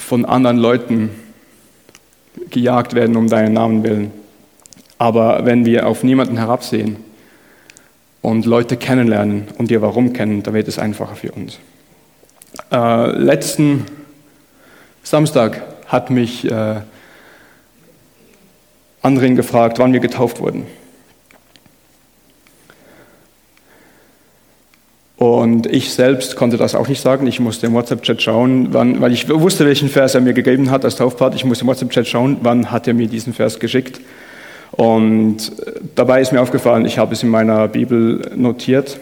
von 0.05 0.25
anderen 0.25 0.57
Leuten 0.57 1.09
gejagt 2.49 2.93
werden 2.93 3.15
um 3.15 3.27
deinen 3.27 3.53
Namen 3.53 3.83
willen. 3.83 4.11
Aber 4.97 5.45
wenn 5.45 5.65
wir 5.65 5.87
auf 5.87 6.03
niemanden 6.03 6.37
herabsehen, 6.37 6.97
und 8.25 8.45
Leute 8.45 8.75
kennenlernen 8.75 9.49
und 9.59 9.69
ihr 9.69 9.83
Warum 9.83 10.11
kennen, 10.11 10.41
dann 10.41 10.55
wird 10.55 10.67
es 10.67 10.79
einfacher 10.79 11.15
für 11.15 11.31
uns. 11.31 11.59
Äh, 12.71 13.11
letzten 13.11 13.85
Samstag 15.03 15.61
hat 15.85 16.09
mich 16.09 16.43
äh, 16.49 16.81
Andrin 19.03 19.35
gefragt, 19.35 19.77
wann 19.77 19.93
wir 19.93 19.99
getauft 19.99 20.39
wurden. 20.39 20.65
Und 25.25 25.65
ich 25.65 25.91
selbst 25.91 26.35
konnte 26.35 26.57
das 26.57 26.75
auch 26.75 26.87
nicht 26.87 27.01
sagen. 27.01 27.25
Ich 27.25 27.39
musste 27.39 27.65
im 27.65 27.73
WhatsApp-Chat 27.73 28.21
schauen, 28.21 28.67
wann, 28.73 29.01
weil 29.01 29.11
ich 29.11 29.27
wusste, 29.27 29.65
welchen 29.65 29.89
Vers 29.89 30.13
er 30.13 30.21
mir 30.21 30.33
gegeben 30.33 30.69
hat 30.69 30.85
als 30.85 30.97
Taufpart. 30.97 31.33
Ich 31.33 31.43
musste 31.43 31.63
im 31.63 31.67
WhatsApp-Chat 31.67 32.07
schauen, 32.07 32.37
wann 32.41 32.71
hat 32.71 32.87
er 32.87 32.93
mir 32.93 33.07
diesen 33.07 33.33
Vers 33.33 33.59
geschickt. 33.59 33.99
Und 34.71 35.51
dabei 35.95 36.21
ist 36.21 36.31
mir 36.31 36.41
aufgefallen, 36.41 36.85
ich 36.85 36.99
habe 36.99 37.13
es 37.13 37.23
in 37.23 37.29
meiner 37.29 37.67
Bibel 37.67 38.31
notiert. 38.35 38.99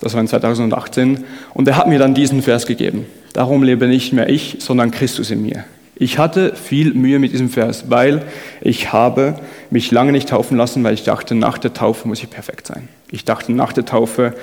Das 0.00 0.14
war 0.14 0.20
in 0.20 0.28
2018. 0.28 1.24
Und 1.52 1.66
er 1.66 1.76
hat 1.76 1.88
mir 1.88 1.98
dann 1.98 2.14
diesen 2.14 2.42
Vers 2.42 2.66
gegeben. 2.66 3.06
Darum 3.32 3.64
lebe 3.64 3.88
nicht 3.88 4.12
mehr 4.12 4.28
ich, 4.28 4.58
sondern 4.60 4.92
Christus 4.92 5.32
in 5.32 5.42
mir. 5.42 5.64
Ich 5.96 6.18
hatte 6.18 6.54
viel 6.54 6.94
Mühe 6.94 7.18
mit 7.18 7.32
diesem 7.32 7.48
Vers, 7.48 7.86
weil 7.88 8.22
ich 8.60 8.92
habe 8.92 9.34
mich 9.70 9.90
lange 9.90 10.12
nicht 10.12 10.28
taufen 10.28 10.56
lassen, 10.56 10.84
weil 10.84 10.94
ich 10.94 11.02
dachte, 11.02 11.34
nach 11.34 11.58
der 11.58 11.72
Taufe 11.72 12.06
muss 12.06 12.22
ich 12.22 12.30
perfekt 12.30 12.68
sein. 12.68 12.88
Ich 13.10 13.24
dachte, 13.24 13.52
nach 13.52 13.72
der 13.72 13.84
Taufe, 13.84 14.34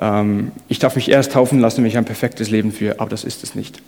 ähm, 0.00 0.52
ich 0.68 0.78
darf 0.78 0.96
mich 0.96 1.10
erst 1.10 1.32
taufen 1.32 1.60
lassen, 1.60 1.78
wenn 1.78 1.90
ich 1.90 1.98
ein 1.98 2.04
perfektes 2.04 2.50
Leben 2.50 2.72
führe, 2.72 3.00
aber 3.00 3.10
das 3.10 3.24
ist 3.24 3.42
es 3.42 3.54
nicht. 3.54 3.80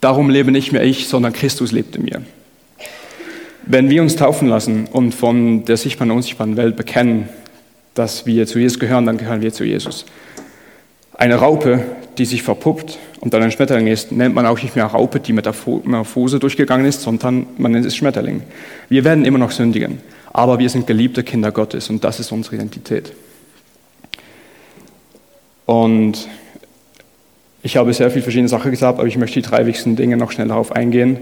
Darum 0.00 0.28
lebe 0.28 0.50
nicht 0.50 0.72
mehr 0.72 0.84
ich, 0.84 1.08
sondern 1.08 1.32
Christus 1.32 1.72
lebt 1.72 1.96
in 1.96 2.04
mir. 2.04 2.22
Wenn 3.66 3.88
wir 3.88 4.02
uns 4.02 4.16
taufen 4.16 4.48
lassen 4.48 4.86
und 4.86 5.14
von 5.14 5.64
der 5.64 5.78
sichtbaren 5.78 6.10
und 6.10 6.18
unsichtbaren 6.18 6.58
Welt 6.58 6.76
bekennen, 6.76 7.30
dass 7.94 8.26
wir 8.26 8.46
zu 8.46 8.58
Jesus 8.58 8.78
gehören, 8.78 9.06
dann 9.06 9.16
gehören 9.16 9.40
wir 9.40 9.52
zu 9.52 9.64
Jesus. 9.64 10.04
Eine 11.14 11.36
Raupe, 11.36 11.82
die 12.18 12.26
sich 12.26 12.42
verpuppt 12.42 12.98
und 13.20 13.32
dann 13.32 13.42
ein 13.42 13.52
Schmetterling 13.52 13.86
ist, 13.86 14.12
nennt 14.12 14.34
man 14.34 14.44
auch 14.44 14.60
nicht 14.60 14.76
mehr 14.76 14.84
Raupe, 14.84 15.20
die 15.20 15.32
Metamorphose 15.32 16.38
durchgegangen 16.38 16.84
ist, 16.84 17.00
sondern 17.00 17.46
man 17.56 17.72
nennt 17.72 17.86
es 17.86 17.96
Schmetterling. 17.96 18.42
Wir 18.90 19.04
werden 19.04 19.24
immer 19.24 19.38
noch 19.38 19.52
sündigen, 19.52 20.00
aber 20.32 20.58
wir 20.58 20.68
sind 20.68 20.86
geliebte 20.86 21.22
Kinder 21.22 21.50
Gottes 21.50 21.88
und 21.88 22.04
das 22.04 22.20
ist 22.20 22.32
unsere 22.32 22.56
Identität. 22.56 23.12
Und 25.66 26.28
ich 27.62 27.76
habe 27.76 27.92
sehr 27.94 28.10
viele 28.10 28.22
verschiedene 28.22 28.48
Sachen 28.48 28.70
gesagt, 28.70 28.98
aber 28.98 29.08
ich 29.08 29.16
möchte 29.16 29.40
die 29.40 29.48
drei 29.48 29.66
wichtigsten 29.66 29.96
Dinge 29.96 30.16
noch 30.16 30.32
schnell 30.32 30.48
darauf 30.48 30.72
eingehen. 30.72 31.18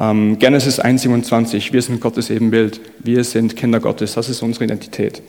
Ähm, 0.00 0.38
Genesis 0.38 0.80
1,27, 0.80 1.72
wir 1.72 1.82
sind 1.82 2.00
Gottes 2.00 2.30
Ebenbild, 2.30 2.80
wir 3.00 3.24
sind 3.24 3.56
Kinder 3.56 3.78
Gottes, 3.78 4.14
das 4.14 4.30
ist 4.30 4.42
unsere 4.42 4.64
Identität. 4.64 5.22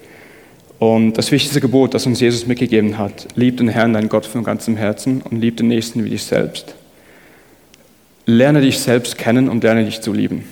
Und 0.79 1.17
das 1.17 1.31
wichtigste 1.31 1.59
Gebot, 1.59 1.93
das 1.93 2.05
uns 2.05 2.19
Jesus 2.19 2.47
mitgegeben 2.47 2.97
hat, 2.97 3.27
liebt 3.35 3.59
den 3.59 3.67
Herrn, 3.67 3.93
dein 3.93 4.09
Gott 4.09 4.25
von 4.25 4.43
ganzem 4.43 4.77
Herzen 4.77 5.21
und 5.21 5.39
liebt 5.39 5.59
den 5.59 5.67
Nächsten 5.67 6.03
wie 6.05 6.09
dich 6.09 6.23
selbst. 6.23 6.75
Lerne 8.25 8.61
dich 8.61 8.79
selbst 8.79 9.17
kennen 9.17 9.49
und 9.49 9.63
lerne 9.63 9.83
dich 9.83 10.01
zu 10.01 10.13
lieben. 10.13 10.45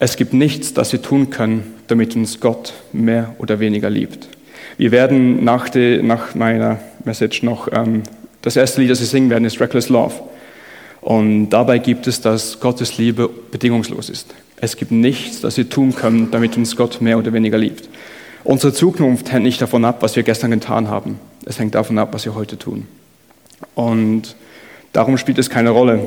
Es 0.00 0.16
gibt 0.16 0.34
nichts, 0.34 0.74
das 0.74 0.92
wir 0.92 1.00
tun 1.00 1.30
können, 1.30 1.74
damit 1.86 2.16
uns 2.16 2.40
Gott 2.40 2.74
mehr 2.92 3.34
oder 3.38 3.60
weniger 3.60 3.90
liebt. 3.90 4.28
Wir 4.76 4.90
werden 4.90 5.44
nach, 5.44 5.68
die, 5.68 6.02
nach 6.02 6.34
meiner 6.34 6.80
Message 7.04 7.42
noch, 7.42 7.68
ähm, 7.72 8.02
das 8.42 8.56
erste 8.56 8.80
Lied, 8.80 8.90
das 8.90 9.00
wir 9.00 9.06
singen 9.06 9.30
werden, 9.30 9.44
ist 9.44 9.60
Reckless 9.60 9.88
Love. 9.88 10.14
Und 11.00 11.50
dabei 11.50 11.78
gibt 11.78 12.06
es, 12.06 12.20
dass 12.20 12.60
Gottes 12.60 12.98
Liebe 12.98 13.28
bedingungslos 13.50 14.10
ist. 14.10 14.34
Es 14.56 14.76
gibt 14.76 14.90
nichts, 14.90 15.40
das 15.40 15.56
wir 15.56 15.68
tun 15.68 15.94
können, 15.94 16.30
damit 16.30 16.56
uns 16.56 16.76
Gott 16.76 17.00
mehr 17.00 17.18
oder 17.18 17.32
weniger 17.32 17.58
liebt. 17.58 17.88
Unsere 18.42 18.72
Zukunft 18.72 19.32
hängt 19.32 19.44
nicht 19.44 19.60
davon 19.60 19.84
ab, 19.84 19.98
was 20.00 20.16
wir 20.16 20.22
gestern 20.22 20.50
getan 20.50 20.88
haben. 20.88 21.18
Es 21.46 21.58
hängt 21.58 21.74
davon 21.74 21.98
ab, 21.98 22.08
was 22.12 22.24
wir 22.24 22.34
heute 22.34 22.58
tun. 22.58 22.86
Und 23.74 24.36
darum 24.92 25.18
spielt 25.18 25.38
es 25.38 25.50
keine 25.50 25.70
Rolle, 25.70 26.00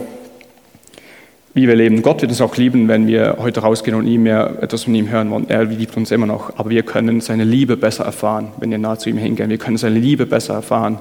wie 1.53 1.67
wir 1.67 1.75
leben. 1.75 2.01
Gott 2.01 2.21
wird 2.21 2.31
uns 2.31 2.41
auch 2.41 2.55
lieben, 2.57 2.87
wenn 2.87 3.07
wir 3.07 3.37
heute 3.39 3.61
rausgehen 3.61 3.97
und 3.97 4.05
nie 4.05 4.17
mehr 4.17 4.57
etwas 4.61 4.83
von 4.83 4.93
ihm 4.93 5.09
hören 5.09 5.29
wollen. 5.31 5.49
Er 5.49 5.65
liebt 5.65 5.97
uns 5.97 6.11
immer 6.11 6.27
noch, 6.27 6.57
aber 6.57 6.69
wir 6.69 6.83
können 6.83 7.21
seine 7.21 7.43
Liebe 7.43 7.77
besser 7.77 8.05
erfahren, 8.05 8.49
wenn 8.59 8.71
wir 8.71 8.77
nahe 8.77 8.97
zu 8.97 9.09
ihm 9.09 9.17
hingehen. 9.17 9.49
Wir 9.49 9.57
können 9.57 9.77
seine 9.77 9.99
Liebe 9.99 10.25
besser 10.25 10.53
erfahren, 10.53 10.99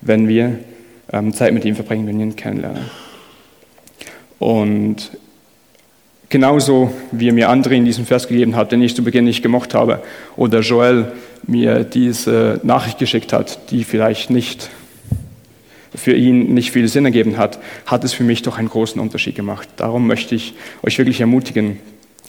wenn 0.00 0.28
wir 0.28 0.58
ähm, 1.12 1.32
Zeit 1.32 1.52
mit 1.52 1.64
ihm 1.64 1.74
verbringen, 1.74 2.06
wenn 2.06 2.18
wir 2.18 2.24
ihn 2.24 2.36
kennenlernen. 2.36 2.90
Und 4.38 5.12
Genauso 6.32 6.90
wie 7.10 7.30
mir 7.30 7.50
André 7.50 7.72
in 7.72 7.84
diesem 7.84 8.06
Vers 8.06 8.26
gegeben 8.26 8.56
hat, 8.56 8.72
den 8.72 8.80
ich 8.80 8.96
zu 8.96 9.04
Beginn 9.04 9.24
nicht 9.24 9.42
gemocht 9.42 9.74
habe, 9.74 10.00
oder 10.34 10.60
Joel 10.60 11.12
mir 11.46 11.84
diese 11.84 12.58
Nachricht 12.62 12.96
geschickt 12.96 13.34
hat, 13.34 13.70
die 13.70 13.84
vielleicht 13.84 14.30
nicht 14.30 14.70
für 15.94 16.12
ihn 16.14 16.54
nicht 16.54 16.70
viel 16.70 16.88
Sinn 16.88 17.04
ergeben 17.04 17.36
hat, 17.36 17.58
hat 17.86 18.04
es 18.04 18.12
für 18.12 18.24
mich 18.24 18.42
doch 18.42 18.58
einen 18.58 18.68
großen 18.68 19.00
Unterschied 19.00 19.34
gemacht. 19.34 19.68
Darum 19.76 20.06
möchte 20.06 20.34
ich 20.34 20.54
euch 20.82 20.98
wirklich 20.98 21.20
ermutigen, 21.20 21.78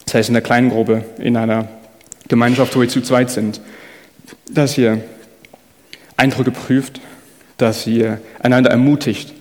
sei 0.05 0.19
es 0.19 0.27
in 0.27 0.33
der 0.33 0.43
kleinen 0.43 0.69
Gruppe, 0.69 1.05
in 1.19 1.37
einer 1.37 1.69
Gemeinschaft, 2.27 2.75
wo 2.75 2.81
wir 2.81 2.89
zu 2.89 3.01
zweit 3.01 3.29
sind, 3.29 3.61
dass 4.51 4.77
ihr 4.77 5.03
Eindrücke 6.17 6.51
prüft, 6.51 7.01
dass 7.57 7.87
ihr 7.87 8.21
einander 8.39 8.71
ermutigt. 8.71 9.33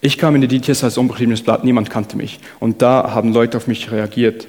Ich 0.00 0.18
kam 0.18 0.34
in 0.36 0.46
die 0.46 0.60
DTS 0.60 0.84
als 0.84 0.98
unbeschriebenes 0.98 1.42
Blatt, 1.42 1.64
niemand 1.64 1.90
kannte 1.90 2.16
mich. 2.16 2.38
Und 2.60 2.82
da 2.82 3.12
haben 3.12 3.32
Leute 3.32 3.56
auf 3.56 3.66
mich 3.66 3.90
reagiert, 3.90 4.46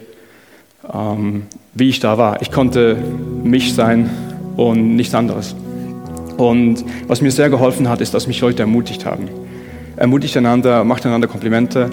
ähm, 0.94 1.44
wie 1.74 1.90
ich 1.90 2.00
da 2.00 2.18
war. 2.18 2.42
Ich 2.42 2.52
konnte 2.52 2.98
mich 3.44 3.74
sein 3.74 4.10
und 4.56 4.96
nichts 4.96 5.14
anderes. 5.16 5.56
Und 6.38 6.86
was 7.08 7.22
mir 7.22 7.32
sehr 7.32 7.50
geholfen 7.50 7.90
hat, 7.90 8.02
ist, 8.02 8.14
dass 8.14 8.28
mich 8.28 8.40
Leute 8.42 8.62
ermutigt 8.62 9.06
haben. 9.06 9.28
Ermutigt 9.96 10.38
einander, 10.38 10.84
macht 10.84 11.06
einander 11.06 11.28
Komplimente, 11.28 11.90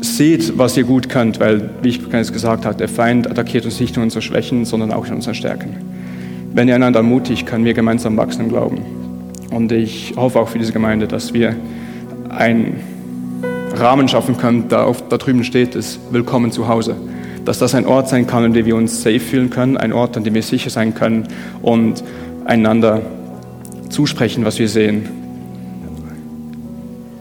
seht, 0.00 0.58
was 0.58 0.76
ihr 0.76 0.84
gut 0.84 1.08
könnt, 1.08 1.38
weil, 1.38 1.70
wie 1.82 1.90
ich 1.90 2.04
bereits 2.04 2.32
gesagt 2.32 2.66
habe, 2.66 2.76
der 2.76 2.88
Feind 2.88 3.30
attackiert 3.30 3.64
uns 3.64 3.78
nicht 3.78 3.94
nur 3.94 4.02
in 4.02 4.08
unseren 4.08 4.22
Schwächen, 4.22 4.64
sondern 4.64 4.92
auch 4.92 5.06
in 5.06 5.14
unseren 5.14 5.34
Stärken. 5.34 5.76
Wenn 6.52 6.68
ihr 6.68 6.74
einander 6.74 6.98
ermutigt, 6.98 7.46
können 7.46 7.64
wir 7.64 7.72
gemeinsam 7.72 8.16
wachsen 8.16 8.42
im 8.42 8.48
Glauben. 8.48 8.82
Und 9.50 9.70
ich 9.70 10.14
hoffe 10.16 10.40
auch 10.40 10.48
für 10.48 10.58
diese 10.58 10.72
Gemeinde, 10.72 11.06
dass 11.06 11.32
wir 11.32 11.54
einen 12.28 12.80
Rahmen 13.74 14.08
schaffen 14.08 14.36
können, 14.36 14.66
da, 14.68 14.84
auf, 14.84 15.08
da 15.08 15.18
drüben 15.18 15.44
steht 15.44 15.76
es, 15.76 15.98
willkommen 16.10 16.50
zu 16.50 16.68
Hause. 16.68 16.96
Dass 17.44 17.58
das 17.58 17.74
ein 17.74 17.86
Ort 17.86 18.08
sein 18.08 18.26
kann, 18.26 18.44
an 18.44 18.52
dem 18.52 18.66
wir 18.66 18.76
uns 18.76 19.02
safe 19.02 19.20
fühlen 19.20 19.50
können, 19.50 19.76
ein 19.76 19.92
Ort, 19.92 20.16
an 20.16 20.24
dem 20.24 20.34
wir 20.34 20.42
sicher 20.42 20.70
sein 20.70 20.94
können 20.94 21.28
und 21.62 22.02
einander 22.44 23.02
zusprechen, 23.88 24.44
was 24.44 24.58
wir 24.58 24.68
sehen. 24.68 25.08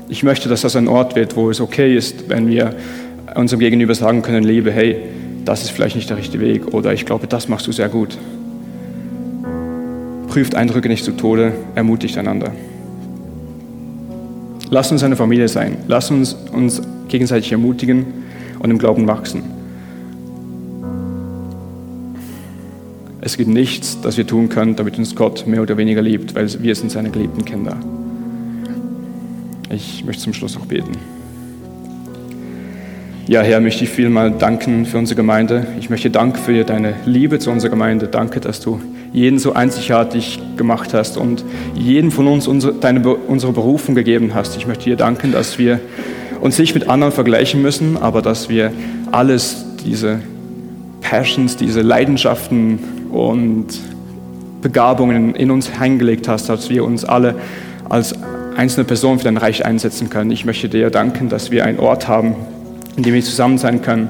Ich 0.09 0.23
möchte, 0.23 0.49
dass 0.49 0.61
das 0.61 0.75
ein 0.75 0.87
Ort 0.87 1.15
wird, 1.15 1.35
wo 1.35 1.49
es 1.49 1.61
okay 1.61 1.95
ist, 1.95 2.29
wenn 2.29 2.47
wir 2.47 2.75
unserem 3.35 3.59
Gegenüber 3.59 3.95
sagen 3.95 4.21
können, 4.21 4.43
Liebe, 4.43 4.71
hey, 4.71 4.97
das 5.45 5.63
ist 5.63 5.71
vielleicht 5.71 5.95
nicht 5.95 6.09
der 6.09 6.17
richtige 6.17 6.43
Weg 6.43 6.73
oder 6.73 6.93
ich 6.93 7.05
glaube, 7.05 7.27
das 7.27 7.47
machst 7.47 7.67
du 7.67 7.71
sehr 7.71 7.89
gut. 7.89 8.17
Prüft 10.27 10.55
Eindrücke 10.55 10.87
nicht 10.87 11.03
zu 11.03 11.11
Tode, 11.11 11.53
ermutigt 11.75 12.17
einander. 12.17 12.51
Lasst 14.69 14.91
uns 14.91 15.03
eine 15.03 15.17
Familie 15.17 15.49
sein. 15.49 15.77
Lasst 15.87 16.11
uns 16.11 16.33
uns 16.33 16.81
gegenseitig 17.09 17.51
ermutigen 17.51 18.05
und 18.59 18.71
im 18.71 18.77
Glauben 18.77 19.05
wachsen. 19.05 19.43
Es 23.23 23.37
gibt 23.37 23.49
nichts, 23.49 24.01
das 24.01 24.17
wir 24.17 24.25
tun 24.25 24.49
können, 24.49 24.75
damit 24.75 24.97
uns 24.97 25.15
Gott 25.15 25.45
mehr 25.45 25.61
oder 25.61 25.77
weniger 25.77 26.01
liebt, 26.01 26.33
weil 26.33 26.47
wir 26.63 26.73
sind 26.73 26.91
seine 26.91 27.11
geliebten 27.11 27.45
Kinder. 27.45 27.77
Ich 29.69 30.03
möchte 30.03 30.23
zum 30.23 30.33
Schluss 30.33 30.55
noch 30.55 30.65
beten. 30.65 30.97
Ja, 33.27 33.41
Herr, 33.41 33.61
möchte 33.61 33.83
ich 33.83 33.91
vielmal 33.91 34.31
danken 34.31 34.87
für 34.87 34.97
unsere 34.97 35.15
Gemeinde. 35.15 35.67
Ich 35.79 35.91
möchte 35.91 36.09
danken 36.09 36.39
für 36.39 36.63
deine 36.63 36.95
Liebe 37.05 37.37
zu 37.37 37.51
unserer 37.51 37.69
Gemeinde. 37.69 38.07
Danke, 38.07 38.39
dass 38.39 38.59
du 38.59 38.81
jeden 39.13 39.37
so 39.37 39.53
einzigartig 39.53 40.39
gemacht 40.57 40.95
hast 40.95 41.15
und 41.15 41.45
jeden 41.75 42.09
von 42.09 42.27
uns 42.27 42.47
unsere, 42.47 42.73
deine, 42.73 43.07
unsere 43.07 43.53
Berufung 43.53 43.93
gegeben 43.93 44.33
hast. 44.33 44.57
Ich 44.57 44.65
möchte 44.65 44.85
dir 44.85 44.95
danken, 44.95 45.31
dass 45.31 45.59
wir 45.59 45.79
uns 46.41 46.57
nicht 46.57 46.73
mit 46.73 46.89
anderen 46.89 47.13
vergleichen 47.13 47.61
müssen, 47.61 47.97
aber 47.97 48.23
dass 48.23 48.49
wir 48.49 48.73
alles, 49.11 49.63
diese 49.85 50.21
Passions, 51.01 51.55
diese 51.55 51.81
Leidenschaften 51.81 52.79
und 53.11 53.67
Begabungen 54.61 55.35
in 55.35 55.51
uns 55.51 55.67
hingelegt 55.67 56.27
hast, 56.27 56.49
dass 56.49 56.69
wir 56.69 56.83
uns 56.83 57.03
alle 57.03 57.35
als 57.89 58.15
einzelne 58.55 58.85
Person 58.85 59.17
für 59.17 59.25
dein 59.25 59.37
Reich 59.37 59.65
einsetzen 59.65 60.09
können. 60.09 60.31
Ich 60.31 60.45
möchte 60.45 60.69
dir 60.69 60.89
danken, 60.89 61.29
dass 61.29 61.51
wir 61.51 61.65
einen 61.65 61.79
Ort 61.79 62.07
haben, 62.07 62.35
in 62.95 63.03
dem 63.03 63.13
wir 63.13 63.21
zusammen 63.21 63.57
sein 63.57 63.81
können. 63.81 64.09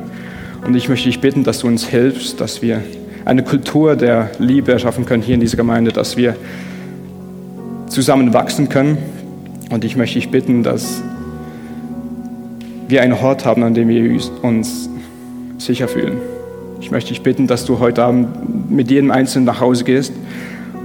Und 0.65 0.75
ich 0.75 0.89
möchte 0.89 1.07
dich 1.07 1.21
bitten, 1.21 1.43
dass 1.43 1.59
du 1.59 1.67
uns 1.67 1.87
hilfst, 1.87 2.39
dass 2.39 2.61
wir 2.61 2.81
eine 3.25 3.43
Kultur 3.43 3.95
der 3.95 4.29
Liebe 4.39 4.71
erschaffen 4.71 5.05
können 5.05 5.23
hier 5.23 5.35
in 5.35 5.41
dieser 5.41 5.57
Gemeinde, 5.57 5.91
dass 5.91 6.17
wir 6.17 6.35
zusammen 7.87 8.33
wachsen 8.33 8.69
können. 8.69 8.97
Und 9.69 9.85
ich 9.85 9.95
möchte 9.95 10.15
dich 10.15 10.29
bitten, 10.29 10.63
dass 10.63 11.01
wir 12.87 13.01
einen 13.01 13.13
Ort 13.13 13.45
haben, 13.45 13.63
an 13.63 13.73
dem 13.73 13.87
wir 13.87 14.19
uns 14.41 14.89
sicher 15.57 15.87
fühlen. 15.87 16.30
Ich 16.81 16.89
möchte 16.89 17.09
dich 17.09 17.21
bitten, 17.21 17.47
dass 17.47 17.65
du 17.65 17.79
heute 17.79 18.03
Abend 18.03 18.69
mit 18.69 18.89
jedem 18.89 19.11
Einzelnen 19.11 19.45
nach 19.45 19.61
Hause 19.61 19.83
gehst 19.83 20.13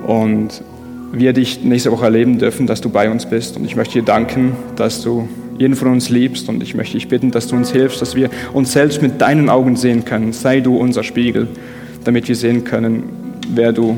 und 0.07 0.63
wir 1.11 1.33
dich 1.33 1.65
nächste 1.65 1.91
Woche 1.91 2.05
erleben 2.05 2.39
dürfen, 2.39 2.67
dass 2.67 2.81
du 2.81 2.91
bei 2.91 3.11
uns 3.11 3.27
bist. 3.27 3.57
Und 3.57 3.65
ich 3.65 3.77
möchte 3.77 3.95
dir 3.95 4.05
danken, 4.05 4.53
dass 4.77 5.03
du 5.03 5.27
jeden 5.59 5.75
von 5.75 5.89
uns 5.89 6.11
liebst. 6.11 6.49
Und 6.49 6.63
ich 6.63 6.75
möchte 6.75 6.99
dich 6.99 7.09
bitten, 7.09 7.31
dass 7.31 7.49
du 7.49 7.57
uns 7.57 7.73
hilfst, 7.73 8.03
dass 8.03 8.15
wir 8.15 8.29
uns 8.53 8.73
selbst 8.73 9.01
mit 9.01 9.21
deinen 9.21 9.49
Augen 9.49 9.75
sehen 9.77 10.05
können. 10.05 10.33
Sei 10.33 10.61
du 10.61 10.77
unser 10.77 11.03
Spiegel, 11.03 11.49
damit 12.05 12.29
wir 12.29 12.37
sehen 12.37 12.65
können, 12.65 13.05
wer 13.55 13.73
du 13.73 13.97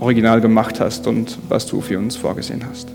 original 0.00 0.40
gemacht 0.40 0.80
hast 0.80 1.06
und 1.06 1.38
was 1.48 1.66
du 1.66 1.80
für 1.80 1.98
uns 1.98 2.16
vorgesehen 2.16 2.64
hast. 2.68 2.88